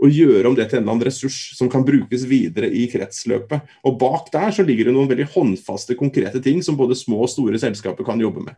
og 0.00 0.16
gjøre 0.16 0.48
om 0.48 0.56
det 0.56 0.68
til 0.70 0.78
en 0.78 0.84
eller 0.84 0.94
annen 0.94 1.06
ressurs 1.10 1.38
som 1.58 1.68
kan 1.68 1.84
brukes 1.84 2.24
videre 2.24 2.70
i 2.72 2.86
kretsløpet. 2.90 3.60
Og 3.84 3.98
Bak 4.00 4.30
der 4.32 4.50
så 4.54 4.64
ligger 4.64 4.88
det 4.88 4.96
noen 4.96 5.10
veldig 5.10 5.28
håndfaste, 5.34 5.98
konkrete 5.98 6.40
ting 6.42 6.62
som 6.64 6.78
både 6.78 6.96
små 6.96 7.24
og 7.26 7.32
store 7.32 7.60
selskaper 7.60 8.06
kan 8.06 8.20
jobbe 8.20 8.46
med. 8.46 8.56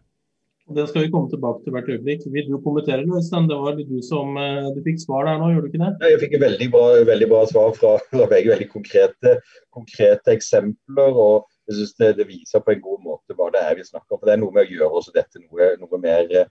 Det 0.72 0.84
skal 0.88 1.02
vi 1.02 1.10
komme 1.10 1.28
tilbake 1.28 1.64
til 1.64 1.74
hvert 1.74 1.88
øyeblikk. 1.90 2.22
Vil 2.32 2.46
du 2.48 2.60
kommentere 2.62 3.02
det, 3.02 3.10
Øystein? 3.10 3.48
Det 3.50 3.58
var 3.58 3.74
du 3.76 3.96
som 4.06 4.36
eh, 4.38 4.68
du 4.72 4.78
fikk 4.86 5.00
svar 5.02 5.26
der 5.26 5.40
nå, 5.40 5.50
gjorde 5.52 5.66
du 5.66 5.72
ikke 5.72 5.82
det? 5.82 6.12
Jeg 6.12 6.20
fikk 6.22 6.36
et 6.38 6.44
veldig 6.44 6.68
bra, 6.72 6.84
veldig 7.10 7.28
bra 7.32 7.40
svar 7.50 7.74
fra, 7.76 7.96
fra 8.12 8.28
begge 8.30 8.54
veldig 8.54 8.68
konkrete, 8.70 9.34
konkrete 9.74 10.36
eksempler. 10.36 11.18
og 11.18 11.50
jeg 11.72 11.80
synes 11.80 11.94
det, 12.00 12.10
det, 12.20 12.28
viser 12.28 12.64
på 12.64 12.74
en 12.74 12.82
god 12.84 13.00
måte 13.04 13.36
hva 13.38 13.48
det 13.54 13.62
er 13.64 13.78
vi 13.78 13.86
snakker 13.86 14.14
om. 14.14 14.20
for 14.20 14.28
Det 14.28 14.36
er 14.36 14.42
noe 14.42 14.54
med 14.54 14.66
å 14.68 14.74
gjøre 14.76 15.00
også 15.00 15.14
dette 15.16 15.42
noe, 15.42 15.70
noe 15.80 16.00
mer 16.02 16.34
eh, 16.38 16.50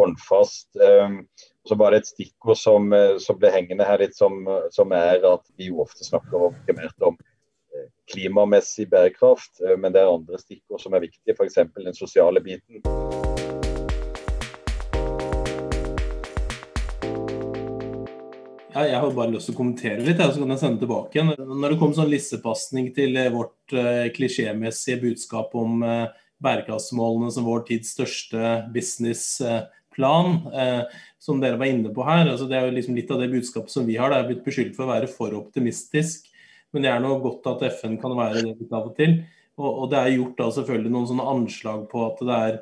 håndfast. 0.00 0.70
Um, 0.80 1.18
så 1.68 1.78
var 1.78 1.92
det 1.92 2.02
et 2.02 2.12
stikkord 2.12 2.58
som, 2.58 2.88
eh, 2.96 3.16
som, 3.22 3.38
ble 3.40 3.52
hengende 3.54 3.86
her 3.86 4.02
litt, 4.02 4.16
som, 4.18 4.40
som, 4.74 4.94
er 4.96 5.24
at 5.28 5.44
vi 5.56 5.70
jo 5.70 5.82
ofte 5.84 6.06
snakker 6.08 6.48
om, 6.48 6.56
primært 6.66 7.08
om 7.08 7.18
eh, 7.20 7.90
klimamessig 8.12 8.88
bærekraft, 8.92 9.62
men 9.78 9.92
det 9.94 10.02
er 10.02 10.14
andre 10.14 10.40
stikkord 10.40 10.82
som 10.82 10.96
er 10.96 11.06
viktige, 11.06 11.36
f.eks. 11.36 11.60
den 11.78 11.98
sosiale 11.98 12.42
biten. 12.44 12.82
Ja, 18.72 18.86
jeg 18.88 19.00
har 19.02 19.10
bare 19.12 19.34
lyst 19.34 19.50
til 19.50 19.52
å 19.52 19.58
kommentere 19.58 20.00
litt, 20.00 20.16
så 20.16 20.40
kan 20.40 20.52
jeg 20.54 20.60
sende 20.62 20.80
tilbake 20.80 21.18
igjen. 21.18 21.34
Når 21.36 21.74
det 21.74 21.78
kom 21.82 21.90
sånn 21.92 22.08
lissepasning 22.08 22.88
til 22.96 23.18
vårt 23.34 23.74
uh, 23.76 24.08
klisjémessige 24.16 25.02
budskap 25.02 25.52
om 25.60 25.84
uh, 25.84 26.08
bærekraftsmålene 26.40 27.28
som 27.34 27.44
vår 27.44 27.66
tids 27.68 27.92
største 27.92 28.54
businessplan, 28.72 30.40
som 31.22 31.42
dere 31.42 31.60
var 31.60 31.68
inne 31.68 31.92
på 31.94 32.06
her, 32.06 32.24
altså 32.24 32.48
det 32.50 32.56
er 32.58 32.66
jo 32.66 32.74
liksom 32.78 32.96
litt 32.96 33.12
av 33.12 33.20
det 33.20 33.28
budskapet 33.34 33.70
som 33.70 33.84
vi 33.86 33.98
har. 34.00 34.10
Det 34.10 34.18
er 34.18 34.28
blitt 34.32 34.44
beskyldt 34.48 34.74
for 34.78 34.88
å 34.88 34.94
være 34.94 35.12
for 35.12 35.36
optimistisk, 35.36 36.26
men 36.72 36.82
det 36.82 36.90
er 36.90 37.04
noe 37.04 37.20
godt 37.22 37.46
at 37.52 37.68
FN 37.76 38.00
kan 38.02 38.16
være 38.18 38.40
det 38.40 38.56
litt 38.56 38.74
av 38.74 38.88
og 38.88 38.96
til. 38.98 39.20
Og, 39.60 39.68
og 39.68 39.88
det 39.92 40.00
er 40.00 40.14
gjort 40.16 40.38
da 40.40 40.50
selvfølgelig 40.56 40.96
noen 40.96 41.10
sånne 41.12 41.30
anslag 41.36 41.86
på 41.92 42.06
at 42.08 42.24
det 42.24 42.42
er 42.48 42.60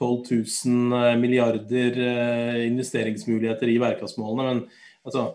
12 0.00 0.24
000 0.64 1.20
milliarder 1.20 1.98
investeringsmuligheter 2.64 3.68
i 3.68 3.82
bærekraftsmålene. 3.84 4.48
men 4.48 4.64
altså, 5.06 5.34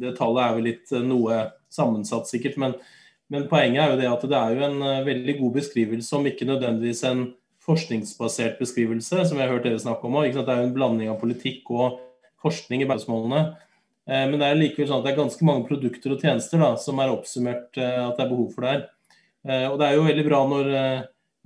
det, 0.00 0.14
tallet 0.18 0.44
er 0.44 0.56
vel 0.56 0.66
litt 0.70 0.94
eh, 0.94 1.04
noe 1.04 1.42
sammensatt, 1.72 2.28
sikkert. 2.30 2.58
Men, 2.60 2.74
men, 3.32 3.46
poenget 3.50 3.82
er 3.84 3.92
jo 3.92 4.00
det 4.00 4.10
at 4.10 4.26
det 4.30 4.40
er 4.40 4.56
jo 4.56 4.66
en 4.68 4.82
uh, 4.84 5.06
veldig 5.06 5.36
god 5.40 5.54
beskrivelse, 5.60 6.10
om 6.16 6.28
ikke 6.28 6.48
nødvendigvis 6.48 7.04
en 7.08 7.24
forskningsbasert 7.68 8.60
beskrivelse, 8.60 9.24
som 9.28 9.38
jeg 9.38 9.44
har 9.44 9.56
hørt 9.56 9.66
dere 9.68 9.80
snakke 9.80 10.08
om 10.08 10.20
òg. 10.20 10.30
Det 10.32 10.44
er 10.44 10.62
jo 10.62 10.68
en 10.70 10.76
blanding 10.76 11.12
av 11.12 11.18
politikk 11.20 11.68
og 11.74 11.98
forskning 12.44 12.84
i 12.84 12.88
bæremålene. 12.88 13.42
Uh, 14.08 14.24
men 14.30 14.38
det 14.38 14.48
er 14.48 14.60
likevel 14.60 14.90
sånn 14.90 15.02
at 15.02 15.08
det 15.08 15.14
er 15.14 15.22
ganske 15.22 15.48
mange 15.48 15.68
produkter 15.68 16.14
og 16.14 16.24
tjenester 16.24 16.64
da, 16.64 16.72
som 16.80 17.00
er 17.02 17.12
oppsummert 17.12 17.68
at 17.76 18.16
det 18.16 18.24
er 18.24 18.30
behov 18.32 18.52
for 18.54 18.68
der. 18.68 18.86
og 19.68 19.76
det 19.80 19.86
er 19.86 19.94
jo 19.94 20.06
veldig 20.06 20.24
bra 20.26 20.38
når 20.48 20.70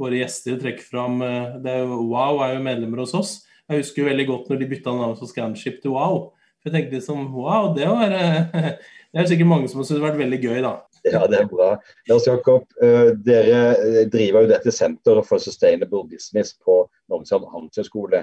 våre 0.00 0.18
gjester 0.18 0.56
trekker 0.58 0.86
fram 0.86 1.18
det 1.62 1.70
er 1.70 1.82
jo, 1.82 1.98
Wow 2.08 2.40
er 2.42 2.54
jo 2.56 2.62
medlemmer 2.64 3.02
hos 3.02 3.12
oss. 3.18 3.32
Jeg 3.68 3.82
husker 3.82 4.02
jo 4.02 4.08
veldig 4.08 4.26
godt 4.30 4.48
når 4.50 4.62
de 4.62 4.68
bytta 4.70 4.94
navn 4.96 5.18
fra 5.18 5.28
Scanship 5.28 5.82
til 5.82 5.94
Wow. 5.94 6.30
For 6.62 6.70
jeg 6.70 6.78
tenkte 6.78 6.98
liksom 7.00 7.26
wow, 7.34 7.72
det 7.74 7.88
var 7.90 8.12
Det 9.12 9.20
er 9.20 9.28
sikkert 9.28 9.50
mange 9.50 9.68
som 9.68 9.82
har 9.82 9.84
syntes 9.84 10.06
vært 10.06 10.20
veldig 10.22 10.38
gøy, 10.40 10.58
da. 10.64 10.76
Ja, 11.04 11.26
det 11.28 11.40
er 11.42 11.48
bra. 11.50 11.74
Lars 12.08 12.24
Jakob, 12.24 12.62
eh, 12.80 13.10
dere 13.26 13.58
eh, 13.74 14.04
driver 14.08 14.46
jo 14.46 14.52
dette 14.54 14.72
senteret 14.72 15.26
for 15.28 15.42
sustainable 15.42 16.06
business 16.08 16.54
på 16.64 16.78
Norges 17.12 17.34
handelshøyskole. 17.34 18.22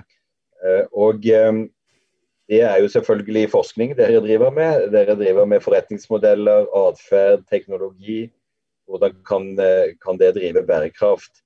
Eh, 0.63 0.85
og 0.97 1.21
det 1.21 2.61
er 2.65 2.79
jo 2.81 2.89
selvfølgelig 2.89 3.51
forskning 3.53 3.93
dere 3.99 4.23
driver 4.23 4.55
med. 4.55 4.87
Dere 4.95 5.17
driver 5.19 5.45
med 5.45 5.61
forretningsmodeller, 5.61 6.65
atferd, 6.87 7.45
teknologi. 7.51 8.31
Hvordan 8.89 9.13
kan, 9.27 9.51
kan 10.01 10.17
det 10.17 10.33
drive 10.39 10.65
bærekraft? 10.65 11.43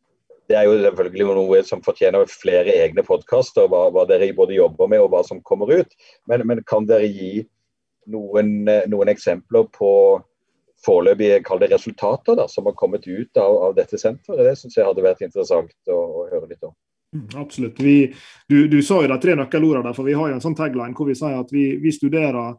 Det 0.51 0.57
er 0.59 0.67
jo 0.67 0.75
selvfølgelig 0.81 1.27
noe 1.37 1.61
som 1.67 1.81
fortjener 1.85 2.29
flere 2.31 2.75
egne 2.83 3.05
podkaster, 3.07 3.69
hva, 3.71 3.87
hva, 3.95 4.05
dere 4.09 4.33
både 4.35 4.57
jobber 4.57 4.91
med 4.91 5.03
og 5.03 5.11
hva 5.13 5.23
som 5.27 5.41
kommer 5.45 5.71
ut. 5.71 5.95
Men, 6.29 6.45
men 6.49 6.63
kan 6.67 6.87
dere 6.89 7.07
gi 7.07 7.45
noen, 8.11 8.67
noen 8.91 9.11
eksempler 9.13 9.69
på 9.73 9.91
foreløpige 10.83 11.39
resultater 11.71 12.35
da, 12.35 12.47
som 12.51 12.67
har 12.67 12.75
kommet 12.75 13.07
ut 13.07 13.37
av, 13.37 13.57
av 13.69 13.75
dette 13.77 13.97
senteret? 13.97 14.43
Det 14.49 14.57
syns 14.59 14.77
jeg 14.77 14.87
hadde 14.87 15.05
vært 15.05 15.23
interessant 15.23 15.71
å, 15.87 15.99
å 15.99 16.25
høre 16.31 16.49
litt 16.49 16.67
om. 16.67 16.75
Mm, 17.13 17.27
absolutt. 17.39 17.79
Vi, 17.79 18.13
du, 18.49 18.67
du, 18.67 18.81
sa 18.83 19.03
jo 19.03 19.09
de 19.11 19.19
tre 19.21 19.35
nøkkelordene 19.37 19.85
der, 19.85 19.95
for 19.95 20.07
vi 20.07 20.15
har 20.17 20.31
jo 20.31 20.37
en 20.39 20.43
sånn 20.43 20.57
tagline 20.57 20.97
hvor 20.97 21.07
vi 21.07 21.15
sier 21.17 21.37
at 21.37 21.51
vi, 21.53 21.67
vi 21.81 21.93
studerer 21.93 22.57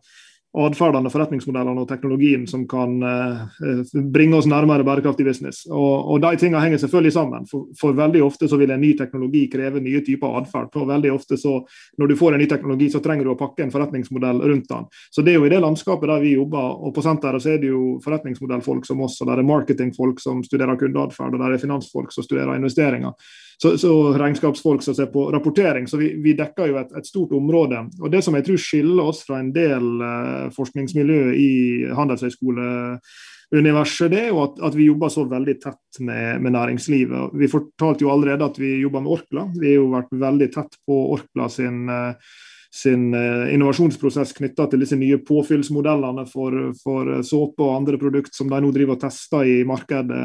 atferdene, 0.54 1.10
forretningsmodellene 1.10 1.82
og 1.82 1.88
teknologien 1.90 2.44
som 2.46 2.62
kan 2.70 2.94
eh, 3.02 3.80
bringe 4.14 4.38
oss 4.38 4.46
nærmere 4.46 4.86
bærekraftig 4.86 5.26
business. 5.26 5.64
Og, 5.66 6.12
og 6.14 6.20
De 6.22 6.30
tingene 6.38 6.62
henger 6.62 6.78
selvfølgelig 6.84 7.14
sammen. 7.16 7.46
For, 7.50 7.66
for, 7.78 7.96
veldig 7.98 8.22
ofte 8.22 8.48
så 8.50 8.58
vil 8.60 8.70
en 8.70 8.82
ny 8.82 8.92
teknologi 8.98 9.48
kreve 9.50 9.82
nye 9.82 10.02
typer 10.06 10.38
atferd. 10.38 10.70
For 10.74 10.86
veldig 10.86 11.10
ofte 11.14 11.38
så, 11.40 11.56
Når 11.98 12.10
du 12.10 12.16
får 12.16 12.34
en 12.34 12.42
ny 12.44 12.46
teknologi, 12.50 12.90
så 12.90 13.02
trenger 13.02 13.26
du 13.26 13.32
å 13.34 13.38
pakke 13.38 13.64
en 13.64 13.74
forretningsmodell 13.74 14.44
rundt 14.44 14.68
den. 14.70 14.86
Så 15.10 15.22
Det 15.22 15.34
er 15.34 15.40
jo 15.40 15.48
i 15.48 15.52
det 15.52 15.62
landskapet 15.64 16.08
der 16.08 16.22
vi 16.22 16.36
jobber. 16.36 16.78
og 16.86 16.94
På 16.94 17.02
senteret 17.02 17.42
så 17.42 17.54
er 17.54 17.58
det 17.58 17.72
jo 17.72 17.98
forretningsmodellfolk 18.04 18.86
som 18.86 19.02
oss, 19.02 19.20
og 19.20 19.30
der 19.30 19.42
er 19.42 19.50
marketingfolk 19.50 20.20
som 20.20 20.44
studerer 20.46 20.78
kundeatferd, 20.78 21.34
og 21.34 21.42
der 21.42 21.56
er 21.56 21.62
finansfolk 21.62 22.14
som 22.14 22.22
studerer 22.22 22.54
investeringer 22.54 23.18
så, 23.62 23.78
så 23.78 24.12
regnskapsfolk 24.18 24.82
som 24.82 24.94
ser 24.94 25.06
på 25.12 25.32
rapportering. 25.32 25.88
Så 25.88 25.96
vi, 26.00 26.22
vi 26.22 26.32
dekker 26.38 26.66
jo 26.70 26.76
et, 26.80 26.92
et, 26.98 27.06
stort 27.06 27.32
område. 27.36 27.78
Og 28.00 28.10
Det 28.12 28.22
som 28.24 28.34
jeg 28.38 28.44
tror 28.46 28.58
skiller 28.60 29.04
oss 29.04 29.20
fra 29.26 29.36
en 29.40 29.52
del 29.54 30.02
eh, 30.02 30.50
forskningsmiljø 30.54 31.34
i 31.38 31.50
handelshøyskoleuniverset, 31.96 34.10
det 34.12 34.20
er 34.24 34.30
jo 34.32 34.38
at, 34.46 34.54
at, 34.70 34.74
vi 34.78 34.88
jobber 34.88 35.08
så 35.12 35.22
veldig 35.30 35.56
tett 35.62 35.92
med, 36.00 36.40
med, 36.40 36.50
næringslivet. 36.56 37.20
Vi 37.40 37.52
fortalte 37.52 38.02
jo 38.06 38.12
allerede 38.14 38.48
at 38.48 38.56
vi 38.60 38.70
jobber 38.82 39.00
med 39.04 39.12
Orkla. 39.18 39.42
Vi 39.58 39.66
har 39.70 39.78
jo 39.78 39.94
vært 39.94 40.12
veldig 40.26 40.48
tett 40.54 40.72
på 40.86 40.94
Orkla 41.18 41.46
sin 41.52 41.78
eh, 41.92 42.14
sin 42.74 43.14
eh, 43.14 43.54
innovasjonsprosess 43.54 44.32
knytta 44.34 44.66
til 44.66 44.80
disse 44.82 44.96
nye 44.98 45.20
påfyllsmodellene 45.22 46.24
for, 46.26 46.74
for 46.80 47.22
såpe 47.22 47.62
og 47.62 47.76
andre 47.76 47.94
produkter 48.02 48.34
som 48.34 48.50
de 48.50 48.58
nå 48.64 48.72
driver 48.74 48.94
og 48.96 49.02
tester 49.04 49.46
i 49.46 49.62
markedet 49.68 50.22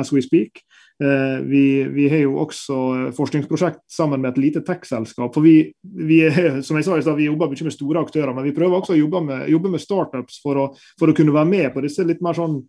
as 0.00 0.10
we 0.10 0.18
speak. 0.26 0.58
Eh, 1.00 1.40
vi, 1.42 1.84
vi, 1.84 2.08
har 2.12 2.18
jo 2.26 2.34
også 2.42 2.76
forskningsprosjekt 3.16 3.86
sammen 3.88 4.20
med 4.20 4.34
et 4.34 4.40
lite 4.42 4.60
tech-selskap. 4.60 5.32
for 5.32 5.40
vi, 5.40 5.72
vi, 5.82 6.20
som 6.66 6.76
jeg 6.76 6.84
sa 6.84 6.98
i 6.98 7.04
sted, 7.04 7.16
vi 7.16 7.30
jobber 7.30 7.48
mye 7.48 7.68
med 7.70 7.72
store 7.74 8.02
aktører, 8.04 8.34
men 8.36 8.44
vi 8.44 8.52
prøver 8.56 8.76
også 8.76 8.92
å 8.92 9.00
jobbe 9.00 9.22
med, 9.24 9.48
jobbe 9.48 9.72
med 9.72 9.80
startups 9.80 10.42
for 10.44 10.60
å, 10.60 10.66
for 11.00 11.08
å, 11.08 11.16
kunne 11.16 11.32
være 11.32 11.48
med 11.48 11.72
på 11.72 11.84
disse 11.86 12.04
litt 12.04 12.20
mer 12.20 12.36
sånn 12.36 12.60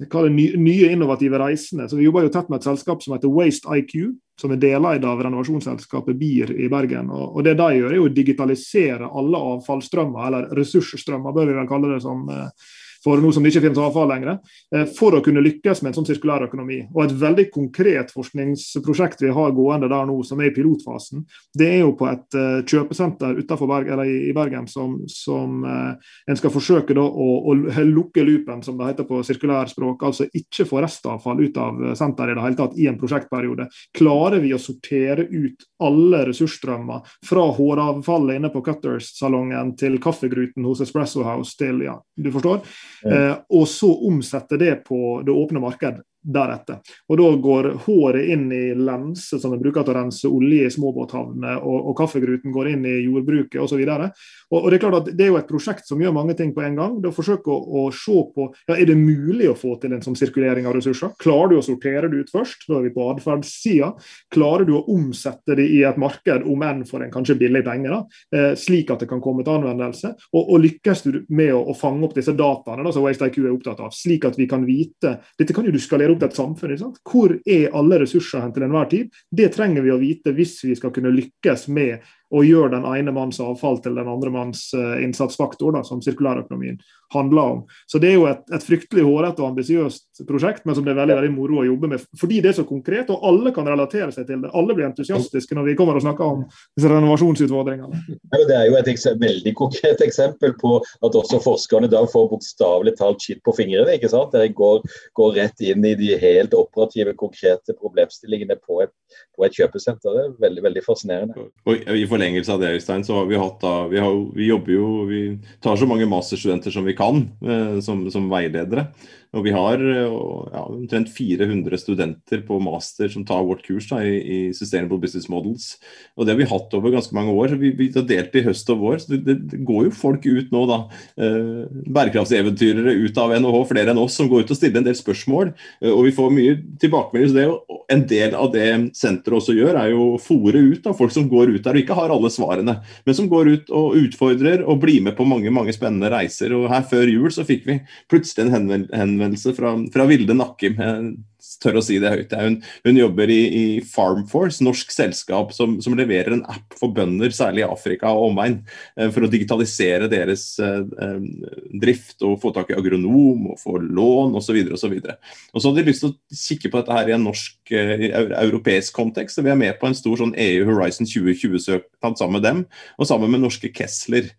det, 0.00 0.08
nye 0.32 0.88
innovative 0.88 1.36
reisene. 1.42 1.84
Så 1.88 2.00
Vi 2.00 2.08
jobber 2.08 2.24
jo 2.24 2.32
tett 2.32 2.48
med 2.48 2.62
et 2.62 2.70
selskap 2.70 3.04
som 3.04 3.12
heter 3.12 3.28
Waste 3.28 3.76
IQ, 3.76 4.16
som 4.40 4.54
er 4.54 4.62
deleid 4.62 5.04
av 5.04 5.20
renovasjonsselskapet 5.20 6.16
BIR 6.16 6.54
i 6.56 6.70
Bergen. 6.72 7.12
Og, 7.12 7.36
og 7.36 7.44
Det 7.44 7.58
de 7.60 7.72
gjør, 7.76 7.92
er 7.92 8.00
å 8.00 8.08
digitalisere 8.08 9.10
alle 9.20 9.42
avfallsstrømmer, 9.56 10.30
eller 10.30 10.54
ressursstrømmer, 10.56 11.36
bør 11.36 11.52
vi 11.52 11.58
vel 11.60 11.68
kalle 11.68 11.92
det 11.92 12.00
som. 12.08 12.24
Eh, 12.32 12.70
for 13.04 13.20
nå 13.20 13.32
som 13.32 13.44
det 13.44 13.54
ikke 13.54 13.64
finnes 13.68 13.82
avfall 13.82 14.10
lenger, 14.12 14.38
eh, 14.74 14.86
for 14.98 15.16
å 15.16 15.22
kunne 15.24 15.44
lykkes 15.44 15.82
med 15.82 15.92
en 15.92 16.00
sånn 16.00 16.10
sirkulær 16.10 16.46
økonomi. 16.48 16.82
Og 16.94 17.04
Et 17.10 17.16
veldig 17.20 17.50
konkret 17.50 18.12
forskningsprosjekt 18.14 19.22
vi 19.24 19.34
har 19.34 19.56
gående 19.56 19.88
der 19.88 20.06
nå, 20.06 20.20
som 20.24 20.40
er 20.40 20.50
i 20.50 20.54
pilotfasen, 20.54 21.24
det 21.56 21.66
er 21.66 21.80
jo 21.80 21.94
på 21.98 22.06
et 22.10 22.28
kjøpesenter 22.30 22.90
kjøpesenter 22.90 23.66
Bergen, 23.66 24.00
i 24.28 24.32
Bergen 24.32 24.66
som, 24.68 24.96
som 25.08 25.64
uh, 25.64 25.94
en 26.26 26.38
skal 26.38 26.52
forsøke 26.52 26.94
da, 26.96 27.02
å, 27.02 27.28
å, 27.50 27.54
lukke 27.86 28.24
loopen, 28.24 28.62
som 28.62 28.78
det 28.78 28.90
heter 28.90 29.08
på 29.08 29.22
sirkulærspråk. 29.26 30.02
Altså 30.06 30.26
ikke 30.34 30.66
få 30.68 30.82
restavfall 30.84 31.42
ut 31.42 31.60
av 31.60 31.80
senteret 31.98 32.34
i 32.34 32.38
det 32.38 32.44
hele 32.44 32.60
tatt 32.60 32.78
i 32.78 32.88
en 32.90 32.98
prosjektperiode. 33.00 33.68
Klarer 33.96 34.40
vi 34.42 34.52
å 34.54 34.60
sortere 34.60 35.26
ut 35.30 35.66
alle 35.80 36.24
ressursstrømmer 36.30 37.06
fra 37.26 37.46
håravfallet 37.56 38.40
inne 38.40 38.52
på 38.52 38.64
Cutters-salongen 38.66 39.74
til 39.80 39.98
kaffegruten 40.02 40.66
hos 40.68 40.82
Espresso 40.84 41.24
House 41.26 41.56
til 41.60 41.84
ja, 41.86 41.96
du 42.16 42.30
forstår? 42.34 42.62
Eh, 43.04 43.34
og 43.48 43.68
så 43.68 43.88
omsette 44.06 44.58
det 44.60 44.74
på 44.84 45.20
det 45.24 45.32
åpne 45.32 45.62
marked 45.62 46.02
deretter. 46.22 46.80
Og 47.08 47.18
Da 47.20 47.28
går 47.44 47.68
håret 47.86 48.30
inn 48.34 48.48
i 48.52 48.74
lense 48.74 49.38
som 49.40 49.54
en 49.54 49.60
bruker 49.60 49.84
til 49.84 49.94
å 49.94 49.98
rense 49.98 50.28
olje 50.28 50.66
i 50.66 50.72
småbåthavner, 50.72 51.60
og, 51.60 51.90
og 51.90 51.96
kaffegruten 51.98 52.52
går 52.54 52.72
inn 52.74 52.86
i 52.88 52.96
jordbruket 53.06 53.60
osv. 53.62 53.80
Og, 53.80 54.56
og 54.58 54.68
det 54.70 54.78
er 54.78 54.84
klart 54.84 54.98
at 55.00 55.10
det 55.16 55.26
er 55.26 55.32
jo 55.32 55.40
et 55.40 55.48
prosjekt 55.48 55.88
som 55.88 56.00
gjør 56.02 56.16
mange 56.16 56.36
ting 56.38 56.52
på 56.56 56.64
en 56.66 56.78
gang. 56.78 56.98
Det 57.00 57.10
å 57.10 57.16
forsøke 57.16 57.52
å, 57.52 57.84
å 57.84 57.84
se 57.94 58.16
på 58.34 58.48
ja, 58.68 58.76
er 58.76 58.86
det 58.88 58.98
mulig 58.98 59.50
å 59.50 59.56
få 59.58 59.76
til 59.80 59.94
en 59.96 60.04
sånn 60.04 60.18
sirkulering 60.18 60.68
av 60.68 60.76
ressurser. 60.76 61.14
Klarer 61.20 61.54
du 61.54 61.58
å 61.60 61.64
sortere 61.64 62.10
det 62.10 62.24
ut 62.24 62.32
først? 62.32 62.66
Da 62.68 62.78
er 62.78 62.86
vi 62.88 62.94
på 62.94 63.08
atferdssida. 63.12 63.92
Klarer 64.32 64.66
du 64.68 64.74
å 64.78 64.84
omsette 64.92 65.56
det 65.58 65.66
i 65.70 65.82
et 65.86 66.00
marked, 66.00 66.46
om 66.50 66.64
enn 66.66 66.84
for 66.88 67.04
en 67.04 67.12
kanskje 67.12 67.38
billig 67.40 67.62
penge, 67.66 67.90
da, 67.90 68.00
eh, 68.36 68.52
slik 68.58 68.90
at 68.92 69.04
det 69.04 69.10
kan 69.10 69.22
komme 69.22 69.44
til 69.46 69.58
anvendelse? 69.58 70.12
Og, 70.34 70.42
og 70.42 70.62
lykkes 70.64 71.04
du 71.06 71.20
med 71.28 71.52
å, 71.54 71.62
å, 71.70 71.76
fange 71.80 72.04
opp 72.06 72.16
disse 72.16 72.34
dataene 72.36 72.84
da, 72.86 72.92
som 72.94 73.06
WasteIQ 73.06 73.40
er 73.42 73.52
opptatt 73.54 73.82
av, 73.84 73.94
slik 73.94 74.26
at 74.28 74.38
vi 74.38 74.48
kan 74.50 74.66
vite 74.66 75.16
Dette 75.38 75.54
kan 75.56 75.66
jo 75.66 75.72
du 75.72 75.80
skalere 75.80 76.09
opp 76.12 76.22
til 76.22 76.30
et 76.30 76.38
samfunn. 76.38 76.94
Hvor 77.06 77.36
er 77.44 77.76
alle 77.76 78.00
ressurser 78.02 78.44
hen 78.44 78.54
til 78.54 78.66
enhver 78.66 78.90
tid? 78.90 79.20
Det 79.30 79.50
trenger 79.54 79.84
vi 79.86 79.94
å 79.94 80.00
vite 80.00 80.34
hvis 80.36 80.58
vi 80.66 80.76
skal 80.78 80.94
kunne 80.94 81.12
lykkes 81.14 81.68
med 81.72 82.06
og 82.30 82.46
gjør 82.46 82.72
den 82.74 82.86
ene 82.86 83.14
manns 83.14 83.40
avfall 83.42 83.80
til 83.82 83.98
den 83.98 84.08
andre 84.08 84.32
manns 84.34 84.68
uh, 84.76 84.96
innsatsfaktor, 85.02 85.74
da, 85.76 85.84
som 85.86 86.02
sirkulærøkonomien 86.04 86.80
handler 87.12 87.42
om. 87.42 87.62
Så 87.86 87.98
Det 87.98 88.12
er 88.12 88.14
jo 88.14 88.26
et, 88.30 88.42
et 88.54 88.64
fryktelig 88.64 89.02
hårete 89.02 89.42
og 89.42 89.50
ambisiøst 89.50 90.22
prosjekt, 90.28 90.64
men 90.66 90.76
som 90.76 90.86
det 90.86 90.92
er 90.94 91.00
veldig 91.00 91.16
veldig 91.18 91.32
moro 91.34 91.60
å 91.62 91.66
jobbe 91.66 91.90
med. 91.90 92.04
Fordi 92.20 92.40
det 92.42 92.52
er 92.52 92.58
så 92.60 92.66
konkret, 92.68 93.10
og 93.10 93.24
alle 93.26 93.52
kan 93.54 93.66
relatere 93.66 94.12
seg 94.14 94.28
til 94.28 94.44
det. 94.44 94.52
Alle 94.54 94.76
blir 94.76 94.86
entusiastiske 94.86 95.58
når 95.58 95.70
vi 95.70 95.76
kommer 95.78 95.98
og 95.98 96.04
snakker 96.04 96.26
om 96.26 96.44
disse 96.78 96.90
renovasjonsutfordringene. 96.92 98.18
Det 98.30 98.56
er 98.56 98.68
jo 98.68 98.78
et 98.78 99.06
veldig 99.20 99.54
konkret 99.58 100.04
eksempel 100.06 100.54
på 100.60 100.78
at 100.78 101.18
også 101.18 101.40
forskerne 101.42 101.90
da 101.90 102.04
får 102.10 102.30
bokstavelig 102.30 102.94
talt 103.00 103.22
skitt 103.24 103.42
på 103.46 103.54
fingrene. 103.58 103.96
ikke 103.98 104.12
sant? 104.12 104.34
Dere 104.34 104.52
går, 104.54 104.84
går, 105.18 105.34
rett 105.40 105.66
inn 105.66 105.84
i 105.86 105.96
de 105.98 106.14
helt 106.20 106.54
operative, 106.54 107.14
konkrete 107.18 107.74
problemstillingene 107.78 108.58
på 108.62 108.82
et, 108.84 108.94
på 109.36 109.46
et 109.46 109.56
kjøpesenter. 109.56 110.16
Det 110.16 110.24
er 110.24 110.34
veldig, 110.46 110.64
veldig 110.68 110.82
fascinerende. 110.84 111.46
Og 111.68 111.92
I 111.96 112.06
forlengelse 112.10 112.54
av 112.54 112.62
det, 112.62 112.74
Øystein, 112.78 113.04
så 113.06 113.20
har 113.20 113.30
vi 113.30 113.40
hatt 113.40 113.58
da 113.62 113.74
vi, 113.90 114.00
har, 114.02 114.18
vi, 114.36 114.48
jobber 114.50 114.74
jo 114.74 114.90
Vi 115.10 115.22
tar 115.64 115.78
så 115.80 115.88
mange 115.88 116.08
masterstudenter 116.10 116.74
som 116.74 116.86
vi 116.86 116.96
kan, 116.98 117.24
eh, 117.44 117.78
som, 117.84 118.04
som, 118.12 118.28
veiledere. 118.30 118.88
Og 119.36 119.44
vi 119.46 119.52
har 119.54 119.78
ja, 119.78 120.62
omtrent 120.64 121.10
400 121.14 121.78
studenter 121.78 122.42
på 122.46 122.58
master 122.62 123.10
som 123.12 123.22
tar 123.26 123.44
vårt 123.46 123.62
kurs 123.62 123.86
da, 123.90 124.00
i, 124.02 124.16
i, 124.18 124.38
Sustainable 124.56 124.98
Business 124.98 125.28
Models. 125.30 125.76
Og 126.18 126.26
det 126.26 126.34
har 126.34 126.40
vi 126.40 126.48
hatt 126.50 126.74
over 126.74 126.90
ganske 126.90 127.14
mange 127.14 127.34
år. 127.38 127.52
så 127.52 127.60
Vi, 127.60 127.70
vi 127.78 127.90
har 127.94 128.06
delt 128.08 128.34
i 128.34 128.42
høst 128.46 128.72
og 128.74 128.80
vår. 128.82 128.98
så 129.04 129.14
det, 129.14 129.36
det, 129.52 129.60
går 129.66 129.86
jo 129.86 129.92
folk 129.94 130.26
ut 130.26 130.50
nå, 130.50 130.64
da. 130.66 130.80
Eh, 131.22 131.60
bærekraftseventyrere 131.94 132.96
ut 133.04 133.20
av 133.22 133.36
NHH, 133.36 133.60
flere 133.70 133.94
enn 133.94 134.02
oss, 134.02 134.16
som 134.18 134.30
går 134.30 134.44
ut 134.44 134.50
og 134.50 134.58
stiller 134.58 134.82
en 134.82 134.88
del 134.88 134.98
spørsmål. 134.98 135.54
Eh, 135.78 135.92
og 135.92 136.08
vi 136.08 136.16
får 136.16 136.34
mye 136.34 136.58
tilbakemeldinger. 136.82 137.54
det 137.70 137.78
En 137.94 138.04
del 138.10 138.34
av 138.34 138.50
det 138.54 138.66
senteret 138.98 139.38
også 139.38 139.54
gjør, 139.54 139.78
er 139.78 139.94
jo 139.94 140.08
å 140.16 140.20
fòre 140.22 140.58
ut 140.58 140.82
da, 140.88 140.96
folk 140.96 141.14
som 141.14 141.30
går 141.30 141.54
ut 141.54 141.62
der 141.62 141.78
og 141.78 141.84
ikke 141.84 141.98
har 141.98 142.10
alle 142.10 142.30
svarene, 142.34 142.76
men 143.06 143.16
som 143.16 143.30
går 143.30 143.54
ut 143.54 143.72
og 143.74 143.96
utfordrer 143.98 144.66
og 144.66 144.82
blir 144.82 145.02
med 145.06 145.14
på 145.18 145.26
mange 145.28 145.50
mange 145.54 145.74
spennende 145.74 146.10
reiser. 146.10 146.54
og 146.56 146.68
Her 146.70 146.82
før 146.90 147.10
jul 147.10 147.30
så 147.34 147.46
fikk 147.46 147.66
vi 147.66 147.80
plutselig 148.10 148.46
en 148.46 148.54
henvendelse 148.56 149.19
fra, 149.56 149.74
fra 149.92 150.06
Vilde 150.08 150.36
Nakkim 150.36 150.78
Jeg 150.80 151.16
tør 151.62 151.78
å 151.80 151.82
si 151.84 151.96
det 152.00 152.10
høyt. 152.12 152.32
Hun, 152.36 152.58
hun 152.84 152.98
jobber 153.00 153.30
i, 153.32 153.38
i 153.48 153.64
Farmforce, 153.84 154.62
norsk 154.64 154.92
selskap 154.92 155.54
som, 155.56 155.78
som, 155.84 155.96
leverer 155.96 156.34
en 156.36 156.44
app 156.48 156.76
for 156.76 156.92
bønder, 156.96 157.32
særlig 157.34 157.64
i 157.64 157.68
Afrika 157.68 158.12
og 158.12 158.30
omegn, 158.30 158.58
eh, 158.96 159.08
for 159.12 159.24
å 159.24 159.30
digitalisere 159.32 160.08
deres 160.12 160.44
eh, 160.62 160.84
eh, 160.84 161.56
drift 161.82 162.20
og 162.26 162.38
få 162.42 162.52
tak 162.56 162.72
i 162.72 162.76
agronom 162.78 163.50
og 163.54 163.58
få 163.60 163.78
lån 163.80 164.36
osv. 164.36 164.60
Og, 164.60 164.76
så 164.80 164.92
videre, 164.92 165.16
og, 165.16 165.56
så 165.56 165.56
og 165.56 165.64
så 165.64 165.72
hadde 165.72 165.82
de 165.82 165.90
lyst 165.90 166.04
til 166.04 166.12
å 166.12 166.40
kikke 166.44 166.70
på 166.70 166.82
dette 166.82 167.00
her 167.00 167.10
i 167.10 167.16
en 167.16 167.26
norsk, 167.26 167.58
europeisk 167.70 168.96
kontekst. 168.96 169.38
så 169.38 169.44
Vi 169.46 169.52
er 169.52 169.60
med 169.60 169.76
på 169.80 169.88
en 169.88 169.96
stor 169.96 170.20
sånn 170.20 170.36
EU 170.36 170.64
Horizon 170.68 171.08
2020-søknad 171.08 172.20
sammen 172.20 172.38
med 172.38 172.46
dem, 172.46 172.64
og 172.98 173.08
sammen 173.08 173.32
med 173.32 173.44
norske 173.44 173.72
Kessler. 173.74 174.32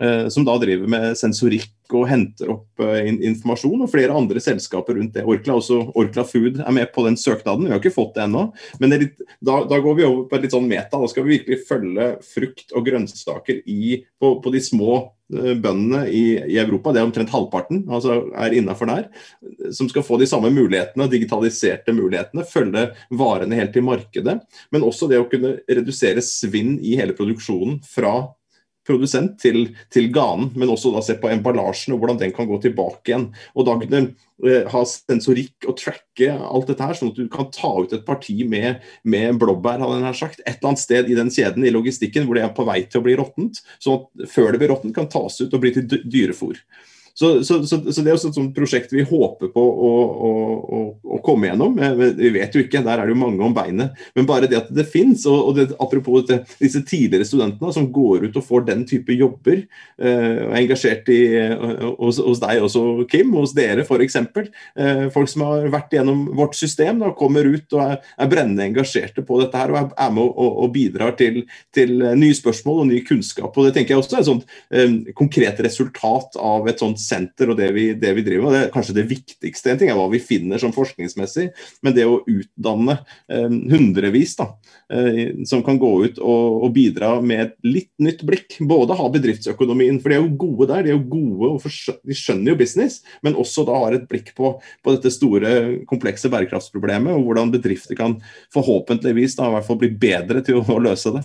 Eh, 0.00 0.28
som 0.28 0.42
da 0.44 0.56
driver 0.58 0.90
med 0.90 1.12
sensorikk 1.14 1.70
og 1.94 2.08
henter 2.08 2.48
opp 2.50 2.80
uh, 2.82 2.96
informasjon, 3.04 3.84
og 3.84 3.90
flere 3.92 4.14
andre 4.16 4.40
selskaper 4.42 4.96
rundt 4.98 5.14
det. 5.14 5.22
Orkla, 5.28 5.58
også 5.60 5.76
Orkla 5.94 6.24
Food 6.26 6.58
er 6.64 6.74
med 6.74 6.88
på 6.90 7.04
den 7.06 7.14
søknaden, 7.20 7.68
vi 7.68 7.74
har 7.74 7.78
ikke 7.78 7.94
fått 7.94 8.16
det 8.16 8.24
ennå. 8.24 8.48
Men 8.82 8.90
det 8.90 8.98
litt, 9.02 9.22
da, 9.38 9.60
da, 9.68 9.78
går 9.84 9.98
vi 10.00 10.06
over 10.08 10.24
på 10.26 10.38
et 10.38 10.46
litt 10.46 10.56
sånn 10.56 10.66
meta. 10.66 10.98
Da 10.98 11.10
skal 11.12 11.28
vi 11.28 11.36
virkelig 11.36 11.60
følge 11.68 12.08
frukt 12.26 12.74
og 12.74 12.88
grønnsaker 12.88 13.60
i, 13.70 14.00
på, 14.18 14.32
på, 14.42 14.54
de 14.56 14.64
små 14.64 14.96
uh, 14.98 15.52
bøndene 15.52 16.06
i, 16.08 16.24
i, 16.40 16.58
Europa. 16.64 16.90
Det 16.90 17.04
er 17.04 17.10
omtrent 17.12 17.34
halvparten 17.36 17.84
altså 17.86 18.22
er 18.34 18.58
innafor 18.58 18.90
der. 18.90 19.10
Som 19.76 19.92
skal 19.92 20.08
få 20.08 20.18
de 20.18 20.26
samme 20.30 20.50
mulighetene, 20.56 21.06
digitaliserte 21.12 21.94
mulighetene. 21.94 22.48
Følge 22.50 22.88
varene 23.14 23.60
helt 23.60 23.76
til 23.76 23.86
markedet. 23.86 24.40
Men 24.74 24.88
også 24.88 25.06
det 25.12 25.22
å 25.22 25.28
kunne 25.30 25.60
redusere 25.68 26.24
svinn 26.24 26.80
i 26.82 26.96
hele 26.98 27.14
produksjonen 27.14 27.78
fra 27.86 28.24
produsent 28.86 29.38
til, 29.42 29.70
til 29.92 30.10
ganen, 30.14 30.50
men 30.54 30.70
også 30.72 30.92
da 30.94 31.02
se 31.04 31.16
på 31.20 31.30
emballasjen 31.32 31.94
og 31.94 32.02
hvordan 32.02 32.20
den 32.20 32.34
kan 32.36 32.48
gå 32.48 32.58
tilbake 32.62 33.10
igjen. 33.10 33.26
Og 33.56 33.68
da 33.68 33.76
kunne 33.80 34.02
eh, 34.44 34.70
ha 34.70 34.84
sensorikk 34.88 35.68
og 35.68 35.78
tracke 35.80 36.30
alt 36.34 36.70
dette 36.70 36.88
her, 36.88 36.98
sånn 36.98 37.12
at 37.14 37.20
du 37.20 37.28
kan 37.32 37.50
ta 37.54 37.72
ut 37.80 37.94
et 37.96 38.06
parti 38.06 38.36
med, 38.48 38.84
med 39.08 39.40
blåbær 39.40 39.82
hadde 39.82 40.02
jeg 40.04 40.20
sagt, 40.20 40.42
et 40.44 40.56
eller 40.58 40.74
annet 40.74 40.84
sted 40.84 41.10
i 41.10 41.18
den 41.18 41.32
kjeden 41.34 41.66
i 41.66 41.74
logistikken 41.74 42.28
hvor 42.28 42.38
det 42.38 42.46
er 42.46 42.56
på 42.56 42.66
vei 42.68 42.82
til 42.84 43.00
å 43.00 43.06
bli 43.06 43.16
råttent. 43.20 43.62
Sånn 43.82 44.02
at 44.02 44.28
før 44.32 44.52
det 44.52 44.62
blir 44.62 44.74
råttent, 44.74 44.96
kan 44.96 45.10
tas 45.10 45.40
ut 45.42 45.54
og 45.54 45.64
bli 45.64 45.74
til 45.76 45.88
dyrefôr. 46.04 46.60
Så, 47.14 47.44
så, 47.44 47.60
så, 47.62 47.78
så, 47.92 48.02
det 48.02 48.10
er 48.10 48.16
også 48.16 48.32
et 48.32 48.38
sånt 48.40 48.56
prosjekt 48.56 48.90
vi 48.90 49.04
håper 49.06 49.52
på 49.54 49.62
å, 49.62 49.90
å, 50.26 50.30
å, 50.98 51.18
komme 51.22 51.46
gjennom. 51.46 51.76
Vi 52.18 52.30
vet 52.34 52.56
jo 52.56 52.64
ikke, 52.64 52.82
der 52.82 52.98
er 52.98 53.06
det 53.06 53.14
jo 53.14 53.20
mange 53.20 53.44
om 53.46 53.54
beinet. 53.54 53.94
Men 54.18 54.26
bare 54.26 54.48
det 54.50 54.58
at 54.58 54.72
det 54.74 54.86
fins, 54.90 55.22
og, 55.30 55.38
og 55.38 55.60
det, 55.60 55.68
apropos 55.78 56.24
det, 56.26 56.40
disse 56.58 56.82
tidligere 56.82 57.28
studentene 57.28 57.70
som 57.76 57.86
går 57.94 58.26
ut 58.26 58.38
og 58.40 58.46
får 58.48 58.66
den 58.66 58.82
type 58.90 59.14
jobber, 59.14 59.62
eh, 60.02 60.40
og 60.42 60.56
er 60.56 60.58
engasjert 60.64 61.12
i, 61.14 61.20
hos, 62.00 62.18
hos, 62.18 62.40
deg 62.42 62.64
også, 62.66 62.82
Kim, 63.12 63.30
hos 63.38 63.54
dere 63.54 63.86
f.eks. 63.86 64.18
Eh, 64.18 65.04
folk 65.14 65.30
som 65.30 65.46
har 65.46 65.70
vært 65.70 65.94
gjennom 65.94 66.26
vårt 66.34 66.58
system, 66.58 66.98
da, 67.04 67.12
kommer 67.14 67.46
ut 67.46 67.78
og 67.78 67.84
er, 67.84 68.02
er 68.18 68.32
brennende 68.32 68.66
engasjerte 68.72 69.22
på 69.22 69.38
dette 69.44 69.62
her, 69.62 69.70
og 69.70 69.80
er, 69.84 69.88
er 70.08 70.12
med 70.18 70.26
og, 70.26 70.58
og 70.66 70.74
bidrar 70.74 71.14
til, 71.20 71.44
til, 71.74 71.94
nye 72.18 72.34
spørsmål 72.34 72.82
og 72.82 72.90
ny 72.90 73.04
kunnskap. 73.06 73.54
og 73.54 73.70
Det 73.70 73.76
tenker 73.78 73.94
jeg 73.94 74.02
også 74.02 74.18
er 74.18 74.26
et 74.26 74.32
sånt 74.32 74.58
eh, 74.74 75.14
konkret 75.14 75.62
resultat 75.62 76.42
av 76.42 76.66
et 76.74 76.82
sånt 76.82 77.03
senter 77.04 77.52
og 77.52 77.58
det 77.58 77.70
vi, 77.76 77.86
det 77.98 78.12
vi, 78.16 78.24
driver 78.26 78.46
med. 78.46 78.54
Det 78.54 78.62
er 78.64 78.72
kanskje 78.74 78.96
det 78.96 79.06
viktigste. 79.10 79.72
En 79.72 79.80
ting 79.80 79.92
er 79.92 79.98
hva 79.98 80.06
vi 80.12 80.22
finner 80.22 80.60
som 80.62 80.72
forskningsmessig, 80.74 81.48
men 81.84 81.96
det 81.96 82.06
å 82.08 82.22
utdanne 82.30 82.98
eh, 83.28 83.48
hundrevis 83.72 84.34
da, 84.38 84.48
eh, 84.92 85.34
som 85.48 85.64
kan 85.66 85.78
gå 85.80 85.92
ut 86.06 86.20
og, 86.22 86.64
og, 86.64 86.70
bidra 86.74 87.12
med 87.22 87.44
et 87.44 87.54
litt 87.66 87.92
nytt 88.02 88.24
blikk. 88.26 88.58
Både 88.64 88.96
ha 88.98 89.10
bedriftsøkonomien, 89.14 90.00
for 90.02 90.10
de 90.10 90.18
er 90.18 90.24
jo 90.24 90.34
gode 90.46 90.70
der. 90.72 90.86
De 90.86 90.94
er 90.94 90.98
jo 90.98 91.04
gode 91.12 91.52
og 91.54 92.02
de 92.08 92.18
skjønner 92.18 92.54
jo 92.54 92.58
business, 92.60 93.00
men 93.26 93.38
også 93.38 93.66
da 93.68 93.78
har 93.84 93.96
et 93.98 94.08
blikk 94.10 94.34
på, 94.38 94.56
på 94.58 94.96
dette 94.96 95.12
store, 95.14 95.54
komplekse 95.90 96.30
bærekraftsproblemet, 96.32 97.14
og 97.14 97.28
hvordan 97.28 97.54
bedrifter 97.54 97.98
kan 97.98 98.18
forhåpentligvis 98.54 99.38
da, 99.38 99.48
i 99.48 99.58
hvert 99.58 99.68
fall 99.68 99.80
bli 99.80 99.92
bedre 99.94 100.44
til 100.44 100.60
å, 100.60 100.66
å 100.74 100.82
løse 100.82 101.14
det. 101.14 101.24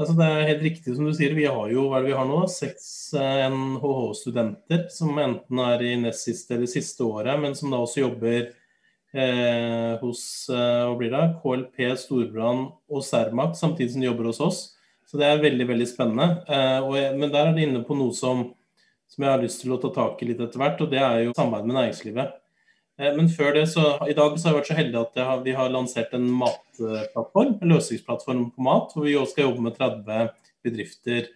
Altså 0.00 0.14
det 0.16 0.26
er 0.26 0.46
helt 0.48 0.62
riktig 0.64 0.94
som 0.96 1.04
du 1.04 1.12
sier. 1.12 1.34
Vi 1.36 1.44
har 1.44 1.72
jo 1.72 1.84
hva 1.90 1.98
er 1.98 2.06
det 2.06 2.14
vi 2.14 2.16
har 2.16 2.28
nå, 2.28 2.38
seks 2.48 2.86
eh, 3.20 3.42
NHH-studenter 3.52 4.86
som 4.94 5.18
enten 5.20 5.60
er 5.60 5.84
i 5.84 5.90
nest 6.00 6.24
siste 6.24 6.56
eller 6.56 6.70
siste 6.70 7.04
året, 7.04 7.36
men 7.42 7.56
som 7.58 7.72
da 7.72 7.82
også 7.84 8.06
jobber 8.06 8.38
eh, 8.48 9.92
hos 10.00 10.22
eh, 10.48 10.86
hva 10.88 10.94
blir 10.96 11.12
det, 11.12 11.26
KLP, 11.42 11.82
Storbrann 12.00 12.70
og 12.88 13.04
Cermaq 13.04 13.58
samtidig 13.60 13.92
som 13.92 14.04
de 14.04 14.08
jobber 14.08 14.30
hos 14.30 14.40
oss. 14.46 14.62
Så 15.04 15.20
det 15.20 15.28
er 15.28 15.44
veldig 15.44 15.68
veldig 15.68 15.90
spennende. 15.90 16.46
Eh, 16.48 16.80
og, 16.80 16.96
men 17.20 17.34
der 17.34 17.50
er 17.50 17.56
de 17.58 17.68
inne 17.68 17.84
på 17.84 17.98
noe 17.98 18.16
som, 18.16 18.46
som 19.10 19.26
jeg 19.26 19.34
har 19.34 19.44
lyst 19.44 19.60
til 19.66 19.76
å 19.76 19.82
ta 19.84 19.92
tak 20.00 20.24
i 20.24 20.30
litt 20.30 20.40
etter 20.40 20.64
hvert, 20.64 20.80
og 20.80 20.94
det 20.94 21.04
er 21.04 21.26
jo 21.26 21.36
samarbeid 21.36 21.68
med 21.68 21.76
næringslivet. 21.82 22.39
Eh, 23.00 23.16
men 23.16 23.30
før 23.32 23.56
det, 23.56 23.64
så 23.72 23.94
i 24.04 24.16
dag 24.16 24.36
så 24.36 24.48
har 24.48 24.54
jeg 24.54 24.60
vært 24.60 24.70
så 24.70 24.78
heldig 24.78 25.00
at 25.00 25.20
har, 25.24 25.42
vi 25.46 25.56
har 25.56 25.72
lansert 25.72 26.12
en 26.16 26.28
matplattform, 26.42 27.56
en 27.56 27.74
løsningsplattform 27.74 28.46
på 28.52 28.66
mat, 28.66 28.92
hvor 28.94 29.08
vi 29.08 29.16
også 29.16 29.34
skal 29.38 29.48
jobbe 29.48 29.66
med 29.66 29.78
30 29.80 30.32
bedrifter 30.66 31.30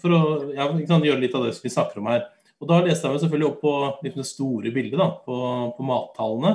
for 0.00 0.14
å 0.14 0.20
ja, 0.54 0.68
gjøre 0.70 1.20
litt 1.20 1.34
av 1.36 1.44
det 1.44 1.54
som 1.56 1.66
vi 1.66 1.74
snakker 1.74 2.00
om 2.00 2.10
her. 2.12 2.28
Og 2.60 2.68
Da 2.68 2.80
leste 2.84 3.08
jeg 3.08 3.16
meg 3.16 3.22
selvfølgelig 3.22 3.48
opp 3.48 3.62
på 3.62 3.74
liksom, 4.04 4.20
det 4.20 4.28
store 4.28 4.72
bildet, 4.74 4.98
da, 5.00 5.08
på, 5.24 5.36
på 5.76 5.86
mattallene. 5.88 6.52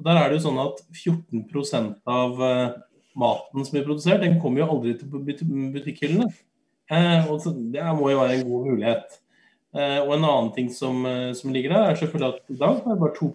Og 0.00 0.06
Der 0.06 0.18
er 0.18 0.30
det 0.30 0.38
jo 0.38 0.46
sånn 0.46 0.60
at 0.62 0.80
14% 0.96 1.98
av 2.08 2.40
uh, 2.40 2.78
maten 3.18 3.66
som 3.66 3.76
blir 3.76 3.84
produsert, 3.86 4.22
den 4.24 4.40
kommer 4.42 4.62
jo 4.62 4.70
aldri 4.72 4.96
til 4.98 5.12
butikkhyllene. 5.76 6.30
Eh, 6.92 7.28
og 7.30 7.44
Det 7.72 7.84
må 7.98 8.10
jo 8.10 8.22
være 8.22 8.38
en 8.38 8.48
god 8.48 8.70
mulighet. 8.70 9.20
Eh, 9.72 10.00
og 10.02 10.10
en 10.14 10.26
annen 10.28 10.50
ting 10.52 10.68
som, 10.72 11.00
eh, 11.08 11.30
som, 11.36 11.52
ligger 11.54 11.72
der, 11.72 11.86
er 11.90 11.96
selvfølgelig 11.96 12.28
at 12.28 12.52
i 12.52 12.58
dag 12.60 12.82
er 12.84 13.00
bare 13.00 13.16
2 13.16 13.30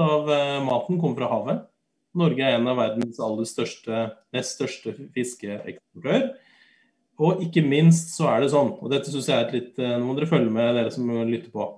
av 0.00 0.30
eh, 0.32 0.62
maten 0.64 1.00
kommer 1.00 1.20
fra 1.20 1.28
havet. 1.32 1.66
Norge 2.16 2.44
er 2.44 2.56
en 2.56 2.68
av 2.68 2.80
verdens 2.80 3.20
aller 3.20 3.48
største, 3.48 4.06
nest 4.32 4.56
største 4.56 4.94
fiskeeksportør. 5.14 6.30
Og 7.22 7.44
ikke 7.44 7.64
minst 7.64 8.14
så 8.16 8.28
er 8.32 8.42
det 8.42 8.52
sånn, 8.52 8.72
og 8.80 8.90
dette 8.92 9.12
syns 9.12 9.28
jeg 9.28 9.36
er 9.36 9.46
et 9.46 9.54
litt 9.54 9.80
Nå 9.80 10.00
må 10.04 10.14
dere 10.16 10.28
følge 10.30 10.52
med, 10.52 10.74
dere 10.76 10.92
som 10.92 11.08
lytter 11.28 11.52
på. 11.52 11.68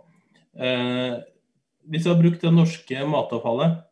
Eh, 0.55 1.19
hvis 1.91 2.07
vi 2.07 2.11
hadde 2.11 2.23
brukt 2.23 2.45
det 2.47 2.55
norske 2.55 3.07
matavfallet 3.11 3.83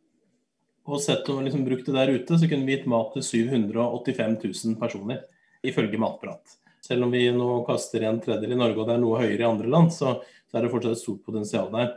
og 0.82 1.02
sett 1.02 1.28
om 1.30 1.38
vi 1.38 1.46
liksom 1.46 1.66
brukt 1.66 1.86
det 1.86 1.94
der 1.94 2.10
ute, 2.10 2.38
så 2.38 2.48
kunne 2.50 2.66
vi 2.66 2.76
gitt 2.76 2.88
mat 2.90 3.12
til 3.14 3.22
785 3.26 4.38
000 4.42 4.78
personer, 4.80 5.22
ifølge 5.62 6.00
Matprat. 6.00 6.61
Selv 6.82 7.06
om 7.06 7.12
vi 7.14 7.28
nå 7.34 7.60
kaster 7.66 8.08
en 8.08 8.20
tredjedel 8.22 8.56
i 8.56 8.58
Norge 8.58 8.80
og 8.80 8.88
det 8.88 8.96
er 8.96 9.02
noe 9.02 9.20
høyere 9.22 9.44
i 9.44 9.48
andre 9.48 9.70
land, 9.70 9.92
så, 9.94 10.16
så 10.50 10.58
er 10.58 10.64
det 10.64 10.72
fortsatt 10.72 10.96
et 10.96 11.02
stort 11.02 11.22
potensial 11.26 11.70
der. 11.74 11.92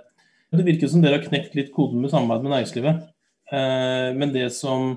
Det 0.56 0.66
virker 0.68 0.92
som 0.92 1.02
dere 1.04 1.20
har 1.20 1.26
knekt 1.26 1.56
litt 1.58 1.74
koden 1.76 2.04
med 2.04 2.14
samarbeid 2.14 2.46
med 2.46 2.54
næringslivet. 2.54 3.02
Eh, 3.52 4.10
men 4.16 4.32
det 4.34 4.46
som 4.56 4.92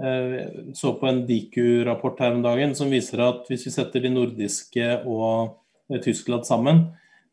eh, 0.00 0.38
så 0.78 0.94
på 1.00 1.10
en 1.10 1.24
Diku-rapport 1.28 2.22
her 2.22 2.36
om 2.36 2.44
dagen 2.46 2.74
som 2.78 2.92
viser 2.94 3.22
at 3.26 3.50
hvis 3.50 3.66
vi 3.68 3.74
setter 3.74 4.04
de 4.04 4.12
nordiske 4.14 4.86
og 5.02 5.58
eh, 5.90 6.00
Tyskland 6.04 6.46
sammen, 6.48 6.86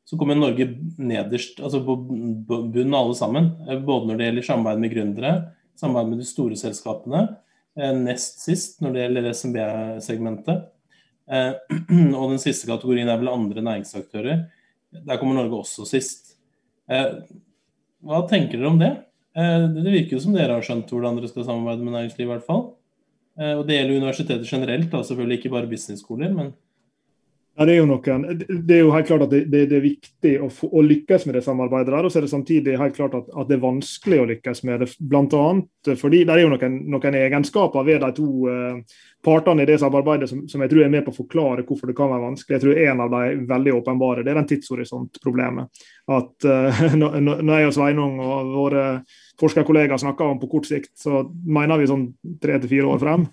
så 0.10 0.18
kommer 0.18 0.36
Norge 0.36 0.68
nederst, 0.97 1.62
altså 1.64 1.80
på 1.86 1.95
bunnen 2.02 2.97
alle 2.97 3.16
sammen. 3.16 3.54
Eh, 3.70 3.80
både 3.80 4.10
når 4.10 4.20
det 4.20 4.30
gjelder 4.30 4.47
samarbeid 4.49 4.84
med 4.84 4.93
gründere, 4.95 5.34
samarbeid 5.80 6.12
med 6.12 6.24
de 6.24 6.28
store 6.28 6.58
selskapene, 6.60 7.24
eh, 7.78 7.93
nest 7.95 8.41
sist 8.43 8.82
når 8.82 8.95
det 8.95 9.06
gjelder 9.06 9.32
SMB-segmentet. 9.32 10.70
Eh, 11.32 11.53
og 12.19 12.34
den 12.34 12.41
siste 12.41 12.69
kategorien 12.69 13.09
er 13.09 13.21
vel 13.21 13.32
andre 13.32 13.63
næringsaktører. 13.65 14.43
Der 14.91 15.19
kommer 15.21 15.39
Norge 15.39 15.61
også 15.63 15.88
sist. 15.88 16.36
Eh, 16.91 17.21
hva 18.03 18.23
tenker 18.29 18.59
dere 18.59 18.71
om 18.71 18.82
det? 18.82 18.91
Eh, 19.38 19.67
det 19.77 19.88
virker 19.88 20.17
jo 20.17 20.23
som 20.25 20.36
dere 20.36 20.57
har 20.57 20.65
skjønt 20.65 20.91
hvordan 20.91 21.19
dere 21.19 21.32
skal 21.32 21.47
samarbeide 21.47 21.86
med 21.86 21.95
næringslivet, 21.97 22.27
i 22.27 22.34
hvert 22.36 22.47
fall. 22.47 22.69
Og 23.41 23.61
det 23.65 23.77
gjelder 23.77 24.01
universiteter 24.03 24.43
generelt, 24.45 24.89
da, 24.91 24.99
selvfølgelig 25.07 25.38
ikke 25.39 25.49
bare 25.53 25.69
business-skoler, 25.71 26.34
men 26.36 26.49
Ja, 27.60 27.66
det, 27.68 27.74
er 27.76 27.84
noen, 27.84 28.22
det 28.47 28.76
er 28.78 28.80
jo 28.80 28.93
helt 28.95 29.10
klart 29.10 29.26
at 29.26 29.32
det, 29.34 29.41
det, 29.52 29.66
det 29.68 29.76
er 29.76 29.84
viktig 29.84 30.32
å, 30.39 30.47
få, 30.56 30.70
å, 30.72 30.84
lykkes 30.88 31.26
med 31.28 31.36
det 31.36 31.41
samarbeidet. 31.43 31.91
der, 31.91 32.06
Og 32.08 32.14
så 32.14 32.22
er 32.22 32.24
det 32.24 32.32
samtidig 32.32 32.78
helt 32.80 32.95
klart 32.95 33.18
at, 33.18 33.28
at, 33.28 33.49
det 33.49 33.58
er 33.58 33.66
vanskelig 33.66 34.20
å 34.22 34.28
lykkes 34.30 34.64
med 34.70 34.80
det. 34.82 34.88
Blant 35.12 35.36
annet 35.36 35.91
fordi 35.99 36.22
det 36.24 36.38
er 36.38 36.45
jo 36.45 36.52
noen, 36.54 36.78
noen 36.93 37.18
egenskaper 37.20 37.84
ved 37.84 38.06
de 38.06 38.12
to 38.16 38.47
uh, 38.47 39.02
partene 39.26 39.66
i 39.66 39.68
det 39.68 39.82
samarbeidet 39.82 40.30
som, 40.32 40.45
som, 40.47 40.64
jeg 40.64 40.72
tror 40.72 40.86
er 40.86 40.93
med 40.93 41.04
på 41.04 41.12
å 41.12 41.18
forklare 41.18 41.66
hvorfor 41.68 41.91
det 41.91 41.97
kan 41.99 42.14
være 42.14 42.28
vanskelig. 42.30 42.56
Jeg 42.56 42.64
tror 42.64 42.82
En 42.86 43.04
av 43.04 43.18
de 43.18 43.45
veldig 43.52 43.76
åpenbare 43.82 44.24
det 44.24 44.32
er 44.32 44.39
den 44.39 44.49
tidshorisontproblemet. 44.54 45.84
At 46.08 46.47
uh, 46.47 46.86
når 46.95 47.52
jeg 47.52 47.74
og 47.74 47.76
Sveinung 47.82 48.16
og 48.24 48.56
våre 48.56 48.86
forskerkollegaer 49.42 50.02
snakker 50.02 50.28
om 50.28 50.39
på 50.42 50.50
kort 50.52 50.68
sikt, 50.70 50.92
så 51.00 51.24
mener 51.46 51.82
vi 51.82 51.89
sånn 51.89 52.08
tre 52.42 52.60
til 52.62 52.72
fire 52.76 52.92
år 52.94 53.02
frem. 53.02 53.26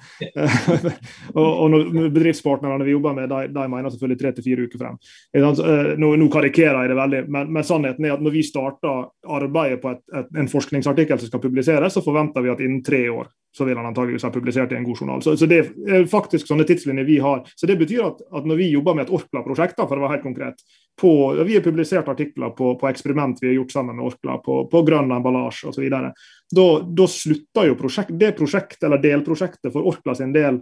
og, 1.38 1.48
og 1.64 1.76
bedriftspartnerne 2.14 2.86
vi 2.86 2.94
jobber 2.94 3.16
med, 3.16 3.32
de, 3.32 3.50
de 3.54 3.66
mener 3.70 3.92
selvfølgelig 3.92 4.22
tre 4.22 4.34
til 4.36 4.46
fire 4.48 4.68
uker 4.68 4.82
frem. 4.82 5.00
Eh, 5.36 5.92
nå, 6.00 6.12
nå, 6.20 6.30
karikerer 6.32 6.82
jeg 6.82 6.92
det 6.92 7.00
veldig, 7.00 7.24
men, 7.34 7.52
men, 7.56 7.66
sannheten 7.66 8.08
er 8.08 8.16
at 8.16 8.24
når 8.24 8.36
vi 8.38 8.46
starter 8.46 9.08
arbeidet 9.38 9.82
på 9.82 9.92
et, 9.94 10.04
et, 10.16 10.32
en 10.40 10.50
forskningsartikkel 10.50 11.20
som 11.20 11.32
skal 11.32 11.44
publiseres, 11.44 11.94
så 11.96 12.04
forventer 12.04 12.44
vi 12.44 12.54
at 12.54 12.64
innen 12.64 12.84
tre 12.86 13.04
år 13.12 13.28
så 13.58 13.64
vil 13.64 13.78
han 13.80 13.88
antageligvis 13.88 14.22
ha 14.26 14.30
publisert 14.30 14.72
i 14.72 14.76
en 14.78 14.84
god 14.86 15.00
journal. 15.00 15.22
Så, 15.24 15.36
så, 15.36 15.46
Det 15.50 15.58
er 15.64 16.04
faktisk 16.10 16.46
sånne 16.46 16.66
tidslinjer 16.68 17.06
vi 17.08 17.16
har. 17.24 17.42
Så 17.56 17.66
Det 17.66 17.78
betyr 17.80 18.04
at, 18.06 18.20
at 18.22 18.46
når 18.46 18.60
vi 18.60 18.68
jobber 18.70 18.94
med 18.94 19.08
et 19.08 19.14
Orkla-prosjekt, 19.14 19.80
for 19.80 19.96
å 19.96 20.04
være 20.04 20.18
helt 20.18 20.26
konkret, 20.26 20.62
på, 20.98 21.12
vi 21.46 21.54
har 21.54 21.62
publisert 21.62 22.08
artikler 22.08 22.50
på, 22.50 22.72
på, 22.80 22.88
eksperiment 22.88 23.38
vi 23.42 23.50
har 23.50 23.54
gjort 23.60 23.72
sammen 23.72 23.96
med 23.96 24.08
Orkla, 24.08 24.38
på, 24.42 24.64
på 24.70 24.82
grønn 24.86 25.12
emballasje 25.14 25.70
osv. 25.70 25.86
Da, 25.90 26.66
da 26.82 27.06
slutter 27.10 27.70
jo 27.70 27.76
prosjekt, 27.78 28.16
det 28.18 28.32
prosjektet 28.38 28.88
eller 28.88 29.02
delprosjektet 29.02 29.72
for 29.72 29.86
Orkla 29.86 30.16
sin 30.18 30.34
del 30.34 30.60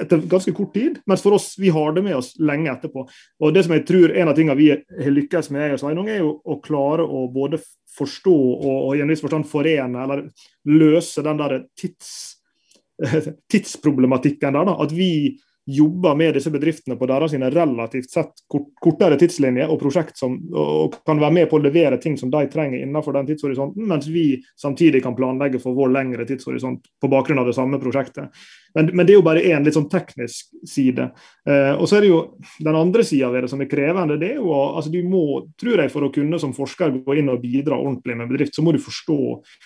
etter 0.00 0.18
ganske 0.28 0.52
kort 0.52 0.74
tid, 0.74 0.98
mens 1.06 1.22
for 1.22 1.36
oss, 1.36 1.54
vi 1.58 1.70
har 1.72 1.92
det 1.92 2.02
med 2.02 2.16
oss 2.16 2.32
lenge 2.42 2.72
etterpå. 2.72 3.06
Og 3.40 3.54
det 3.54 3.64
som 3.64 3.74
jeg 3.76 3.86
tror 3.88 4.12
En 4.16 4.28
av 4.28 4.36
tingene 4.36 4.58
vi 4.58 4.70
har 4.70 5.12
lykkes 5.12 5.50
med, 5.54 5.76
er 5.78 6.18
jo 6.18 6.32
å 6.44 6.58
klare 6.60 7.06
å 7.06 7.26
både 7.32 7.60
forstå 7.96 8.36
og, 8.36 8.78
og 8.88 8.96
i 8.96 9.02
en 9.04 9.12
viss 9.12 9.22
forstand 9.24 9.48
forene 9.48 10.02
eller 10.02 10.26
løse 10.68 11.22
den 11.24 11.40
der 11.40 11.58
tids, 11.78 12.10
tidsproblematikken 13.52 14.52
der. 14.58 14.68
Da. 14.68 14.76
At 14.82 14.92
vi 14.92 15.38
jobber 15.66 16.14
med 16.14 16.34
disse 16.34 16.50
bedriftene 16.50 16.96
på 16.96 17.06
deres 17.10 17.32
relativt 17.34 18.10
sett 18.10 18.44
kortere 18.82 19.18
tidslinjer 19.18 19.70
og 19.70 19.80
prosjekt 19.80 20.18
som 20.18 20.36
og 20.54 20.94
kan 21.06 21.18
være 21.18 21.34
med 21.34 21.48
på 21.50 21.58
å 21.58 21.64
levere 21.64 21.98
ting 21.98 22.14
som 22.18 22.30
de 22.30 22.44
trenger 22.50 22.84
innenfor 22.84 23.16
den 23.16 23.26
tidshorisonten, 23.26 23.86
mens 23.88 24.06
vi 24.06 24.42
samtidig 24.60 25.02
kan 25.02 25.16
planlegge 25.16 25.58
for 25.62 25.74
vår 25.74 25.90
lengre 25.96 26.26
tidshorisont 26.28 26.86
på 27.02 27.10
bakgrunn 27.10 27.42
av 27.42 27.50
det 27.50 27.56
samme 27.56 27.80
prosjektet. 27.82 28.30
Men, 28.76 28.90
men, 28.92 29.06
det 29.06 29.14
er 29.14 29.18
jo 29.18 29.24
bare 29.26 29.42
én 29.48 29.64
litt 29.64 29.74
sånn 29.74 29.88
teknisk 29.90 30.52
side. 30.68 31.08
Eh, 31.48 31.72
og 31.74 31.88
så 31.88 31.96
er 31.96 32.04
det 32.04 32.10
jo 32.10 32.20
den 32.62 32.76
andre 32.76 33.06
sida 33.08 33.30
ved 33.32 33.46
det 33.46 33.50
som 33.50 33.62
er 33.64 33.70
krevende. 33.70 34.18
det 34.20 34.34
er 34.34 34.38
jo, 34.38 34.52
altså 34.52 34.92
Du 34.92 35.00
må, 35.08 35.24
tror 35.58 35.82
jeg, 35.82 35.92
for 35.94 36.06
å 36.06 36.12
kunne 36.12 36.38
som 36.42 36.54
forsker 36.54 37.00
gå 37.06 37.16
inn 37.16 37.32
og 37.32 37.40
bidra 37.42 37.78
ordentlig 37.78 38.18
med 38.20 38.30
bedrift, 38.30 38.54
så 38.54 38.62
må 38.62 38.76
du 38.76 38.78
forstå, 38.84 39.18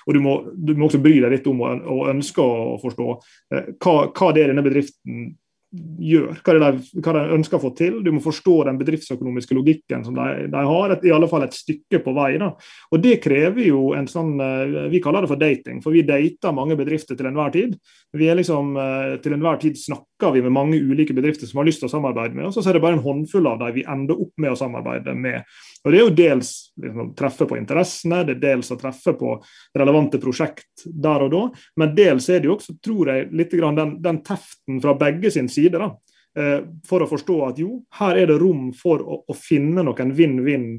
og 0.07 0.15
du 0.15 0.21
må, 0.23 0.39
du 0.55 0.77
må 0.79 0.87
også 0.87 1.03
bry 1.03 1.19
deg 1.19 1.35
litt 1.35 1.51
om 1.51 1.61
og, 1.67 2.07
ønske 2.11 2.41
å 2.41 2.79
forstå 2.81 3.09
eh, 3.11 3.71
hva, 3.83 3.97
hva 4.15 4.33
det 4.33 4.45
er 4.47 4.55
denne 4.55 4.65
bedriften 4.65 5.33
gjør, 5.71 6.41
hva 6.43 6.55
de, 6.57 6.83
hva 6.99 7.15
de, 7.15 7.23
ønsker 7.37 7.59
å 7.59 7.63
få 7.63 7.71
til. 7.79 8.01
Du 8.03 8.11
må 8.15 8.23
forstå 8.25 8.57
den 8.67 8.79
bedriftsøkonomiske 8.81 9.55
logikken 9.55 10.03
som 10.07 10.17
de, 10.19 10.49
de 10.51 10.65
har, 10.71 10.95
et, 10.95 11.07
i 11.07 11.15
alle 11.15 11.29
fall 11.31 11.47
et 11.47 11.57
stykke 11.57 12.03
på 12.05 12.15
vei. 12.17 12.33
Da. 12.43 12.51
Og 12.91 13.03
Det 13.05 13.17
krever 13.23 13.69
jo 13.69 13.91
en 13.99 14.09
sånn 14.11 14.35
eh, 14.43 14.79
Vi 14.91 15.03
kaller 15.03 15.25
det 15.25 15.31
for 15.31 15.41
dating, 15.41 15.81
for 15.85 15.95
vi 15.95 16.07
dater 16.07 16.57
mange 16.57 16.79
bedrifter 16.79 17.19
til 17.19 17.31
enhver 17.31 17.55
tid. 17.55 17.77
Vi 18.17 18.31
er 18.31 18.39
liksom, 18.41 18.75
eh, 18.81 19.17
Til 19.23 19.37
enhver 19.37 19.61
tid 19.63 19.79
snakker 19.79 20.10
vi 20.35 20.43
med 20.43 20.53
mange 20.53 20.79
ulike 20.79 21.15
bedrifter 21.17 21.49
som 21.49 21.61
har 21.61 21.69
lyst 21.69 21.81
til 21.83 21.89
å 21.89 21.93
samarbeide 21.93 22.37
med 22.37 22.49
oss, 22.49 22.59
og 22.59 22.65
så 22.65 22.71
er 22.71 22.77
det 22.77 22.83
bare 22.85 22.99
en 22.99 23.05
håndfull 23.05 23.49
av 23.49 23.59
dem 23.63 23.73
vi 23.75 23.85
ender 23.89 24.21
opp 24.21 24.33
med 24.43 24.53
å 24.53 24.59
samarbeide 24.59 25.15
med. 25.17 25.49
Og 25.85 25.93
Det 25.93 25.99
er 25.99 26.05
jo 26.05 26.17
dels 26.19 26.53
liksom, 26.83 27.15
treffe 27.17 27.49
på 27.49 27.57
interessene, 27.57 28.23
det 28.29 28.37
er 28.37 28.45
dels 28.45 28.71
å 28.71 28.79
treffe 28.81 29.15
på 29.19 29.33
relevante 29.79 30.21
prosjekt 30.23 30.85
der 30.85 31.25
og 31.27 31.33
da, 31.33 31.43
men 31.81 31.97
dels 31.97 32.29
er 32.29 32.43
det 32.43 32.51
jo 32.51 32.59
også, 32.59 32.77
tror 32.85 33.15
jeg, 33.15 33.31
litt 33.33 33.57
den, 33.57 33.97
den 34.03 34.21
teften 34.27 34.83
fra 34.85 34.97
begge 35.01 35.33
sin 35.33 35.49
side. 35.49 35.81
da, 35.81 35.91
eh, 36.37 36.61
For 36.89 37.03
å 37.03 37.11
forstå 37.11 37.41
at 37.49 37.65
jo, 37.65 37.81
her 38.01 38.21
er 38.21 38.31
det 38.31 38.41
rom 38.43 38.71
for 38.77 39.01
å, 39.01 39.23
å 39.25 39.37
finne 39.37 39.87
noen 39.87 40.15
vinn-vinn 40.17 40.71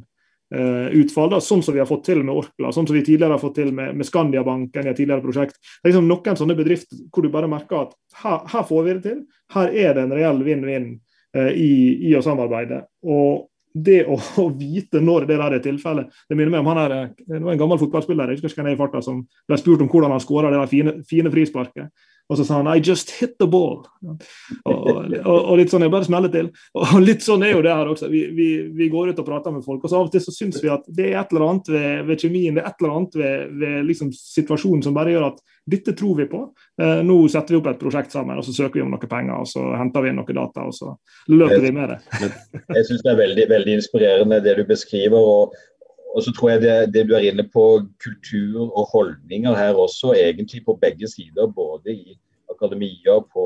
utfall, 0.52 1.30
da, 1.32 1.38
sånn 1.40 1.62
som 1.64 1.76
vi 1.76 1.80
har 1.80 1.88
fått 1.88 2.04
til 2.10 2.24
med 2.26 2.36
Orkla, 2.36 2.74
sånn 2.76 2.88
som 2.88 2.96
vi 2.98 3.04
tidligere 3.06 3.38
har 3.38 3.42
fått 3.42 3.56
til 3.62 3.70
med, 3.76 3.96
med 3.96 4.08
Skandiabanken 4.08 4.88
i 4.88 4.92
et 4.92 4.98
tidligere 5.00 5.24
prosjekt. 5.24 5.56
Det 5.62 5.88
er 5.88 5.94
liksom 5.94 6.10
noen 6.10 6.40
sånne 6.40 6.58
bedrifter 6.58 7.06
hvor 7.08 7.24
du 7.24 7.32
bare 7.32 7.48
merker 7.52 7.86
at 7.86 7.96
her, 8.24 8.42
her 8.52 8.66
får 8.68 8.84
vi 8.84 8.98
det 8.98 9.04
til. 9.06 9.22
Her 9.56 9.72
er 9.72 9.96
det 9.96 10.04
en 10.04 10.18
reell 10.18 10.44
vinn-vinn 10.44 10.90
eh, 11.38 11.54
i, 11.56 11.72
i, 12.10 12.12
å 12.20 12.24
samarbeide. 12.26 12.84
Og, 13.08 13.48
det 13.72 14.02
å, 14.04 14.18
å, 14.44 14.50
vite 14.60 15.00
når 15.00 15.30
det 15.30 15.38
der 15.40 15.54
er 15.56 15.62
tilfellet 15.64 16.10
Det 16.28 16.36
minner 16.36 16.58
meg 16.58 16.64
om 16.66 16.72
han 16.74 16.80
her, 16.82 16.96
det 17.16 17.40
var 17.40 17.54
en 17.54 17.62
gammel 17.62 17.80
fotballspiller 17.80 18.34
jeg 18.34 18.42
husker 18.42 18.52
ikke 18.52 18.66
hvem 18.66 18.72
er 18.74 18.76
i 18.76 18.82
farta, 18.82 19.04
som 19.06 19.22
ble 19.48 19.60
spurt 19.60 19.84
om 19.86 19.92
hvordan 19.92 20.12
han 20.12 20.24
skåra 20.24 20.52
det 20.52 20.60
der 20.60 20.72
fine, 20.72 20.96
fine 21.08 21.32
frisparket. 21.32 21.88
Og 22.32 22.38
så 22.40 22.46
sa 22.48 22.62
han 22.62 22.68
'I 22.72 22.80
just 22.80 23.12
hit 23.20 23.34
the 23.40 23.48
ball'. 23.48 23.84
Og, 24.66 24.88
og, 25.26 25.40
og 25.52 25.58
litt 25.60 25.72
sånn, 25.74 25.84
jeg 25.84 25.92
bare 25.92 26.08
smeller 26.08 26.32
til. 26.32 26.48
Og 26.80 26.94
litt 27.04 27.26
sånn 27.26 27.44
er 27.44 27.52
jo 27.58 27.64
det 27.66 27.74
her 27.76 27.90
også. 27.92 28.08
Vi, 28.12 28.22
vi, 28.38 28.48
vi, 28.72 28.88
går 28.92 29.12
ut 29.12 29.20
og 29.20 29.28
prater 29.28 29.52
med 29.52 29.66
folk, 29.66 29.84
og 29.84 29.92
så 29.92 30.00
av 30.00 30.08
og 30.08 30.14
til 30.14 30.24
så 30.24 30.34
syns 30.34 30.62
vi 30.64 30.72
at 30.72 30.86
det 30.88 31.10
er 31.10 31.20
et 31.20 31.34
eller 31.34 31.48
annet 31.50 31.72
ved, 31.74 32.06
ved 32.08 32.24
kjemien, 32.24 32.56
det 32.56 32.64
er 32.64 32.70
et 32.72 32.80
eller 32.80 32.96
annet 32.96 33.18
ved, 33.20 33.58
ved 33.60 33.90
liksom 33.90 34.14
situasjonen 34.16 34.86
som 34.86 34.96
bare 34.96 35.12
gjør 35.12 35.28
at 35.28 35.42
dette 35.72 35.94
tror 35.98 36.16
vi 36.18 36.28
på. 36.32 36.46
Eh, 36.82 37.02
nå 37.06 37.18
setter 37.30 37.54
vi 37.54 37.60
opp 37.60 37.68
et 37.74 37.82
prosjekt 37.82 38.16
sammen, 38.16 38.40
og 38.40 38.48
så 38.48 38.56
søker 38.56 38.80
vi 38.80 38.86
om 38.86 38.94
noen 38.94 39.12
penger, 39.12 39.44
og 39.44 39.50
så 39.52 39.66
henter 39.78 40.06
vi 40.06 40.14
inn 40.14 40.22
noen 40.22 40.40
data, 40.40 40.66
og 40.72 40.76
så 40.76 40.96
løper 41.32 41.68
vi 41.68 41.74
med 41.76 41.92
det. 41.94 42.00
jeg 42.78 42.88
syns 42.88 43.04
det 43.04 43.12
er 43.12 43.20
veldig, 43.26 43.50
veldig 43.52 43.76
inspirerende 43.82 44.42
det 44.46 44.56
du 44.62 44.64
beskriver. 44.72 45.20
og 45.20 45.60
og 46.16 46.24
så 46.24 46.34
tror 46.36 46.50
jeg 46.52 46.62
det, 46.62 46.78
det, 46.94 47.06
du 47.08 47.14
er 47.16 47.28
inne 47.30 47.46
på, 47.54 47.66
kultur 48.04 48.66
og 48.68 48.90
holdninger 48.92 49.56
her 49.56 49.78
også, 49.80 50.14
egentlig 50.18 50.66
på 50.66 50.76
begge 50.82 51.08
sider. 51.08 51.48
Både 51.56 51.94
i 51.94 52.18
akademia, 52.52 53.20
på 53.34 53.46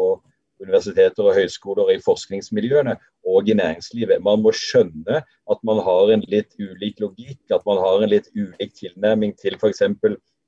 universiteter 0.62 1.28
og 1.28 1.36
høyskoler, 1.36 1.92
i 1.94 2.02
forskningsmiljøene 2.06 2.96
og 3.28 3.50
i 3.50 3.58
næringslivet. 3.58 4.24
Man 4.24 4.42
må 4.44 4.54
skjønne 4.56 5.22
at 5.22 5.64
man 5.68 5.82
har 5.86 6.14
en 6.14 6.26
litt 6.32 6.56
ulik 6.60 7.02
logikk, 7.04 7.42
at 7.52 7.66
man 7.68 7.82
har 7.84 8.02
en 8.04 8.14
litt 8.14 8.30
ulik 8.36 8.74
tilnærming 8.80 9.36
til 9.42 9.58
f.eks. 9.60 9.84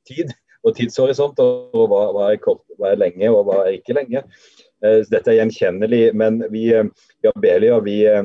tid 0.07 0.33
og 0.63 0.75
tidshorisont. 0.77 1.39
Og 1.43 1.85
hva, 1.91 2.01
hva, 2.15 2.31
er 2.31 2.41
kort, 2.41 2.63
hva, 2.79 2.93
er 2.93 3.03
lenge 3.03 3.31
og 3.33 3.45
hva 3.49 3.61
er 3.65 3.77
ikke 3.77 3.97
lenge. 3.99 4.23
Eh, 4.85 5.03
dette 5.11 5.33
er 5.33 5.41
gjenkjennelig. 5.41 6.03
Men 6.17 6.41
vi, 6.53 6.69
i 6.71 6.83
vi, 6.83 7.31
Abelia, 7.33 7.79
vi 7.83 7.99
eh, 8.09 8.23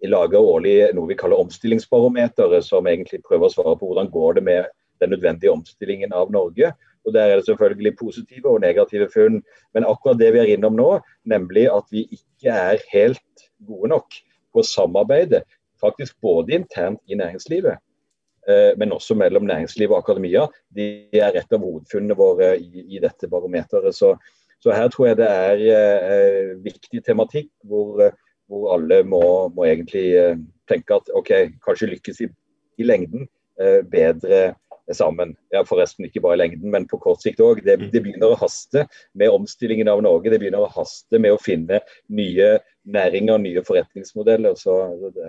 vi 0.00 0.08
lager 0.08 0.40
årlig 0.40 0.76
noe 0.96 1.10
vi 1.10 1.16
kaller 1.18 1.40
omstillingsbarometeret, 1.42 2.64
som 2.64 2.88
egentlig 2.88 3.20
prøver 3.26 3.48
å 3.48 3.52
svare 3.52 3.76
på 3.76 3.90
hvordan 3.90 4.08
går 4.12 4.38
det 4.38 4.44
med 4.46 4.70
den 5.00 5.12
nødvendige 5.14 5.52
omstillingen 5.52 6.14
av 6.16 6.32
Norge. 6.32 6.72
Og 7.04 7.12
Der 7.12 7.30
er 7.30 7.36
det 7.36 7.46
selvfølgelig 7.46 7.96
positive 7.96 8.48
og 8.48 8.60
negative 8.60 9.08
funn. 9.12 9.42
Men 9.74 9.84
akkurat 9.88 10.18
det 10.20 10.32
vi 10.34 10.40
er 10.42 10.52
innom 10.56 10.76
nå, 10.76 10.90
nemlig 11.24 11.68
at 11.72 11.86
vi 11.92 12.04
ikke 12.12 12.52
er 12.52 12.82
helt 12.92 13.46
gode 13.66 13.92
nok 13.92 14.18
på 14.52 14.60
å 14.60 14.66
samarbeide, 14.66 15.44
faktisk 15.80 16.16
både 16.20 16.58
internt 16.58 17.00
i 17.08 17.16
næringslivet, 17.16 17.78
eh, 18.48 18.72
men 18.76 18.92
også 18.92 19.14
mellom 19.16 19.46
næringsliv 19.48 19.92
og 19.92 20.02
akademia, 20.02 20.46
de 20.76 21.08
er 21.12 21.38
et 21.38 21.52
av 21.52 21.62
hovedfunnene 21.64 22.16
våre 22.18 22.56
i, 22.58 22.84
i 22.96 23.00
dette 23.00 23.30
barometeret. 23.30 23.94
Så, 23.96 24.14
så, 24.60 24.74
her 24.76 24.90
tror 24.92 25.10
jeg 25.10 25.20
det 25.22 25.30
er 25.30 25.64
eh, 25.76 26.56
viktig 26.64 27.04
tematikk 27.06 27.52
hvor 27.64 28.10
hvor 28.50 28.72
alle 28.74 29.02
må, 29.06 29.22
må 29.54 29.66
egentlig 29.68 30.06
eh, 30.18 30.40
tenke 30.70 30.98
at 30.98 31.12
OK, 31.18 31.30
kanskje 31.64 31.92
lykkes 31.94 32.24
i, 32.26 32.30
i 32.82 32.88
lengden 32.88 33.28
eh, 33.62 33.80
bedre 33.86 34.50
sammen. 34.94 35.36
Ja, 35.54 35.62
Forresten 35.66 36.06
ikke 36.06 36.22
bare 36.24 36.34
i 36.34 36.40
lengden, 36.40 36.70
men 36.72 36.86
på 36.90 36.98
kort 37.02 37.22
sikt 37.22 37.40
òg. 37.44 37.62
Det, 37.66 37.76
det, 37.92 38.02
begynner 38.02 38.32
å 38.32 38.38
haste 38.40 38.86
med 39.18 39.30
omstillingen 39.30 39.90
av 39.90 40.02
Norge. 40.02 40.32
Det 40.32 40.40
begynner 40.42 40.66
å 40.66 40.72
haste 40.74 41.20
med 41.22 41.34
å 41.34 41.40
finne 41.42 41.80
nye 42.10 42.48
næringer, 42.90 43.38
nye 43.42 43.62
forretningsmodeller. 43.66 44.56
Så 44.58 44.76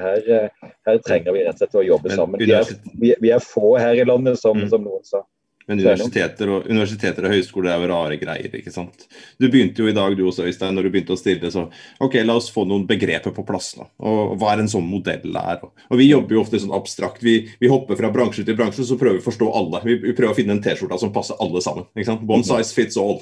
her, 0.02 0.26
eh, 0.26 0.72
her 0.88 1.04
trenger 1.06 1.38
vi 1.38 1.46
rett 1.46 1.60
og 1.60 1.66
slett 1.66 1.78
å 1.84 1.86
jobbe 1.86 2.16
sammen. 2.16 2.42
Vi 2.42 2.56
er, 2.58 2.74
vi, 3.22 3.30
er 3.30 3.46
få 3.46 3.76
her 3.78 4.02
i 4.02 4.08
landet, 4.08 4.42
som, 4.42 4.58
mm. 4.58 4.70
som 4.74 4.86
noen 4.86 5.06
sa. 5.08 5.24
Men 5.68 5.80
universiteter 5.80 6.52
og, 6.52 6.68
universiteter 6.70 7.28
og 7.28 7.36
høyskoler 7.36 7.72
er 7.74 7.84
jo 7.84 7.90
rare 7.92 8.18
greier. 8.22 8.56
ikke 8.58 8.74
sant? 8.74 9.06
Du 9.40 9.48
begynte 9.48 9.84
jo 9.84 9.90
i 9.90 9.96
dag 9.96 10.16
du 10.18 10.24
også, 10.28 10.48
Øystein, 10.50 10.76
når 10.78 10.88
du 10.88 10.92
begynte 10.94 11.16
å 11.16 11.20
stille, 11.20 11.52
så 11.54 11.68
ok, 12.02 12.20
la 12.26 12.38
oss 12.40 12.52
få 12.54 12.66
noen 12.70 12.88
begreper 12.90 13.36
på 13.36 13.46
plass. 13.48 13.74
nå, 13.78 13.88
og 14.00 14.36
Hva 14.42 14.54
er 14.54 14.64
en 14.64 14.72
sånn 14.72 14.88
modell 14.88 15.42
er? 15.42 15.64
Og, 15.64 15.74
og 15.90 16.02
Vi 16.02 16.10
jobber 16.10 16.38
jo 16.38 16.46
ofte 16.46 16.62
sånn 16.62 16.76
abstrakt. 16.76 17.24
Vi, 17.26 17.40
vi, 17.62 17.72
hopper 17.72 18.00
fra 18.00 18.12
bransje 18.14 18.46
til 18.48 18.58
bransje, 18.60 18.88
så 18.88 19.00
prøver 19.00 19.20
vi 19.20 19.26
å 19.26 19.30
forstå 19.30 19.52
alle. 19.62 19.84
Vi, 19.88 19.98
vi 20.08 20.16
prøver 20.18 20.34
å 20.34 20.40
finne 20.40 20.58
en 20.58 20.64
T-skjorte 20.64 21.02
som 21.02 21.14
passer 21.16 21.40
alle 21.44 21.64
sammen. 21.64 21.90
ikke 21.96 22.12
sant? 22.14 22.26
One 22.30 22.48
size 22.48 22.76
fits 22.76 23.00
all. 23.02 23.22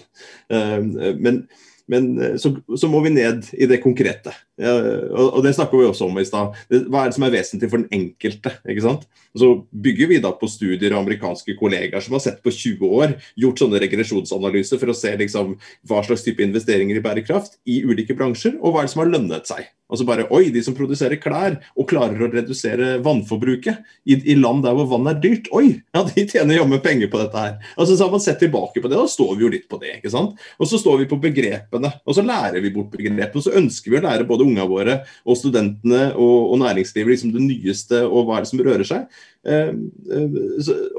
Uh, 0.51 1.15
men 1.19 1.43
men 1.89 2.37
så, 2.37 2.51
så, 2.77 2.85
må 2.85 2.99
vi 3.01 3.09
ned 3.15 3.47
i 3.57 3.65
det 3.65 3.79
konkrete. 3.81 4.29
Og 4.59 5.39
det 5.45 5.53
snakker 5.55 5.79
vi 5.79 5.87
også 5.87 6.09
om 6.09 6.19
i 6.19 6.25
stad. 6.27 6.57
Hva 6.89 7.03
er 7.03 7.11
det 7.11 7.17
som 7.17 7.25
er 7.27 7.33
vesentlig 7.33 7.71
for 7.71 7.81
den 7.81 7.95
enkelte? 7.95 8.53
ikke 8.67 8.85
sant? 8.85 9.07
Så 9.37 9.51
bygger 9.71 10.11
vi 10.11 10.21
da 10.23 10.33
på 10.35 10.49
studier 10.51 10.93
av 10.95 11.03
amerikanske 11.03 11.55
kollegaer 11.59 12.03
som 12.03 12.17
har 12.17 12.23
sett 12.25 12.43
på 12.43 12.53
20 12.53 12.95
år, 12.99 13.17
gjort 13.39 13.63
sånne 13.63 13.81
regresjonsanalyser 13.85 14.81
for 14.81 14.91
å 14.91 14.97
se 14.97 15.15
liksom 15.19 15.55
hva 15.89 16.03
slags 16.05 16.25
type 16.25 16.43
investeringer 16.43 16.99
i 16.99 17.03
bærekraft 17.03 17.59
i 17.69 17.81
ulike 17.85 18.17
bransjer, 18.17 18.57
og 18.59 18.73
hva 18.73 18.83
er 18.83 18.89
det 18.89 18.95
som 18.95 19.05
har 19.05 19.13
lønnet 19.13 19.49
seg. 19.49 19.69
Altså 19.89 20.05
bare, 20.05 20.27
Oi, 20.35 20.51
de 20.53 20.61
som 20.61 20.75
produserer 20.77 21.17
klær 21.21 21.55
og 21.73 21.87
klarer 21.89 22.21
å 22.21 22.29
redusere 22.29 22.99
vannforbruket 23.05 23.79
i, 24.05 24.19
i 24.31 24.35
land 24.37 24.61
der 24.65 24.75
hvor 24.77 24.85
vann 24.91 25.09
er 25.09 25.17
dyrt, 25.17 25.49
oi, 25.55 25.79
ja, 25.95 26.03
de 26.05 26.25
tjener 26.29 26.59
jammen 26.59 26.81
penger 26.83 27.09
på 27.09 27.21
dette 27.23 27.41
her. 27.41 27.55
Altså 27.73 27.95
Så 27.95 28.05
har 28.05 28.13
man 28.13 28.21
sett 28.21 28.37
tilbake 28.43 28.83
på 28.83 28.85
det, 28.91 28.99
da 28.99 29.09
står 29.09 29.33
vi 29.33 29.47
jo 29.47 29.51
litt 29.55 29.65
på 29.71 29.79
det. 29.81 29.95
ikke 29.97 30.13
sant? 30.13 30.37
Og 30.61 30.69
så 30.69 30.77
står 30.81 31.01
vi 31.01 31.09
på 31.09 31.17
begrepene, 31.21 31.91
og 32.05 32.17
så 32.17 32.25
lærer 32.25 32.61
vi 32.61 32.73
bort 32.75 32.93
begrepene. 32.93 33.31
Og 33.33 33.47
så 33.47 33.55
ønsker 33.57 33.95
vi 33.95 33.97
å 33.97 34.05
lære 34.05 34.29
både 34.29 34.45
unga 34.49 34.67
våre 34.69 34.99
og 35.23 35.39
studentene 35.39 36.09
og, 36.15 36.53
og 36.53 36.61
næringslivet 36.65 37.15
liksom 37.15 37.33
det 37.35 37.45
nyeste 37.45 38.03
og 38.07 38.27
hva 38.27 38.39
er 38.39 38.45
det 38.45 38.51
som 38.51 38.63
rører 38.65 38.87
seg. 38.87 39.19
Eh, 39.47 39.69
eh, 39.71 40.33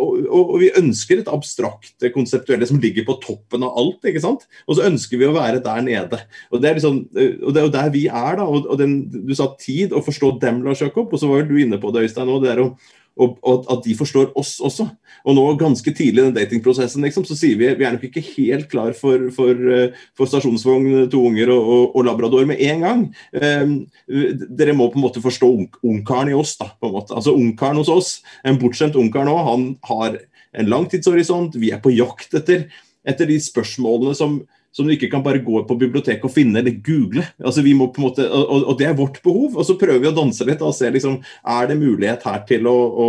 og 0.01 0.55
vi 0.62 0.70
ønsker 0.78 1.20
et 1.20 1.28
abstrakt 1.28 2.07
konseptuelle 2.14 2.64
som 2.68 2.80
ligger 2.80 3.05
på 3.09 3.18
toppen 3.20 3.66
av 3.66 3.76
alt. 3.80 4.01
ikke 4.09 4.22
sant? 4.24 4.46
Og 4.66 4.78
så 4.78 4.86
ønsker 4.88 5.20
vi 5.20 5.28
å 5.28 5.34
være 5.36 5.61
der 5.64 5.82
nede. 5.84 6.22
Og 6.51 6.62
det 6.62 6.70
er, 6.70 6.78
liksom, 6.78 7.03
eh, 7.16 7.36
og 7.42 7.53
det 7.53 7.61
er 7.61 7.68
jo 7.68 7.74
der 7.76 7.92
vi 7.92 8.07
er. 8.09 8.40
da, 8.40 8.46
og 8.46 8.78
den, 8.80 9.03
Du 9.11 9.34
sa 9.36 9.51
tid, 9.61 9.92
å 9.92 10.05
forstå 10.05 10.38
dem, 10.40 10.62
Lars 10.64 10.80
Jakob. 10.80 11.12
Og 11.12 11.20
så 11.20 11.28
var 11.28 11.42
jo 11.42 11.53
du 11.53 11.61
inne 11.61 11.80
på 11.80 11.92
det, 11.92 12.09
Øystein, 12.09 12.32
og 12.32 12.42
det 12.44 12.55
er 12.55 12.64
å 12.64 12.72
og, 13.20 13.36
og, 13.44 13.66
at 13.72 13.84
de 13.84 13.94
forstår 13.98 14.30
oss 14.38 14.54
også. 14.64 14.86
Og 15.28 15.36
nå 15.36 15.44
ganske 15.60 15.92
tidlig 15.92 16.22
i 16.22 16.26
den 16.28 16.36
datingprosessen 16.36 17.04
liksom, 17.04 17.26
så 17.28 17.36
sier 17.36 17.58
vi 17.60 17.68
vi 17.76 17.86
er 17.86 17.94
nok 17.94 18.06
ikke 18.08 18.22
helt 18.32 18.70
klar 18.72 18.94
for, 18.96 19.28
for, 19.34 19.52
eh, 19.52 19.96
for 20.16 20.30
stasjonsvogn, 20.30 21.06
to 21.12 21.22
unger 21.28 21.52
og, 21.54 21.60
og, 21.60 21.84
og, 21.94 22.06
labrador 22.08 22.48
med 22.48 22.62
en 22.64 22.84
gang. 22.86 23.02
Um, 23.36 23.74
dere 24.08 24.74
må 24.76 24.88
på 24.90 25.00
en 25.00 25.04
måte 25.04 25.22
forstå 25.24 25.50
ungkaren 25.86 26.32
i 26.32 26.38
oss. 26.38 26.56
da, 26.60 26.70
på 26.80 26.88
en 26.88 26.96
måte. 26.96 27.16
Altså 27.16 27.36
Ungkaren 27.36 27.80
hos 27.80 27.92
oss, 27.92 28.12
en 28.44 28.58
bortskjemt 28.60 28.98
ungkar 29.00 29.28
nå, 29.28 29.36
han 29.46 29.66
har 29.90 30.20
en 30.56 30.70
langtidshorisont. 30.70 31.58
Vi 31.60 31.74
er 31.74 31.82
på 31.82 31.92
jakt 31.94 32.34
etter, 32.36 32.66
etter 33.06 33.28
de 33.28 33.38
spørsmålene 33.42 34.16
som 34.18 34.40
som 34.74 34.86
du 34.86 34.94
ikke 34.94 35.10
kan 35.10 35.22
bare 35.24 35.42
gå 35.42 35.62
på 35.66 35.76
biblioteket 35.78 36.26
og 36.26 36.32
finne 36.32 36.60
eller 36.60 36.76
google. 36.86 37.24
Altså 37.42 37.64
vi 37.66 37.74
må 37.76 37.88
på 37.90 38.00
en 38.00 38.06
måte, 38.06 38.26
og, 38.26 38.52
og, 38.62 38.74
Det 38.78 38.86
er 38.86 38.96
vårt 38.98 39.18
behov. 39.22 39.56
og 39.58 39.66
Så 39.66 39.76
prøver 39.78 39.98
vi 40.02 40.10
å 40.10 40.14
danse 40.14 40.46
litt 40.46 40.62
og 40.62 40.74
se 40.76 40.90
liksom, 40.90 41.18
er 41.20 41.70
det 41.70 41.78
mulighet 41.80 42.26
her 42.26 42.44
til 42.48 42.68
å, 42.70 42.76
å 42.76 43.08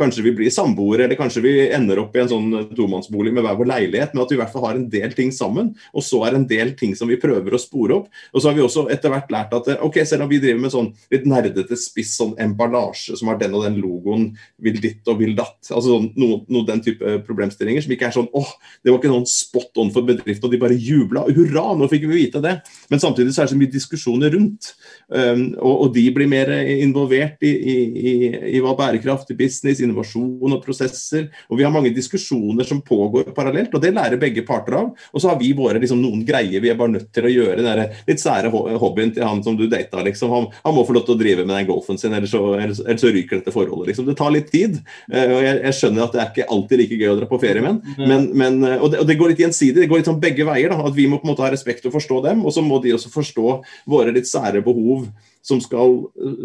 Kanskje 0.00 0.22
vi 0.24 0.32
blir 0.32 0.52
samboere, 0.52 1.04
eller 1.04 1.18
kanskje 1.18 1.42
vi 1.44 1.52
ender 1.76 1.98
opp 2.00 2.14
i 2.16 2.22
en 2.22 2.30
sånn 2.30 2.52
tomannsbolig 2.76 3.34
med 3.36 3.44
hver 3.44 3.58
vår 3.58 3.68
leilighet, 3.68 4.14
men 4.14 4.22
at 4.22 4.30
vi 4.32 4.38
i 4.38 4.40
hvert 4.40 4.52
fall 4.52 4.64
har 4.64 4.78
en 4.78 4.86
del 4.92 5.12
ting 5.16 5.28
sammen. 5.34 5.74
Og 5.92 6.04
så 6.04 6.22
er 6.24 6.32
det 6.32 6.38
en 6.40 6.46
del 6.48 6.72
ting 6.78 6.94
som 6.96 7.10
vi 7.10 7.18
prøver 7.20 7.52
å 7.52 7.60
spore 7.60 7.98
opp. 7.98 8.08
Og 8.32 8.40
så 8.40 8.48
har 8.48 8.56
vi 8.56 8.64
også 8.64 8.86
etter 8.92 9.12
hvert 9.12 9.32
lært 9.34 9.52
at 9.56 9.68
ok, 9.84 10.00
selv 10.08 10.24
om 10.24 10.30
vi 10.32 10.40
driver 10.40 10.62
med 10.62 10.72
sånn 10.72 10.88
litt 11.12 11.28
nerdete 11.28 11.76
spiss, 11.78 12.14
sånn 12.16 12.32
emballasje 12.40 13.18
som 13.20 13.28
har 13.28 13.40
den 13.42 13.56
og 13.58 13.66
den 13.66 13.76
logoen, 13.82 14.30
vil 14.62 14.80
ditt 14.80 15.08
og 15.10 15.20
vil 15.20 15.36
datt, 15.38 15.58
altså 15.68 15.98
sånn, 15.98 16.08
noe, 16.20 16.40
noe 16.48 16.68
den 16.68 16.82
type 16.84 17.18
problemstillinger 17.28 17.84
som 17.84 17.94
ikke 17.96 18.08
er 18.08 18.16
sånn 18.16 18.30
åh, 18.36 18.54
det 18.80 18.92
var 18.92 19.00
ikke 19.02 19.12
noen 19.12 19.28
spot 19.28 19.82
on 19.82 19.92
for 19.92 20.06
bedrift, 20.08 20.44
og 20.46 20.54
de 20.54 20.60
bare 20.62 20.78
jubla. 20.90 21.24
Hurra, 21.30 21.70
nå 21.78 21.88
fikk 21.90 22.06
vi 22.10 22.24
vite 22.24 22.42
det. 22.44 22.56
Men 22.90 23.02
samtidig 23.02 23.34
så 23.34 23.44
er 23.44 23.48
det 23.48 23.54
så 23.54 23.60
mye 23.60 23.72
diskusjoner 23.72 24.34
rundt. 24.34 24.72
Um, 25.10 25.46
og, 25.58 25.74
og, 25.74 25.88
de 25.94 26.04
blir 26.14 26.28
mer 26.30 26.52
involvert 26.60 27.42
i, 27.46 27.50
i, 27.50 27.76
i, 28.00 28.12
i 28.56 28.62
hva 28.62 28.76
bærekraftig 28.78 29.36
business, 29.38 29.82
innovasjon 29.82 30.54
og 30.54 30.62
prosesser. 30.64 31.28
Og 31.50 31.58
vi 31.58 31.66
har 31.66 31.74
mange 31.74 31.92
diskusjoner 31.94 32.66
som 32.66 32.82
pågår 32.86 33.32
parallelt, 33.36 33.74
og 33.74 33.82
det 33.82 33.94
lærer 33.96 34.20
begge 34.20 34.44
parter 34.46 34.78
av. 34.80 34.92
Og 35.10 35.22
så 35.22 35.32
har 35.32 35.40
vi 35.40 35.52
våre 35.56 35.80
liksom, 35.82 36.00
noen 36.02 36.24
greier 36.26 36.62
vi 36.62 36.70
er 36.72 36.78
bare 36.78 36.94
nødt 36.96 37.10
til 37.14 37.26
å 37.26 37.32
gjøre. 37.32 37.64
Den 37.64 37.96
litt 38.06 38.22
sære 38.22 38.50
hobbyen 38.52 39.14
til 39.14 39.26
han 39.26 39.42
som 39.44 39.58
du 39.58 39.66
data. 39.70 40.02
Liksom. 40.06 40.32
Han, 40.34 40.48
han, 40.64 40.76
må 40.76 40.84
få 40.86 40.96
lov 40.96 41.06
til 41.08 41.16
å 41.16 41.20
drive 41.20 41.46
med 41.46 41.56
den 41.56 41.68
golfen 41.70 41.98
sin, 42.00 42.14
ellers 42.16 42.34
så, 42.34 42.42
ellers, 42.58 42.82
ellers 42.86 43.04
så 43.04 43.12
ryker 43.12 43.40
dette 43.40 43.54
forholdet. 43.54 43.90
Liksom. 43.90 44.08
Det 44.08 44.16
tar 44.18 44.34
litt 44.34 44.50
tid. 44.52 44.78
Uh, 45.12 45.26
og 45.26 45.38
jeg, 45.44 45.56
jeg, 45.56 45.76
skjønner 45.80 46.06
at 46.06 46.14
det 46.14 46.22
er 46.22 46.32
ikke 46.32 46.48
alltid 46.56 46.82
like 46.82 47.00
gøy 47.00 47.12
å 47.12 47.18
dra 47.20 47.30
på 47.30 47.40
ferie 47.42 47.64
med, 47.64 47.80
men, 47.98 48.26
men, 48.36 48.58
og, 48.76 48.88
det, 48.92 49.00
og 49.02 49.08
det 49.08 49.16
går 49.20 49.32
litt 49.32 49.42
gjensidig. 49.44 49.82
Det 49.82 49.90
går 49.90 50.02
litt 50.02 50.10
sånn 50.10 50.22
begge 50.22 50.46
veier. 50.48 50.72
Da, 50.72 50.79
at 50.86 50.96
vi 50.96 51.06
må 51.10 51.20
på 51.20 51.28
en 51.28 51.32
måte 51.32 51.44
ha 51.44 51.50
respekt 51.52 51.86
og 51.88 51.94
forstå 51.96 52.22
dem, 52.28 52.44
og 52.44 52.54
så 52.54 52.64
må 52.64 52.80
de 52.82 52.94
også 52.96 53.12
forstå 53.12 53.56
våre 53.90 54.14
litt 54.14 54.30
sære 54.30 54.62
behov 54.64 55.08
som 55.42 55.60
skal 55.64 55.94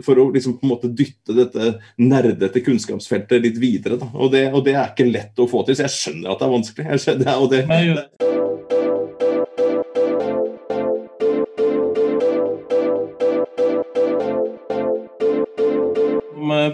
for 0.05 0.21
å 0.21 0.29
liksom 0.31 0.55
på 0.59 0.65
en 0.65 0.71
måte 0.71 0.91
dytte 0.91 1.35
dette 1.35 1.73
nerdete 1.99 2.63
kunnskapsfeltet 2.63 3.43
litt 3.43 3.59
videre. 3.59 3.99
Og, 4.13 4.31
det, 4.35 4.47
og 4.53 4.63
det 4.67 4.77
er 4.77 4.93
ikke 4.93 5.09
lett 5.09 5.41
å 5.41 5.49
få 5.51 5.65
til, 5.67 5.77
så 5.77 5.87
jeg 5.87 5.97
skjønner 5.97 6.31
at 6.31 6.39
det 6.39 6.47
er 6.47 6.55
vanskelig. 6.55 6.87
Jeg 6.93 7.05
skjønner, 7.05 7.35
og 7.41 7.51
det, 7.51 7.65
det 7.67 8.25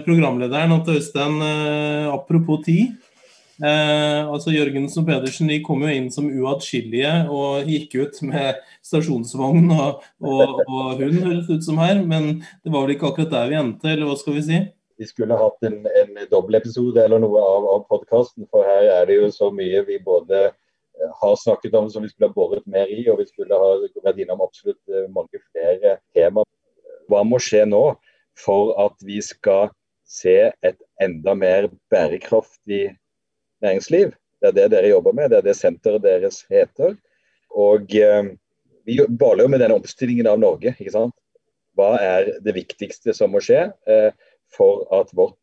programlederen 0.06 0.74
at 0.76 0.88
Øystein, 0.88 1.40
eh, 1.42 2.12
apropos 2.12 2.62
tid 2.64 2.92
Eh, 3.60 4.20
altså 4.32 4.52
Jørgensen 4.54 5.02
og 5.02 5.08
Pedersen 5.10 5.50
de 5.52 5.58
kom 5.64 5.82
jo 5.84 5.90
inn 5.92 6.08
som 6.14 6.30
uatskillelige 6.30 7.12
og 7.30 7.68
gikk 7.68 7.96
ut 8.00 8.20
med 8.24 8.62
stasjonsvogn 8.86 9.68
og, 9.74 10.06
og, 10.24 10.62
og 10.64 11.02
hund, 11.02 11.18
høres 11.26 11.50
ut 11.50 11.66
som 11.66 11.80
her. 11.82 12.00
Men 12.00 12.38
det 12.64 12.72
var 12.72 12.86
vel 12.86 12.94
ikke 12.96 13.10
akkurat 13.10 13.34
der 13.34 13.52
vi 13.52 13.58
endte, 13.60 13.90
eller 13.92 14.08
hva 14.08 14.16
skal 14.20 14.38
vi 14.38 14.46
si? 14.46 14.62
Vi 15.00 15.08
skulle 15.08 15.36
hatt 15.38 15.68
en, 15.68 15.82
en 15.84 16.24
dobbeltepisode 16.30 17.04
eller 17.04 17.20
noe 17.22 17.42
av, 17.42 17.68
av 17.76 17.84
podkasten, 17.90 18.46
for 18.52 18.66
her 18.68 18.88
er 19.00 19.08
det 19.08 19.18
jo 19.18 19.28
så 19.34 19.50
mye 19.54 19.82
vi 19.88 19.98
både 20.04 20.46
eh, 20.48 21.12
har 21.20 21.36
snakket 21.40 21.76
om 21.76 21.90
som 21.92 22.06
vi 22.06 22.12
skulle 22.12 22.30
ha 22.30 22.36
båret 22.36 22.64
mer 22.70 22.88
i, 22.88 23.02
og 23.10 23.20
vi 23.20 23.28
skulle 23.28 23.58
ha 23.58 23.76
vært 24.04 24.22
innom 24.22 24.44
absolutt 24.44 24.80
eh, 24.88 25.08
mange 25.12 25.42
flere 25.50 25.98
tema. 26.16 26.46
Hva 27.10 27.22
må 27.26 27.40
skje 27.42 27.66
nå 27.68 27.84
for 28.38 28.72
at 28.80 28.96
vi 29.04 29.20
skal 29.24 29.72
se 30.08 30.52
et 30.64 30.78
enda 31.02 31.34
mer 31.36 31.68
bærekraftig 31.92 32.92
næringsliv. 33.64 34.12
Det 34.42 34.50
er 34.50 34.56
det 34.56 34.70
dere 34.74 34.90
jobber 34.90 35.14
med, 35.14 35.30
det 35.30 35.38
er 35.38 35.46
det 35.46 35.56
senteret 35.56 36.02
deres 36.02 36.42
heter. 36.50 36.96
Og 37.54 37.94
eh, 37.94 38.32
vi 38.86 38.98
baler 39.06 39.46
jo 39.46 39.52
med 39.52 39.62
denne 39.62 39.78
omstillingen 39.78 40.26
av 40.26 40.40
Norge. 40.42 40.74
ikke 40.78 40.94
sant? 40.94 41.14
Hva 41.78 41.94
er 42.02 42.32
det 42.44 42.56
viktigste 42.56 43.14
som 43.16 43.32
må 43.32 43.40
skje 43.44 43.68
eh, 43.88 44.10
for 44.52 44.84
at 44.92 45.12
vårt 45.16 45.38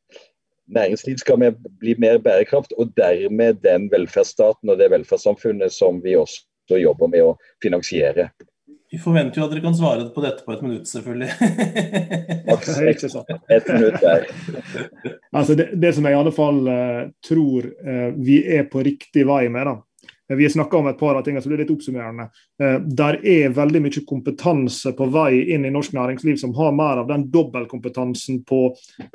næringsliv 0.69 1.17
skal 1.17 1.55
bli 1.79 1.95
mer 1.97 2.19
bærekraft, 2.21 2.73
og 2.77 2.91
dermed 2.97 3.63
den 3.63 3.89
velferdsstaten 3.91 4.69
og 4.69 4.77
det 4.77 4.91
velferdssamfunnet 4.91 5.73
som 5.73 6.03
vi 6.03 6.15
også 6.19 6.77
jobber 6.77 7.09
med 7.09 7.25
å 7.25 7.37
finansiere. 7.63 8.29
Vi 8.89 8.97
forventer 8.97 9.37
jo 9.37 9.45
at 9.45 9.51
dere 9.53 9.61
kan 9.61 9.75
svare 9.77 10.07
på 10.13 10.21
dette 10.23 10.41
på 10.45 10.53
et 10.55 10.61
minutt, 10.65 10.87
selvfølgelig. 10.89 11.29
et 13.53 13.67
minutt 13.69 13.99
der. 14.01 14.25
altså 15.29 15.57
det, 15.59 15.67
det, 15.77 15.91
som 15.95 16.07
jeg 16.07 16.15
i 16.15 16.19
alle 16.19 16.33
fall 16.33 16.63
uh, 16.65 17.03
tror 17.25 17.67
uh, 17.69 18.09
vi 18.17 18.39
er 18.57 18.65
på 18.71 18.81
riktig 18.85 19.27
vei 19.29 19.43
med, 19.53 19.69
da, 19.69 19.75
vi 20.37 20.43
har 20.43 20.49
snakka 20.49 20.77
om 20.77 20.87
et 20.87 20.99
par 20.99 21.15
av 21.15 21.23
tingene 21.25 21.41
som 21.41 21.49
blir 21.49 21.63
litt 21.63 21.71
oppsummerende. 21.73 22.27
Eh, 22.61 22.77
der 22.85 23.17
er 23.25 23.53
veldig 23.55 23.81
mye 23.81 24.03
kompetanse 24.07 24.93
på 24.97 25.07
vei 25.09 25.41
inn 25.55 25.65
i 25.65 25.71
norsk 25.73 25.95
næringsliv 25.97 26.37
som 26.37 26.53
har 26.57 26.75
mer 26.77 27.01
av 27.01 27.07
den 27.09 27.25
dobbeltkompetansen 27.33 28.43
på 28.49 28.61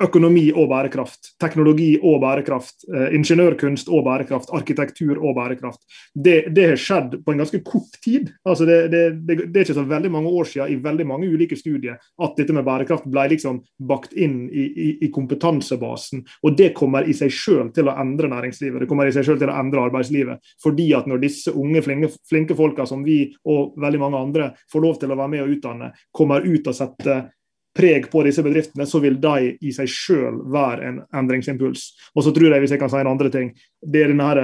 økonomi 0.03 0.49
og 0.51 0.67
bærekraft, 0.73 1.35
teknologi 1.41 1.93
og 2.01 2.19
bærekraft, 2.23 2.87
eh, 2.91 3.15
ingeniørkunst 3.15 3.91
og 3.91 4.03
bærekraft, 4.09 4.51
arkitektur 4.55 5.21
og 5.21 5.37
bærekraft. 5.39 5.81
Det, 6.11 6.49
det 6.55 6.67
har 6.73 6.81
skjedd 6.81 7.19
på 7.23 7.31
en 7.31 7.43
ganske 7.45 7.61
kort 7.63 7.95
tid. 8.03 8.33
Altså 8.43 8.67
det, 8.67 8.79
det, 8.91 9.05
det, 9.23 9.39
er 9.55 9.63
ikke 9.63 9.79
så 9.79 9.87
veldig 9.87 10.11
mange 10.11 10.35
år 10.35 10.51
siden 10.51 10.73
i 10.73 10.81
veldig 10.83 11.07
mange 11.07 11.31
ulike 11.31 11.55
studier 11.55 11.95
at 11.95 12.35
dette 12.35 12.53
med 12.55 12.67
bærekraft 12.67 13.07
ble 13.07 13.27
liksom 13.31 13.61
bakt 13.87 14.13
inn 14.13 14.49
i, 14.49 14.67
i, 14.67 14.89
i 15.07 15.11
kompetansebasen. 15.15 16.25
Og 16.43 16.59
det 16.59 16.73
kommer 16.75 17.07
i 17.07 17.15
seg 17.15 17.31
selv 17.31 17.71
til 17.75 17.87
å 17.87 17.95
endre 18.01 18.29
næringslivet, 18.31 18.81
det 18.83 18.89
kommer 18.91 19.07
i 19.07 19.15
seg 19.15 19.25
selv 19.27 19.39
til 19.41 19.51
å 19.53 19.57
endre 19.57 19.87
arbeidslivet. 19.87 20.53
fordi 20.63 20.91
at 20.97 21.04
at 21.05 21.11
når 21.11 21.21
disse 21.21 21.53
unge, 21.53 21.85
flinke, 21.85 22.11
flinke 22.27 22.57
folka 22.57 22.87
som 22.89 23.05
vi 23.05 23.21
og 23.45 23.77
veldig 23.81 24.01
mange 24.01 24.21
andre 24.27 24.51
får 24.71 24.83
lov 24.83 24.99
til 24.99 25.13
å 25.13 25.19
være 25.19 25.33
med 25.35 25.45
og 25.45 25.55
utdanne, 25.55 25.91
kommer 26.15 26.45
ut 26.45 26.71
og 26.71 26.77
setter 26.77 27.27
preg 27.75 28.07
på 28.11 28.21
disse 28.23 28.43
bedriftene, 28.43 28.85
så 28.87 29.01
vil 29.03 29.17
de 29.19 29.49
i 29.59 29.71
seg 29.75 29.89
selv 29.91 30.45
være 30.53 30.85
en 30.87 30.99
endringsimpuls. 31.19 31.89
Og 32.15 32.23
så 32.23 32.31
tror 32.35 32.53
jeg, 32.53 32.63
hvis 32.63 32.75
jeg 32.75 32.81
kan 32.81 32.91
si 32.91 33.01
en 33.01 33.11
andre 33.11 33.31
ting, 33.33 33.49
det 33.83 34.05
er 34.05 34.13
denne 34.13 34.29
her 34.29 34.39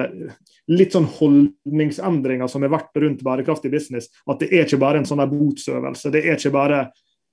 litt 0.71 0.95
sånn 0.95 1.07
holdningsendringa 1.07 2.49
som 2.51 2.65
har 2.65 2.73
vært 2.75 2.99
rundt 3.03 3.23
bærekraftig 3.25 3.71
business. 3.71 4.09
At 4.27 4.43
det 4.43 4.51
er 4.51 4.67
ikke 4.67 4.81
bare 4.83 4.99
en 5.01 5.07
sånn 5.07 5.23
botsøvelse. 5.31 6.11
Det 6.11 6.25
er 6.25 6.35
ikke 6.35 6.53
bare 6.57 6.81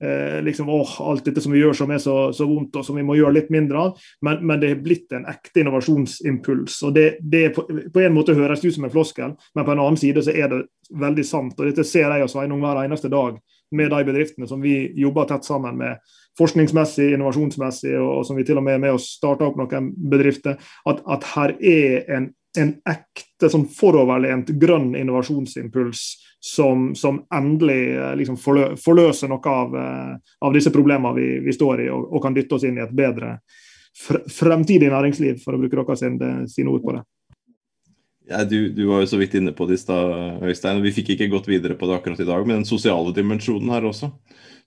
eh, 0.03 0.39
liksom, 0.43 0.69
åh, 0.69 0.95
alt 1.01 1.25
dette 1.25 1.41
som 1.41 1.53
vi 1.53 1.61
gjør 1.61 1.77
som 1.81 1.91
er 1.91 2.01
så, 2.03 2.17
så, 2.35 2.47
vondt 2.49 2.79
og 2.79 2.85
som 2.85 2.97
vi 2.99 3.05
må 3.05 3.17
gjøre 3.19 3.35
litt 3.37 3.53
mindre 3.53 3.85
av. 3.85 4.07
Men, 4.25 4.41
men 4.45 4.61
det 4.61 4.73
har 4.73 4.81
blitt 4.83 5.15
en 5.15 5.27
ekte 5.29 5.63
innovasjonsimpuls. 5.63 6.81
og 6.87 6.95
det, 6.95 7.07
det 7.21 7.49
på, 7.55 7.67
på, 7.67 8.03
en 8.03 8.15
måte 8.15 8.37
høres 8.37 8.63
ut 8.65 8.73
som 8.75 8.87
en 8.87 8.93
floskel, 8.93 9.35
men 9.55 9.67
på 9.67 9.75
en 9.75 9.83
annen 9.83 9.99
side 9.99 10.25
så 10.25 10.35
er 10.35 10.51
det 10.51 10.63
veldig 10.89 11.25
sant. 11.27 11.59
og 11.59 11.69
Dette 11.69 11.87
ser 11.87 12.09
jeg 12.09 12.25
og 12.25 12.31
Sveinung 12.31 12.63
hver 12.63 12.83
eneste 12.83 13.11
dag 13.11 13.37
med 13.71 13.91
de 13.93 14.01
bedriftene 14.07 14.47
som 14.49 14.61
vi 14.61 14.89
jobber 14.97 15.27
tett 15.29 15.45
sammen 15.45 15.77
med 15.77 15.99
forskningsmessig, 16.39 17.11
innovasjonsmessig, 17.13 17.93
og, 17.99 18.09
og 18.19 18.25
som 18.25 18.39
vi 18.39 18.45
til 18.47 18.57
og 18.57 18.65
med 18.65 18.79
er 18.79 18.83
med 18.87 18.95
å 18.95 19.01
starte 19.01 19.45
opp 19.45 19.59
noen 19.59 19.91
bedrifter. 20.09 20.57
At, 20.89 21.03
at 21.05 21.27
her 21.35 21.53
er 21.59 22.09
en 22.15 22.31
en 22.57 22.73
ekte 22.89 23.49
sånn 23.51 23.67
foroverlent 23.69 24.49
grønn 24.61 24.95
innovasjonsimpuls 24.97 26.03
som, 26.39 26.95
som 26.95 27.21
endelig 27.35 27.81
eh, 27.93 28.15
liksom 28.19 28.39
forlø, 28.41 28.71
forløser 28.79 29.29
noe 29.29 29.53
av, 29.53 29.75
eh, 29.77 30.33
av 30.45 30.55
disse 30.55 30.73
problemene 30.73 31.13
vi, 31.17 31.27
vi 31.45 31.53
står 31.53 31.85
i, 31.85 31.89
og, 31.93 32.07
og, 32.09 32.21
kan 32.23 32.35
dytte 32.35 32.57
oss 32.57 32.65
inn 32.65 32.79
i 32.79 32.85
et 32.85 32.95
bedre 32.95 33.37
fremtidig 34.31 34.89
næringsliv, 34.89 35.41
for 35.43 35.55
å 35.55 35.61
bruke 35.61 35.75
dere 35.75 35.97
sine, 35.99 36.33
sin 36.49 36.69
ord 36.71 36.83
på 36.85 36.95
det. 36.95 37.03
Ja, 38.29 38.43
du, 38.45 38.69
du, 38.71 38.83
var 38.85 39.01
jo 39.01 39.09
så 39.09 39.17
vidt 39.17 39.33
inne 39.39 39.51
på 39.57 39.65
det 39.67 39.79
i 39.79 39.81
stad, 39.81 40.43
Øystein. 40.45 40.83
Vi 40.85 40.93
fikk 40.93 41.15
ikke 41.15 41.31
gått 41.31 41.49
videre 41.49 41.75
på 41.75 41.89
det 41.89 41.97
akkurat 41.97 42.21
i 42.21 42.27
dag, 42.27 42.45
men 42.45 42.61
den 42.61 42.69
sosiale 42.69 43.11
dimensjonen 43.15 43.73
her 43.73 43.87
også 43.89 44.11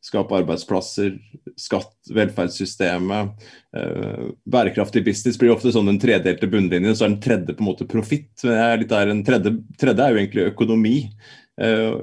skape 0.03 0.35
arbeidsplasser, 0.35 1.15
skatt, 1.59 1.93
velferdssystemet. 2.11 3.45
Eh, 3.77 4.25
bærekraftig 4.51 5.05
business 5.07 5.39
blir 5.39 5.55
ofte 5.55 5.71
sånn 5.75 5.91
den 5.93 6.01
tredelte 6.03 6.49
bunnlinjen, 6.51 6.97
så 6.99 7.07
er 7.07 7.13
den 7.13 7.23
tredje 7.23 7.55
på 7.55 7.63
en 7.63 7.71
måte 7.71 7.87
profitt. 7.89 8.33
Den 8.43 9.23
tredje, 9.27 9.55
tredje 9.79 10.03
er 10.03 10.17
jo 10.17 10.23
egentlig 10.25 10.49
økonomi. 10.51 10.97
Eh, 11.61 11.95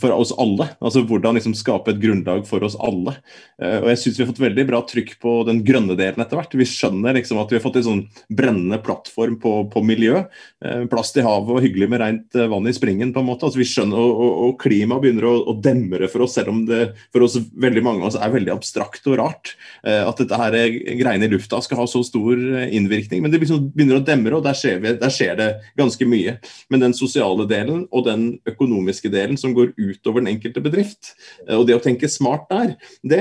for 0.00 0.10
oss 0.10 0.32
alle. 0.38 0.66
Altså 0.82 1.04
hvordan 1.06 1.36
liksom 1.38 1.54
skape 1.54 1.92
et 1.92 2.00
grunnlag 2.02 2.42
for 2.48 2.64
oss 2.66 2.74
alle. 2.82 3.14
Eh, 3.62 3.78
og 3.78 3.86
jeg 3.92 4.00
syns 4.00 4.18
vi 4.18 4.24
har 4.24 4.30
fått 4.32 4.42
veldig 4.42 4.64
bra 4.66 4.80
trykk 4.88 5.12
på 5.22 5.34
den 5.46 5.60
grønne 5.66 5.94
delen 5.98 6.22
etter 6.24 6.40
hvert. 6.40 6.56
Vi 6.58 6.66
skjønner 6.66 7.14
liksom 7.14 7.38
at 7.38 7.52
vi 7.52 7.58
har 7.60 7.62
fått 7.62 7.78
en 7.78 7.86
sånn 7.86 8.02
brennende 8.34 8.80
plattform 8.82 9.38
på, 9.42 9.54
på 9.70 9.84
miljø. 9.86 10.24
Plast 10.58 10.90
plass 10.94 11.12
til 11.14 11.26
havet 11.26 11.52
og 11.54 11.62
hyggelig 11.62 11.88
med 11.90 12.00
rent 12.00 12.38
vann 12.50 12.66
i 12.66 12.74
springen, 12.74 13.12
på 13.14 13.22
en 13.22 13.28
måte. 13.28 13.46
Altså 13.46 13.60
vi 13.60 13.68
skjønner, 13.68 14.00
Og, 14.00 14.20
og, 14.24 14.32
og 14.48 14.58
klimaet 14.62 15.04
begynner 15.04 15.28
å, 15.28 15.34
å, 15.52 15.54
demre 15.64 16.08
for 16.10 16.24
oss, 16.24 16.34
selv 16.38 16.50
om 16.50 16.64
det 16.66 16.94
for 17.14 17.26
oss 17.26 17.36
veldig 17.38 17.82
mange 17.84 18.02
av 18.02 18.10
oss 18.10 18.18
er 18.18 18.32
veldig 18.32 18.52
abstrakt 18.54 19.06
og 19.10 19.18
rart. 19.20 19.54
At 19.84 20.18
dette 20.18 20.38
her 20.40 20.56
greiene 20.98 21.28
i 21.28 21.32
lufta 21.32 21.60
skal 21.62 21.82
ha 21.82 21.86
så 21.90 22.02
stor 22.06 22.40
innvirkning. 22.64 23.22
Men 23.22 23.32
det 23.32 23.42
liksom 23.42 23.68
begynner 23.74 24.00
å 24.00 24.04
demre, 24.06 24.38
og 24.38 24.46
der 24.46 24.56
skjer, 24.58 24.80
vi, 24.82 24.94
der 24.98 25.12
skjer 25.12 25.38
det 25.38 25.48
ganske 25.78 26.08
mye. 26.08 26.38
Men 26.72 26.86
den 26.86 26.96
sosiale 26.96 27.46
delen 27.50 27.84
og 27.92 28.06
den 28.08 28.26
økonomiske 28.48 28.63
økonomiske 28.64 29.12
delen 29.12 29.38
som 29.40 29.54
går 29.56 29.74
utover 29.76 30.24
den 30.24 30.32
enkelte 30.34 30.62
bedrift. 30.64 31.14
Eh, 31.46 31.56
og 31.56 31.66
det 31.68 31.76
å 31.76 31.82
tenke 31.84 32.10
smart 32.10 32.48
der, 32.50 32.74
det, 33.02 33.20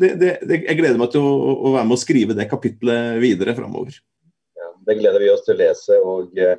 det, 0.00 0.12
det, 0.20 0.60
jeg 0.64 0.78
gleder 0.80 1.00
meg 1.00 1.12
til 1.14 1.24
å, 1.24 1.32
å, 1.54 1.74
være 1.76 1.88
med 1.90 1.98
å 1.98 2.02
skrive 2.02 2.38
det 2.38 2.50
kapitlet 2.50 3.18
videre 3.22 3.56
framover. 3.58 3.98
Ja, 4.56 4.70
det 4.86 5.00
gleder 5.00 5.22
vi 5.22 5.32
oss 5.34 5.44
til 5.46 5.56
å 5.56 5.62
lese. 5.64 5.98
og 6.00 6.38
eh, 6.38 6.56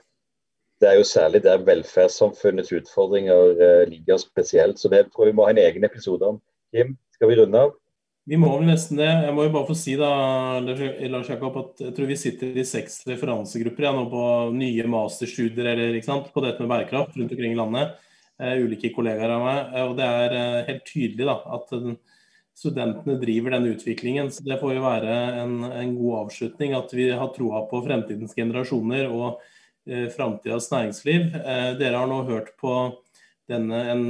det 0.83 0.91
er 0.91 0.99
jo 0.99 1.07
særlig 1.07 1.39
der 1.45 1.63
velferdssamfunnets 1.63 2.73
utfordringer 2.75 3.55
eh, 3.55 3.87
ligger 3.89 4.19
spesielt. 4.19 4.79
Så 4.79 4.91
det 4.91 5.07
tror 5.09 5.25
jeg 5.25 5.33
vi 5.33 5.39
må 5.39 5.47
ha 5.47 5.55
en 5.55 5.63
egen 5.63 5.87
episode 5.87 6.35
om. 6.35 6.41
Kim, 6.75 6.97
skal 7.15 7.31
vi 7.31 7.39
runde 7.39 7.61
av? 7.67 7.73
Vi 8.25 8.37
må 8.41 8.49
vel 8.57 8.65
nesten 8.71 8.97
det. 8.97 9.07
Jeg 9.07 9.33
må 9.37 9.45
jo 9.45 9.53
bare 9.53 9.69
få 9.69 9.75
si 9.77 9.93
da, 9.99 10.09
Lars 10.65 11.29
Jakob, 11.29 11.59
at 11.61 11.83
jeg 11.83 11.93
tror 11.93 12.09
vi 12.09 12.17
sitter 12.17 12.57
i 12.57 12.65
seks 12.65 13.03
referansegrupper 13.05 13.85
ja, 13.85 13.91
nå 13.93 14.07
på 14.09 14.23
nye 14.57 14.87
masterstudier 14.89 15.69
eller, 15.75 15.93
ikke 15.93 16.09
sant, 16.09 16.31
på 16.33 16.41
dette 16.41 16.63
med 16.63 16.71
bærekraft 16.73 17.19
rundt 17.19 17.35
omkring 17.35 17.53
i 17.53 17.59
landet. 17.59 17.93
Eh, 18.35 18.57
ulike 18.65 18.91
kollegaer 18.91 19.31
av 19.31 19.43
meg. 19.45 19.59
Eh, 19.71 19.85
og 19.87 19.95
det 19.99 20.05
er 20.05 20.33
eh, 20.35 20.65
helt 20.69 20.85
tydelig 20.89 21.27
da, 21.29 21.37
at 21.55 21.71
studentene 22.55 23.15
driver 23.21 23.55
denne 23.55 23.71
utviklingen. 23.75 24.31
Så 24.33 24.43
det 24.47 24.59
får 24.59 24.75
jo 24.75 24.83
være 24.83 25.15
en, 25.41 25.57
en 25.69 25.95
god 25.95 26.25
avslutning 26.25 26.75
at 26.75 26.91
vi 26.95 27.09
har 27.15 27.31
troa 27.35 27.63
på 27.69 27.83
fremtidens 27.85 28.35
generasjoner 28.35 29.07
og 29.07 29.39
eh, 29.87 30.09
framtidas 30.11 30.67
næringsliv. 30.73 31.31
Eh, 31.39 31.71
dere 31.79 32.01
har 32.01 32.11
nå 32.11 32.21
hørt 32.27 32.51
på 32.59 32.75
denne, 33.47 33.79
en, 33.93 34.05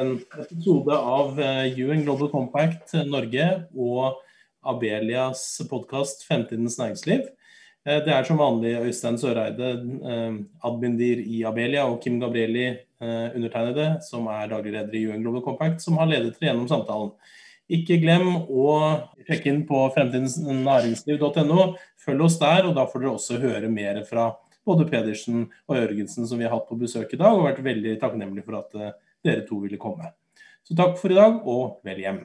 en 0.00 0.14
episode 0.40 0.96
av 0.96 1.36
UN 1.36 2.06
Global 2.06 2.30
Compact 2.32 2.94
Norge 3.06 3.48
og 3.76 4.22
Abelias 4.64 5.42
podkast 5.70 6.24
'Fremtidens 6.26 6.80
næringsliv'. 6.80 7.28
Det 7.86 8.12
er 8.12 8.24
som 8.26 8.40
vanlig 8.40 8.74
Øystein 8.82 9.16
Søreide, 9.16 9.68
admindir 10.66 11.22
i 11.22 11.44
Abelia, 11.48 11.86
og 11.88 12.02
Kim 12.02 12.18
Gabrieli, 12.20 12.66
Eh, 12.98 13.36
undertegnede, 13.36 14.00
som 14.02 14.24
er 14.26 14.48
daglig 14.50 14.72
leder 14.74 14.94
i 14.98 15.04
UN 15.06 15.20
Global 15.22 15.42
Compact, 15.44 15.82
som 15.84 16.00
har 16.00 16.08
ledet 16.10 16.32
dere 16.34 16.48
gjennom 16.48 16.66
samtalen. 16.66 17.12
Ikke 17.70 18.00
glem 18.02 18.32
å 18.50 18.72
sjekke 19.28 19.52
inn 19.52 19.60
på 19.68 19.84
fremtidensnæringsliv.no. 19.94 21.66
Følg 22.02 22.24
oss 22.26 22.40
der, 22.40 22.66
og 22.66 22.74
da 22.74 22.88
får 22.90 23.04
dere 23.04 23.12
også 23.12 23.38
høre 23.38 23.70
mer 23.70 24.00
fra 24.08 24.32
både 24.66 24.88
Pedersen 24.90 25.44
og 25.68 25.78
Jørgensen, 25.78 26.26
som 26.26 26.42
vi 26.42 26.48
har 26.48 26.56
hatt 26.56 26.66
på 26.66 26.80
besøk 26.80 27.14
i 27.14 27.20
dag, 27.20 27.36
og 27.36 27.46
vært 27.46 27.62
veldig 27.68 27.94
takknemlige 28.02 28.48
for 28.48 28.58
at 28.64 28.74
eh, 28.74 28.98
dere 29.28 29.46
to 29.46 29.60
ville 29.62 29.78
komme. 29.78 30.10
Så 30.66 30.74
takk 30.74 30.98
for 30.98 31.14
i 31.14 31.20
dag, 31.20 31.38
og 31.46 31.78
vel 31.86 32.02
hjem. 32.02 32.24